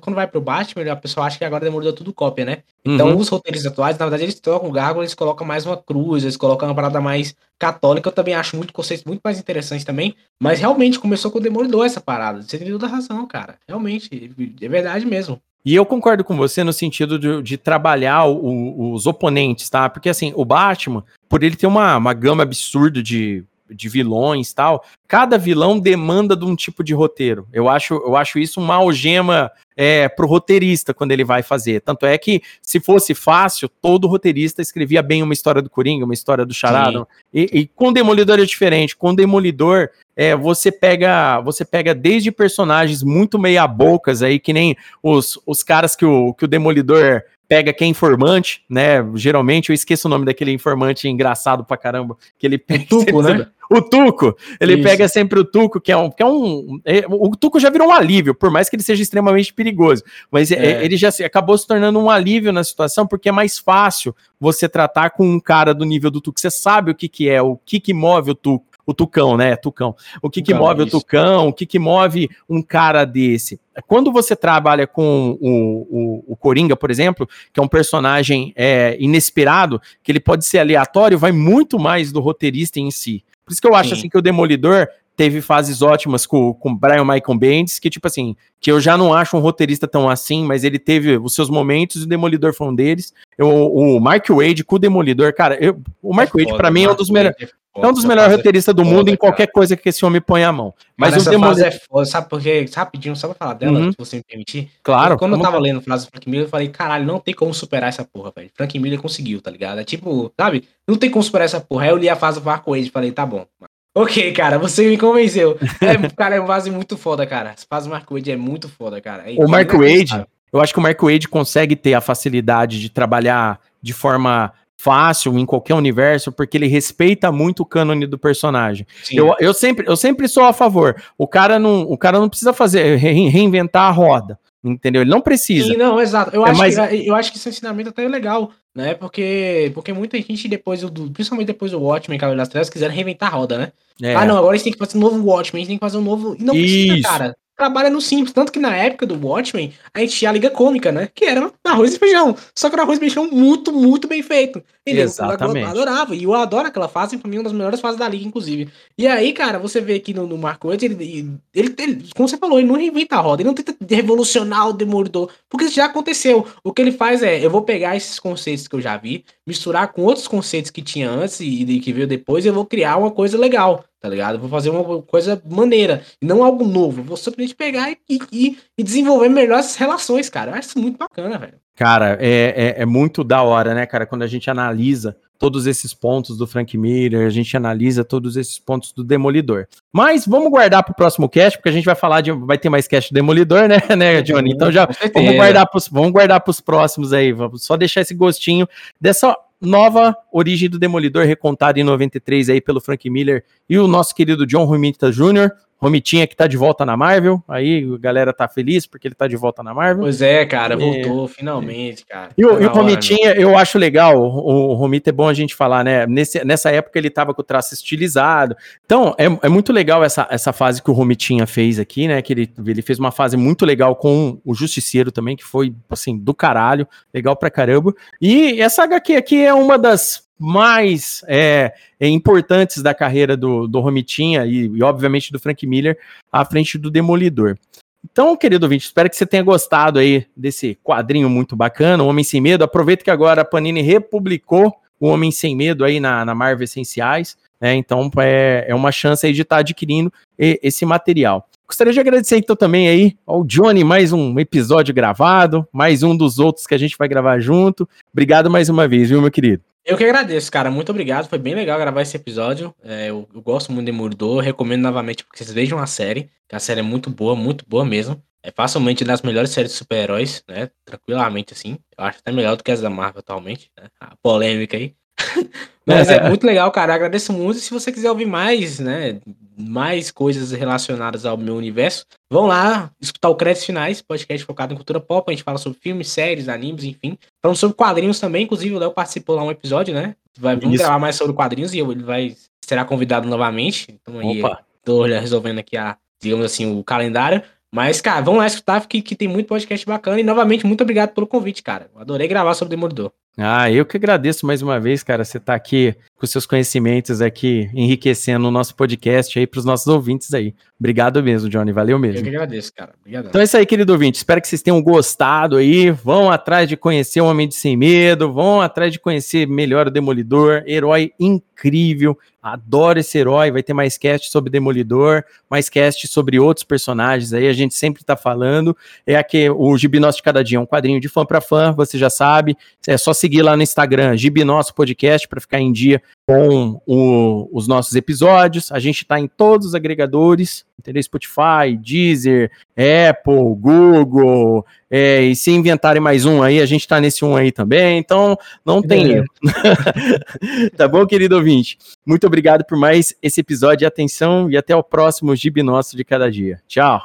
Quando 0.00 0.14
vai 0.14 0.26
pro 0.26 0.40
Batman, 0.40 0.90
a 0.90 0.96
pessoa 0.96 1.26
acha 1.26 1.38
que 1.38 1.44
agora 1.44 1.62
o 1.62 1.66
Demolidor 1.66 1.92
é 1.92 1.96
tudo 1.96 2.12
cópia, 2.12 2.44
né? 2.44 2.58
Então, 2.84 3.08
uhum. 3.08 3.16
os 3.16 3.28
roteiristas 3.28 3.70
atuais, 3.70 3.98
na 3.98 4.06
verdade, 4.06 4.22
eles 4.22 4.38
trocam 4.40 4.68
o 4.68 4.72
Gargoyle, 4.72 5.02
eles 5.04 5.14
colocam 5.14 5.46
mais 5.46 5.66
uma 5.66 5.76
cruz, 5.76 6.22
eles 6.22 6.36
colocam 6.36 6.68
uma 6.68 6.74
parada 6.74 7.00
mais 7.00 7.34
católica. 7.58 8.08
Eu 8.08 8.12
também 8.12 8.34
acho 8.34 8.56
muito 8.56 8.72
conceitos 8.72 9.04
muito 9.04 9.20
mais 9.22 9.38
interessantes 9.38 9.84
também. 9.84 10.14
Mas 10.42 10.60
realmente 10.60 10.98
começou 10.98 11.30
com 11.30 11.38
o 11.38 11.42
Demolidor 11.42 11.84
essa 11.84 12.00
parada. 12.00 12.42
Você 12.42 12.56
tem 12.58 12.70
toda 12.70 12.86
a 12.86 12.90
razão, 12.90 13.26
cara. 13.26 13.56
Realmente, 13.68 14.32
é 14.60 14.68
verdade 14.68 15.04
mesmo. 15.04 15.40
E 15.64 15.74
eu 15.74 15.84
concordo 15.84 16.24
com 16.24 16.36
você 16.36 16.64
no 16.64 16.72
sentido 16.72 17.18
de, 17.18 17.42
de 17.42 17.56
trabalhar 17.56 18.24
o, 18.24 18.92
os 18.92 19.06
oponentes, 19.06 19.68
tá? 19.68 19.88
Porque 19.88 20.08
assim, 20.08 20.32
o 20.34 20.44
Batman, 20.44 21.04
por 21.28 21.42
ele 21.42 21.56
ter 21.56 21.66
uma, 21.66 21.96
uma 21.96 22.14
gama 22.14 22.42
absurda 22.42 23.02
de, 23.02 23.44
de 23.68 23.88
vilões 23.88 24.52
tal, 24.52 24.84
cada 25.06 25.36
vilão 25.36 25.78
demanda 25.78 26.34
de 26.34 26.44
um 26.44 26.56
tipo 26.56 26.82
de 26.82 26.94
roteiro. 26.94 27.46
Eu 27.52 27.68
acho, 27.68 27.94
eu 27.94 28.16
acho 28.16 28.38
isso 28.38 28.60
uma 28.60 28.76
algema 28.76 29.50
é, 29.82 30.10
pro 30.10 30.26
roteirista 30.26 30.92
quando 30.92 31.10
ele 31.12 31.24
vai 31.24 31.42
fazer. 31.42 31.80
Tanto 31.80 32.04
é 32.04 32.18
que, 32.18 32.42
se 32.60 32.78
fosse 32.78 33.14
fácil, 33.14 33.66
todo 33.80 34.06
roteirista 34.06 34.60
escrevia 34.60 35.02
bem 35.02 35.22
uma 35.22 35.32
história 35.32 35.62
do 35.62 35.70
Coringa, 35.70 36.04
uma 36.04 36.12
história 36.12 36.44
do 36.44 36.52
Charada. 36.52 37.08
E, 37.32 37.48
e, 37.50 37.66
com 37.66 37.90
Demolidor 37.90 38.38
é 38.38 38.44
diferente. 38.44 38.94
Com 38.94 39.14
Demolidor, 39.14 39.88
é, 40.14 40.36
você 40.36 40.70
pega 40.70 41.40
você 41.40 41.64
pega 41.64 41.94
desde 41.94 42.30
personagens 42.30 43.02
muito 43.02 43.38
meia-bocas 43.38 44.22
aí, 44.22 44.38
que 44.38 44.52
nem 44.52 44.76
os, 45.02 45.40
os 45.46 45.62
caras 45.62 45.96
que 45.96 46.04
o, 46.04 46.34
que 46.34 46.44
o 46.44 46.48
Demolidor 46.48 47.22
pega 47.48 47.72
quem 47.72 47.88
é 47.88 47.90
informante, 47.90 48.62
né? 48.68 48.98
Geralmente 49.14 49.70
eu 49.70 49.74
esqueço 49.74 50.08
o 50.08 50.10
nome 50.10 50.26
daquele 50.26 50.52
informante 50.52 51.08
engraçado 51.08 51.64
pra 51.64 51.78
caramba, 51.78 52.18
que 52.38 52.46
ele 52.46 52.58
pega. 52.58 52.84
O 52.84 52.86
Tuco, 52.86 53.22
né? 53.24 53.46
O 53.70 53.80
Tuco, 53.80 54.36
ele 54.58 54.74
Isso. 54.74 54.82
pega 54.82 55.06
sempre 55.06 55.38
o 55.38 55.44
Tuco, 55.44 55.80
que 55.80 55.92
é 55.92 55.96
um. 55.96 56.10
Que 56.10 56.24
é 56.24 56.26
um 56.26 56.80
é, 56.84 57.04
o 57.08 57.30
Tuco 57.36 57.60
já 57.60 57.70
virou 57.70 57.88
um 57.88 57.92
alívio, 57.92 58.34
por 58.34 58.50
mais 58.50 58.68
que 58.68 58.74
ele 58.74 58.82
seja 58.82 59.00
extremamente 59.00 59.54
perigoso. 59.54 60.02
Mas 60.28 60.50
é. 60.50 60.56
é. 60.56 60.84
ele 60.84 60.96
já 60.96 61.12
se, 61.12 61.22
acabou 61.22 61.56
se 61.56 61.68
tornando 61.68 62.00
um 62.00 62.10
alívio 62.10 62.52
na 62.52 62.64
situação, 62.64 63.06
porque 63.06 63.28
é 63.28 63.32
mais 63.32 63.58
fácil 63.58 64.14
você 64.40 64.68
tratar 64.68 65.10
com 65.10 65.24
um 65.24 65.38
cara 65.38 65.72
do 65.72 65.84
nível 65.84 66.10
do 66.10 66.20
Tuco. 66.20 66.40
Você 66.40 66.50
sabe 66.50 66.90
o 66.90 66.94
que, 66.96 67.08
que 67.08 67.28
é, 67.28 67.40
o 67.40 67.56
que, 67.56 67.78
que 67.78 67.94
move 67.94 68.32
o 68.32 68.34
Tuco 68.34 68.70
o 68.90 68.94
Tucão, 68.94 69.36
né? 69.36 69.54
Tucão. 69.54 69.94
O 70.20 70.28
que, 70.28 70.42
que 70.42 70.52
move 70.52 70.84
isso. 70.84 70.96
o 70.96 71.00
Tucão? 71.00 71.48
O 71.48 71.52
que, 71.52 71.64
que 71.64 71.78
move 71.78 72.28
um 72.48 72.60
cara 72.60 73.04
desse? 73.04 73.60
Quando 73.86 74.10
você 74.10 74.34
trabalha 74.34 74.84
com 74.84 75.38
o, 75.40 76.24
o, 76.28 76.32
o 76.32 76.36
Coringa, 76.36 76.74
por 76.74 76.90
exemplo, 76.90 77.28
que 77.52 77.60
é 77.60 77.62
um 77.62 77.68
personagem 77.68 78.52
é, 78.56 78.96
inesperado, 78.98 79.80
que 80.02 80.10
ele 80.10 80.18
pode 80.18 80.44
ser 80.44 80.58
aleatório, 80.58 81.18
vai 81.18 81.30
muito 81.30 81.78
mais 81.78 82.10
do 82.10 82.20
roteirista 82.20 82.80
em 82.80 82.90
si. 82.90 83.22
Por 83.50 83.54
isso 83.54 83.60
que 83.62 83.66
eu 83.66 83.74
acho 83.74 83.88
Sim. 83.88 83.94
assim 83.96 84.08
que 84.08 84.16
o 84.16 84.22
Demolidor 84.22 84.86
teve 85.20 85.42
fases 85.42 85.82
ótimas 85.82 86.24
com 86.24 86.56
o 86.58 86.74
Brian 86.74 87.04
Michael 87.04 87.38
Bendis, 87.38 87.78
que 87.78 87.90
tipo 87.90 88.06
assim, 88.06 88.34
que 88.58 88.72
eu 88.72 88.80
já 88.80 88.96
não 88.96 89.12
acho 89.12 89.36
um 89.36 89.40
roteirista 89.40 89.86
tão 89.86 90.08
assim, 90.08 90.42
mas 90.42 90.64
ele 90.64 90.78
teve 90.78 91.18
os 91.18 91.34
seus 91.34 91.50
momentos 91.50 92.00
e 92.00 92.04
o 92.04 92.08
Demolidor 92.08 92.54
foi 92.54 92.68
um 92.68 92.74
deles. 92.74 93.12
Eu, 93.36 93.50
o 93.50 94.00
Mark 94.00 94.26
Wade 94.30 94.64
com 94.64 94.76
o 94.76 94.78
Demolidor, 94.78 95.34
cara, 95.34 95.62
eu, 95.62 95.78
o 96.02 96.14
Mark 96.14 96.34
é 96.34 96.42
Wade 96.42 96.56
para 96.56 96.70
mim 96.70 96.84
é 96.84 96.90
um 96.90 96.94
dos 96.94 97.10
melhores 97.10 97.36
é 97.76 97.86
um 97.86 97.92
dos 97.92 98.04
melhores 98.04 98.34
roteiristas 98.34 98.74
do 98.74 98.84
mundo 98.84 99.10
em 99.10 99.16
qualquer 99.16 99.46
cara. 99.46 99.52
coisa 99.52 99.76
que 99.76 99.88
esse 99.90 100.04
homem 100.04 100.20
põe 100.20 100.42
a 100.42 100.50
mão. 100.50 100.74
Mas, 100.96 101.14
Mas 101.14 101.26
o 101.26 101.30
Demolidor... 101.30 101.66
é 101.66 101.70
foda, 101.70 102.04
sabe 102.06 102.28
por 102.28 102.40
quê? 102.40 102.66
Rapidinho, 102.74 103.14
só 103.14 103.28
pra 103.28 103.36
falar 103.36 103.54
dela, 103.54 103.78
uhum. 103.78 103.92
se 103.92 103.98
você 103.98 104.16
me 104.16 104.24
permitir. 104.24 104.70
Claro. 104.82 105.16
Quando 105.18 105.36
eu 105.36 105.40
tava 105.42 105.58
lendo 105.58 105.74
lendo 105.74 105.84
frases 105.84 106.06
do 106.06 106.10
Frank 106.10 106.28
Miller, 106.28 106.46
eu 106.46 106.50
falei, 106.50 106.68
caralho, 106.68 107.06
não 107.06 107.20
tem 107.20 107.34
como 107.34 107.54
superar 107.54 107.90
essa 107.90 108.04
porra, 108.04 108.32
velho. 108.34 108.50
Frank 108.54 108.76
Miller 108.78 109.00
conseguiu, 109.00 109.40
tá 109.40 109.50
ligado? 109.50 109.78
É 109.78 109.84
tipo, 109.84 110.32
sabe? 110.38 110.64
Não 110.88 110.96
tem 110.96 111.10
como 111.10 111.22
superar 111.22 111.44
essa 111.44 111.60
porra. 111.60 111.84
Aí 111.84 111.90
eu 111.90 111.96
li 111.96 112.08
a 112.08 112.16
fase 112.16 112.40
do 112.40 112.44
Marco 112.46 112.72
Wade 112.72 112.88
e 112.88 112.90
falei, 112.90 113.12
tá 113.12 113.24
bom. 113.24 113.46
Ok, 113.94 114.32
cara, 114.32 114.58
você 114.58 114.88
me 114.88 114.96
convenceu. 114.96 115.58
É, 115.80 115.96
cara, 116.16 116.36
é 116.36 116.40
uma 116.40 116.46
fase 116.46 116.70
muito 116.70 116.96
foda, 116.96 117.26
cara. 117.26 117.50
Essa 117.50 117.66
fase 117.68 117.88
do 117.88 117.90
Marco 117.90 118.14
Wade 118.14 118.30
é 118.30 118.36
muito 118.36 118.68
foda, 118.68 119.00
cara. 119.00 119.30
É 119.30 119.34
o 119.36 119.48
Marco 119.48 119.78
Wade, 119.78 120.24
eu 120.52 120.60
acho 120.60 120.72
que 120.72 120.78
o 120.78 120.82
Marco 120.82 121.10
Wade 121.10 121.28
consegue 121.28 121.74
ter 121.74 121.94
a 121.94 122.00
facilidade 122.00 122.80
de 122.80 122.88
trabalhar 122.88 123.60
de 123.82 123.92
forma 123.92 124.52
fácil 124.76 125.38
em 125.38 125.44
qualquer 125.44 125.74
universo, 125.74 126.32
porque 126.32 126.56
ele 126.56 126.66
respeita 126.66 127.30
muito 127.30 127.60
o 127.60 127.66
cânone 127.66 128.06
do 128.06 128.18
personagem. 128.18 128.86
Eu, 129.12 129.34
eu, 129.38 129.52
sempre, 129.52 129.86
eu 129.86 129.96
sempre 129.96 130.26
sou 130.26 130.44
a 130.44 130.54
favor. 130.54 130.96
O 131.18 131.28
cara 131.28 131.58
não, 131.58 131.82
o 131.82 131.98
cara 131.98 132.18
não 132.18 132.30
precisa 132.30 132.52
fazer 132.52 132.96
reinventar 132.96 133.82
a 133.82 133.90
roda. 133.90 134.38
Entendeu? 134.62 135.02
Ele 135.02 135.10
não 135.10 135.22
precisa. 135.22 135.68
Sim, 135.68 135.76
não, 135.76 136.00
exato. 136.00 136.34
Eu, 136.34 136.46
é 136.46 136.50
acho 136.50 136.58
mais... 136.58 136.78
que, 136.78 137.08
eu 137.08 137.14
acho 137.14 137.32
que 137.32 137.38
esse 137.38 137.48
ensinamento 137.48 137.88
até 137.90 138.04
é 138.04 138.08
legal, 138.08 138.50
né? 138.74 138.94
Porque, 138.94 139.70
porque 139.74 139.92
muita 139.92 140.16
gente, 140.20 140.48
depois 140.48 140.80
do. 140.82 141.10
Principalmente 141.10 141.46
depois 141.48 141.72
do 141.72 141.80
Watchmen, 141.80 142.18
Cavaleiro 142.18 142.40
das 142.40 142.48
Trevas, 142.48 142.70
quiseram 142.70 142.94
reinventar 142.94 143.32
a 143.32 143.36
roda, 143.36 143.58
né? 143.58 143.72
É. 144.02 144.14
Ah, 144.14 144.24
não, 144.24 144.36
agora 144.36 144.54
a 144.54 144.56
gente 144.56 144.64
tem 144.64 144.72
que 144.72 144.78
fazer 144.78 144.96
um 144.96 145.00
novo 145.00 145.24
Watchmen, 145.24 145.60
a 145.60 145.64
gente 145.64 145.70
tem 145.72 145.78
que 145.78 145.84
fazer 145.84 145.98
um 145.98 146.02
novo. 146.02 146.36
E 146.38 146.42
não 146.42 146.54
Isso. 146.54 146.86
precisa, 146.86 147.08
cara 147.08 147.36
trabalha 147.60 147.90
no 147.90 148.00
simples. 148.00 148.32
Tanto 148.32 148.50
que 148.50 148.58
na 148.58 148.74
época 148.74 149.04
do 149.04 149.26
Watchmen, 149.26 149.74
a 149.92 150.00
gente 150.00 150.16
tinha 150.16 150.30
a 150.30 150.32
Liga 150.32 150.48
Cômica, 150.48 150.90
né? 150.90 151.10
Que 151.14 151.26
era 151.26 151.52
arroz 151.62 151.94
e 151.94 151.98
feijão. 151.98 152.34
Só 152.54 152.70
que 152.70 152.74
era 152.74 152.82
arroz 152.84 152.96
e 152.96 153.00
feijão 153.00 153.30
muito, 153.30 153.70
muito 153.70 154.08
bem 154.08 154.22
feito. 154.22 154.62
Entendeu? 154.80 155.04
Exatamente. 155.04 155.64
Eu 155.64 155.70
adorava. 155.70 156.16
E 156.16 156.24
eu 156.24 156.34
adoro 156.34 156.66
aquela 156.66 156.88
fase, 156.88 157.18
pra 157.18 157.28
mim, 157.28 157.36
uma 157.36 157.44
das 157.44 157.52
melhores 157.52 157.78
fases 157.78 157.98
da 157.98 158.08
Liga, 158.08 158.26
inclusive. 158.26 158.70
E 158.96 159.06
aí, 159.06 159.34
cara, 159.34 159.58
você 159.58 159.78
vê 159.78 159.94
aqui 159.96 160.14
no, 160.14 160.26
no 160.26 160.40
ele, 160.72 160.86
ele, 160.86 161.38
ele, 161.54 161.74
ele, 161.78 162.08
como 162.16 162.26
você 162.26 162.38
falou, 162.38 162.58
ele 162.58 162.66
não 162.66 162.76
reinventa 162.76 163.16
a 163.16 163.20
roda, 163.20 163.42
ele 163.42 163.48
não 163.48 163.54
tenta 163.54 163.76
revolucionar 163.88 164.68
o 164.68 164.72
Demolidor, 164.72 165.30
porque 165.48 165.66
isso 165.66 165.74
já 165.74 165.84
aconteceu. 165.84 166.46
O 166.64 166.72
que 166.72 166.80
ele 166.80 166.92
faz 166.92 167.22
é, 167.22 167.44
eu 167.44 167.50
vou 167.50 167.62
pegar 167.62 167.94
esses 167.94 168.18
conceitos 168.18 168.66
que 168.66 168.74
eu 168.74 168.80
já 168.80 168.96
vi, 168.96 169.24
misturar 169.46 169.92
com 169.92 170.02
outros 170.02 170.26
conceitos 170.26 170.70
que 170.70 170.80
tinha 170.80 171.10
antes 171.10 171.40
e, 171.40 171.62
e 171.62 171.80
que 171.80 171.92
veio 171.92 172.06
depois, 172.06 172.44
e 172.44 172.48
eu 172.48 172.54
vou 172.54 172.64
criar 172.64 172.96
uma 172.96 173.10
coisa 173.10 173.36
legal 173.36 173.84
tá 174.00 174.08
ligado? 174.08 174.38
vou 174.38 174.48
fazer 174.48 174.70
uma 174.70 175.02
coisa 175.02 175.40
maneira, 175.48 176.02
não 176.22 176.42
algo 176.42 176.64
novo. 176.64 177.02
vou 177.02 177.16
simplesmente 177.16 177.54
pegar 177.54 177.90
e, 177.90 178.18
e, 178.32 178.58
e 178.76 178.82
desenvolver 178.82 179.28
melhor 179.28 179.58
essas 179.58 179.76
relações, 179.76 180.30
cara. 180.30 180.52
Eu 180.52 180.54
acho 180.56 180.78
muito 180.78 180.98
bacana, 180.98 181.38
velho. 181.38 181.54
Cara, 181.76 182.18
é, 182.20 182.74
é, 182.76 182.82
é, 182.82 182.84
muito 182.86 183.24
da 183.24 183.42
hora, 183.42 183.74
né, 183.74 183.86
cara? 183.86 184.04
Quando 184.04 184.22
a 184.22 184.26
gente 184.26 184.50
analisa 184.50 185.16
todos 185.38 185.66
esses 185.66 185.94
pontos 185.94 186.36
do 186.36 186.46
Frank 186.46 186.76
Miller, 186.76 187.26
a 187.26 187.30
gente 187.30 187.56
analisa 187.56 188.04
todos 188.04 188.36
esses 188.36 188.58
pontos 188.58 188.92
do 188.92 189.02
Demolidor. 189.02 189.66
Mas 189.90 190.26
vamos 190.26 190.50
guardar 190.50 190.82
para 190.82 190.92
o 190.92 190.94
próximo 190.94 191.26
cast, 191.26 191.56
porque 191.56 191.70
a 191.70 191.72
gente 191.72 191.86
vai 191.86 191.94
falar 191.94 192.20
de. 192.20 192.32
Vai 192.32 192.58
ter 192.58 192.68
mais 192.68 192.86
cast 192.86 193.10
do 193.10 193.14
Demolidor, 193.14 193.66
né, 193.66 193.78
né, 193.96 194.20
Johnny? 194.20 194.52
Então 194.52 194.70
já 194.70 194.86
vamos 195.14 195.36
guardar 195.36 195.66
para 195.66 195.80
vamos 195.90 196.12
guardar 196.12 196.42
os 196.46 196.60
próximos 196.60 197.14
aí. 197.14 197.32
Vamos 197.32 197.64
só 197.64 197.76
deixar 197.78 198.02
esse 198.02 198.14
gostinho 198.14 198.68
dessa 199.00 199.34
nova 199.60 200.16
origem 200.32 200.68
do 200.68 200.78
Demolidor 200.78 201.26
recontada 201.26 201.78
em 201.78 201.84
93 201.84 202.48
aí 202.48 202.60
pelo 202.60 202.80
Frank 202.80 203.08
Miller 203.10 203.44
e 203.68 203.78
o 203.78 203.86
nosso 203.86 204.14
querido 204.14 204.46
John 204.46 204.64
Romita 204.64 205.12
Jr., 205.12 205.50
Romitinha 205.80 206.26
que 206.26 206.36
tá 206.36 206.46
de 206.46 206.56
volta 206.56 206.84
na 206.84 206.96
Marvel, 206.96 207.42
aí 207.48 207.88
a 207.94 207.98
galera 207.98 208.32
tá 208.32 208.46
feliz 208.46 208.86
porque 208.86 209.08
ele 209.08 209.14
tá 209.14 209.26
de 209.26 209.36
volta 209.36 209.62
na 209.62 209.72
Marvel. 209.72 210.02
Pois 210.02 210.20
é, 210.20 210.44
cara, 210.44 210.76
voltou 210.76 211.24
é. 211.24 211.28
finalmente, 211.28 212.04
cara. 212.04 212.30
E, 212.36 212.42
tá 212.42 212.60
e 212.60 212.66
o 212.66 212.68
Romitinha, 212.68 213.34
né? 213.34 213.42
eu 213.42 213.56
acho 213.56 213.78
legal, 213.78 214.20
o, 214.20 214.70
o 214.70 214.74
Romita 214.74 215.08
é 215.08 215.12
bom 215.12 215.28
a 215.28 215.34
gente 215.34 215.54
falar, 215.54 215.82
né? 215.82 216.06
Nesse, 216.06 216.44
nessa 216.44 216.70
época 216.70 216.98
ele 216.98 217.08
tava 217.08 217.32
com 217.32 217.40
o 217.40 217.44
traço 217.44 217.72
estilizado. 217.72 218.54
Então, 218.84 219.14
é, 219.16 219.24
é 219.46 219.48
muito 219.48 219.72
legal 219.72 220.04
essa, 220.04 220.26
essa 220.30 220.52
fase 220.52 220.82
que 220.82 220.90
o 220.90 220.94
Romitinha 220.94 221.46
fez 221.46 221.78
aqui, 221.78 222.06
né? 222.06 222.20
Que 222.20 222.32
ele, 222.32 222.52
ele 222.66 222.82
fez 222.82 222.98
uma 222.98 223.10
fase 223.10 223.36
muito 223.36 223.64
legal 223.64 223.96
com 223.96 224.38
o 224.44 224.54
Justiceiro 224.54 225.10
também, 225.10 225.36
que 225.36 225.44
foi, 225.44 225.74
assim, 225.88 226.18
do 226.18 226.34
caralho, 226.34 226.86
legal 227.12 227.34
pra 227.34 227.50
caramba. 227.50 227.94
E 228.20 228.60
essa 228.60 228.84
HQ 228.84 229.16
aqui 229.16 229.44
é 229.44 229.54
uma 229.54 229.78
das 229.78 230.28
mais 230.40 231.22
é, 231.28 231.74
é, 232.00 232.08
importantes 232.08 232.82
da 232.82 232.94
carreira 232.94 233.36
do, 233.36 233.68
do 233.68 233.78
Romitinha 233.78 234.46
e, 234.46 234.66
e, 234.66 234.82
obviamente, 234.82 235.30
do 235.30 235.38
Frank 235.38 235.66
Miller 235.66 235.98
à 236.32 236.44
frente 236.46 236.78
do 236.78 236.90
Demolidor. 236.90 237.58
Então, 238.02 238.34
querido 238.34 238.64
ouvinte, 238.64 238.86
espero 238.86 239.10
que 239.10 239.16
você 239.16 239.26
tenha 239.26 239.42
gostado 239.42 239.98
aí 239.98 240.26
desse 240.34 240.78
quadrinho 240.82 241.28
muito 241.28 241.54
bacana, 241.54 242.02
O 242.02 242.06
Homem 242.06 242.24
Sem 242.24 242.40
Medo. 242.40 242.64
Aproveita 242.64 243.04
que 243.04 243.10
agora 243.10 243.42
a 243.42 243.44
Panini 243.44 243.82
republicou 243.82 244.74
O 244.98 245.08
Homem 245.08 245.30
Sem 245.30 245.54
Medo 245.54 245.84
aí 245.84 246.00
na, 246.00 246.24
na 246.24 246.34
Marvel 246.34 246.64
Essenciais, 246.64 247.36
né? 247.60 247.74
Então 247.74 248.10
é, 248.18 248.64
é 248.66 248.74
uma 248.74 248.90
chance 248.90 249.26
aí 249.26 249.34
de 249.34 249.42
estar 249.42 249.56
tá 249.56 249.60
adquirindo 249.60 250.10
esse 250.38 250.86
material. 250.86 251.46
Gostaria 251.66 251.92
de 251.92 252.00
agradecer 252.00 252.38
então 252.38 252.56
também 252.56 252.88
aí 252.88 253.16
ao 253.26 253.44
Johnny, 253.44 253.84
mais 253.84 254.12
um 254.12 254.40
episódio 254.40 254.92
gravado, 254.94 255.68
mais 255.70 256.02
um 256.02 256.16
dos 256.16 256.38
outros 256.38 256.66
que 256.66 256.74
a 256.74 256.78
gente 256.78 256.96
vai 256.98 257.06
gravar 257.06 257.38
junto. 257.38 257.88
Obrigado 258.12 258.50
mais 258.50 258.68
uma 258.70 258.88
vez, 258.88 259.10
viu, 259.10 259.20
meu 259.20 259.30
querido? 259.30 259.62
Eu 259.84 259.96
que 259.96 260.04
agradeço, 260.04 260.50
cara. 260.50 260.70
Muito 260.70 260.90
obrigado. 260.90 261.28
Foi 261.28 261.38
bem 261.38 261.54
legal 261.54 261.78
gravar 261.78 262.02
esse 262.02 262.16
episódio. 262.16 262.74
É, 262.82 263.10
eu, 263.10 263.28
eu, 263.34 263.42
gosto 263.42 263.72
muito 263.72 263.86
de 263.86 263.92
Mordor. 263.92 264.42
Recomendo 264.42 264.82
novamente 264.82 265.24
porque 265.24 265.38
vocês 265.38 265.52
vejam 265.52 265.78
a 265.78 265.86
série. 265.86 266.30
Que 266.48 266.56
a 266.56 266.60
série 266.60 266.80
é 266.80 266.82
muito 266.82 267.10
boa, 267.10 267.34
muito 267.34 267.64
boa 267.66 267.84
mesmo. 267.84 268.22
É 268.42 268.50
facilmente 268.50 269.04
das 269.04 269.22
melhores 269.22 269.50
séries 269.50 269.72
de 269.72 269.78
super-heróis, 269.78 270.42
né? 270.48 270.70
Tranquilamente, 270.84 271.52
assim. 271.52 271.78
Eu 271.96 272.04
acho 272.04 272.18
até 272.18 272.32
melhor 272.32 272.56
do 272.56 272.64
que 272.64 272.70
as 272.70 272.80
da 272.80 272.88
Marvel 272.88 273.20
atualmente. 273.20 273.70
Né? 273.76 273.88
A 274.00 274.16
polêmica 274.22 274.76
aí. 274.76 274.94
Mas 275.86 276.08
é, 276.08 276.16
é 276.16 276.28
muito 276.28 276.46
legal, 276.46 276.70
cara. 276.70 276.94
Agradeço 276.94 277.32
muito. 277.32 277.58
E 277.58 277.60
se 277.60 277.70
você 277.70 277.90
quiser 277.90 278.10
ouvir 278.10 278.26
mais, 278.26 278.78
né? 278.78 279.20
Mais 279.58 280.10
coisas 280.10 280.52
relacionadas 280.52 281.26
ao 281.26 281.36
meu 281.36 281.56
universo, 281.56 282.06
vão 282.30 282.46
lá 282.46 282.90
escutar 283.00 283.28
o 283.28 283.34
Créditos 283.34 283.66
Finais, 283.66 284.00
podcast 284.00 284.46
focado 284.46 284.72
em 284.72 284.76
cultura 284.76 285.00
pop. 285.00 285.28
A 285.28 285.34
gente 285.34 285.44
fala 285.44 285.58
sobre 285.58 285.78
filmes, 285.80 286.08
séries, 286.08 286.48
animes, 286.48 286.84
enfim. 286.84 287.18
Falando 287.42 287.56
sobre 287.56 287.76
quadrinhos 287.76 288.20
também. 288.20 288.44
Inclusive, 288.44 288.74
o 288.74 288.78
Léo 288.78 288.92
participou 288.92 289.36
lá 289.36 289.42
um 289.42 289.50
episódio, 289.50 289.94
né? 289.94 290.14
Vai, 290.38 290.56
vamos 290.56 290.74
Isso. 290.74 290.82
gravar 290.82 290.98
mais 290.98 291.16
sobre 291.16 291.34
quadrinhos 291.34 291.72
e 291.72 291.80
ele 291.80 292.02
vai 292.02 292.36
será 292.60 292.84
convidado 292.84 293.28
novamente. 293.28 293.98
Então 294.00 294.18
aí, 294.18 294.42
Opa. 294.42 294.60
tô 294.84 295.04
resolvendo 295.04 295.58
aqui 295.58 295.76
a, 295.76 295.96
digamos 296.20 296.44
assim, 296.44 296.78
o 296.78 296.84
calendário. 296.84 297.42
Mas, 297.72 298.00
cara, 298.00 298.20
vamos 298.20 298.38
lá 298.40 298.46
escutar, 298.46 298.84
que, 298.86 299.00
que 299.00 299.14
tem 299.14 299.28
muito 299.28 299.46
podcast 299.46 299.86
bacana. 299.86 300.20
E 300.20 300.22
novamente, 300.22 300.66
muito 300.66 300.82
obrigado 300.82 301.14
pelo 301.14 301.26
convite, 301.26 301.62
cara. 301.62 301.90
Adorei 301.96 302.26
gravar 302.26 302.54
sobre 302.54 302.70
Demolidor. 302.70 303.12
Ah, 303.38 303.70
eu 303.70 303.86
que 303.86 303.96
agradeço 303.96 304.44
mais 304.44 304.60
uma 304.60 304.78
vez, 304.78 305.02
cara, 305.02 305.24
você 305.24 305.38
tá 305.38 305.54
aqui 305.54 305.94
com 306.16 306.26
seus 306.26 306.44
conhecimentos 306.44 307.22
aqui, 307.22 307.70
enriquecendo 307.72 308.46
o 308.46 308.50
nosso 308.50 308.74
podcast 308.74 309.38
aí 309.38 309.46
para 309.46 309.58
os 309.58 309.64
nossos 309.64 309.86
ouvintes 309.86 310.34
aí. 310.34 310.54
Obrigado 310.78 311.22
mesmo, 311.22 311.48
Johnny, 311.48 311.72
valeu 311.72 311.98
mesmo. 311.98 312.18
Eu 312.18 312.22
que 312.24 312.28
agradeço, 312.28 312.72
cara. 312.74 312.92
Obrigado. 313.00 313.28
Então 313.28 313.40
é 313.40 313.44
isso 313.44 313.56
aí, 313.56 313.64
querido 313.64 313.92
ouvinte, 313.92 314.18
espero 314.18 314.40
que 314.40 314.48
vocês 314.48 314.62
tenham 314.62 314.82
gostado 314.82 315.56
aí, 315.56 315.90
vão 315.90 316.30
atrás 316.30 316.68
de 316.68 316.76
conhecer 316.76 317.20
o 317.20 317.26
Homem 317.26 317.48
de 317.48 317.54
Sem 317.54 317.76
Medo, 317.76 318.32
vão 318.32 318.60
atrás 318.60 318.92
de 318.92 318.98
conhecer 318.98 319.46
melhor 319.46 319.86
o 319.86 319.90
Demolidor, 319.90 320.62
herói 320.66 321.12
incrível, 321.18 322.18
adoro 322.42 322.98
esse 322.98 323.18
herói, 323.18 323.50
vai 323.50 323.62
ter 323.62 323.74
mais 323.74 323.98
cast 323.98 324.30
sobre 324.30 324.50
Demolidor, 324.50 325.24
mais 325.48 325.68
cast 325.68 326.06
sobre 326.08 326.38
outros 326.38 326.64
personagens 326.64 327.32
aí, 327.32 327.46
a 327.48 327.52
gente 327.52 327.74
sempre 327.74 328.02
tá 328.02 328.16
falando, 328.16 328.76
é 329.06 329.16
aqui 329.16 329.50
o 329.50 329.76
Gibi 329.76 330.00
Nosso 330.00 330.18
de 330.18 330.22
Cada 330.22 330.42
Dia, 330.42 330.58
é 330.58 330.60
um 330.60 330.66
quadrinho 330.66 331.00
de 331.00 331.08
fã 331.08 331.24
para 331.24 331.40
fã, 331.40 331.72
você 331.72 331.98
já 331.98 332.08
sabe, 332.08 332.56
é 332.86 332.96
só 332.96 333.12
seguir 333.12 333.42
lá 333.42 333.56
no 333.56 333.62
Instagram, 333.62 334.16
Gibi 334.16 334.44
Nosso 334.44 334.74
Podcast, 334.74 335.28
para 335.28 335.40
ficar 335.40 335.60
em 335.60 335.72
dia 335.72 336.02
com 336.26 336.80
o, 336.86 337.48
os 337.52 337.66
nossos 337.66 337.94
episódios. 337.94 338.70
A 338.70 338.78
gente 338.78 339.02
está 339.02 339.18
em 339.18 339.26
todos 339.26 339.68
os 339.68 339.74
agregadores, 339.74 340.64
entendeu? 340.80 341.02
Spotify, 341.02 341.76
Deezer, 341.78 342.50
Apple, 342.76 343.54
Google. 343.56 344.66
É, 344.90 345.22
e 345.22 345.36
se 345.36 345.52
inventarem 345.52 346.02
mais 346.02 346.24
um 346.24 346.42
aí, 346.42 346.60
a 346.60 346.66
gente 346.66 346.80
está 346.80 347.00
nesse 347.00 347.24
um 347.24 347.36
aí 347.36 347.52
também. 347.52 347.98
Então, 347.98 348.36
não 348.64 348.82
tem 348.82 349.12
erro. 349.12 349.26
tá 350.76 350.88
bom, 350.88 351.06
querido 351.06 351.36
ouvinte? 351.36 351.78
Muito 352.04 352.26
obrigado 352.26 352.64
por 352.64 352.76
mais 352.76 353.14
esse 353.22 353.40
episódio 353.40 353.78
de 353.78 353.86
atenção 353.86 354.50
e 354.50 354.56
até 354.56 354.74
o 354.74 354.82
próximo 354.82 355.36
Gibi 355.36 355.62
Nosso 355.62 355.96
de 355.96 356.04
cada 356.04 356.30
dia. 356.30 356.60
Tchau. 356.66 357.00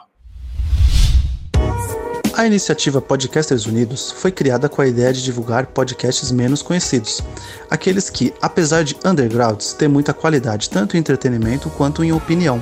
A 2.37 2.45
iniciativa 2.45 3.01
Podcasters 3.01 3.65
Unidos 3.65 4.11
foi 4.11 4.29
criada 4.29 4.67
com 4.67 4.81
a 4.81 4.87
ideia 4.87 5.13
de 5.13 5.23
divulgar 5.23 5.67
podcasts 5.67 6.33
menos 6.33 6.61
conhecidos, 6.61 7.23
aqueles 7.69 8.09
que, 8.09 8.33
apesar 8.41 8.83
de 8.83 8.93
undergrounds, 9.05 9.71
têm 9.71 9.87
muita 9.87 10.13
qualidade 10.13 10.69
tanto 10.69 10.97
em 10.97 10.99
entretenimento 10.99 11.69
quanto 11.69 12.03
em 12.03 12.11
opinião. 12.11 12.61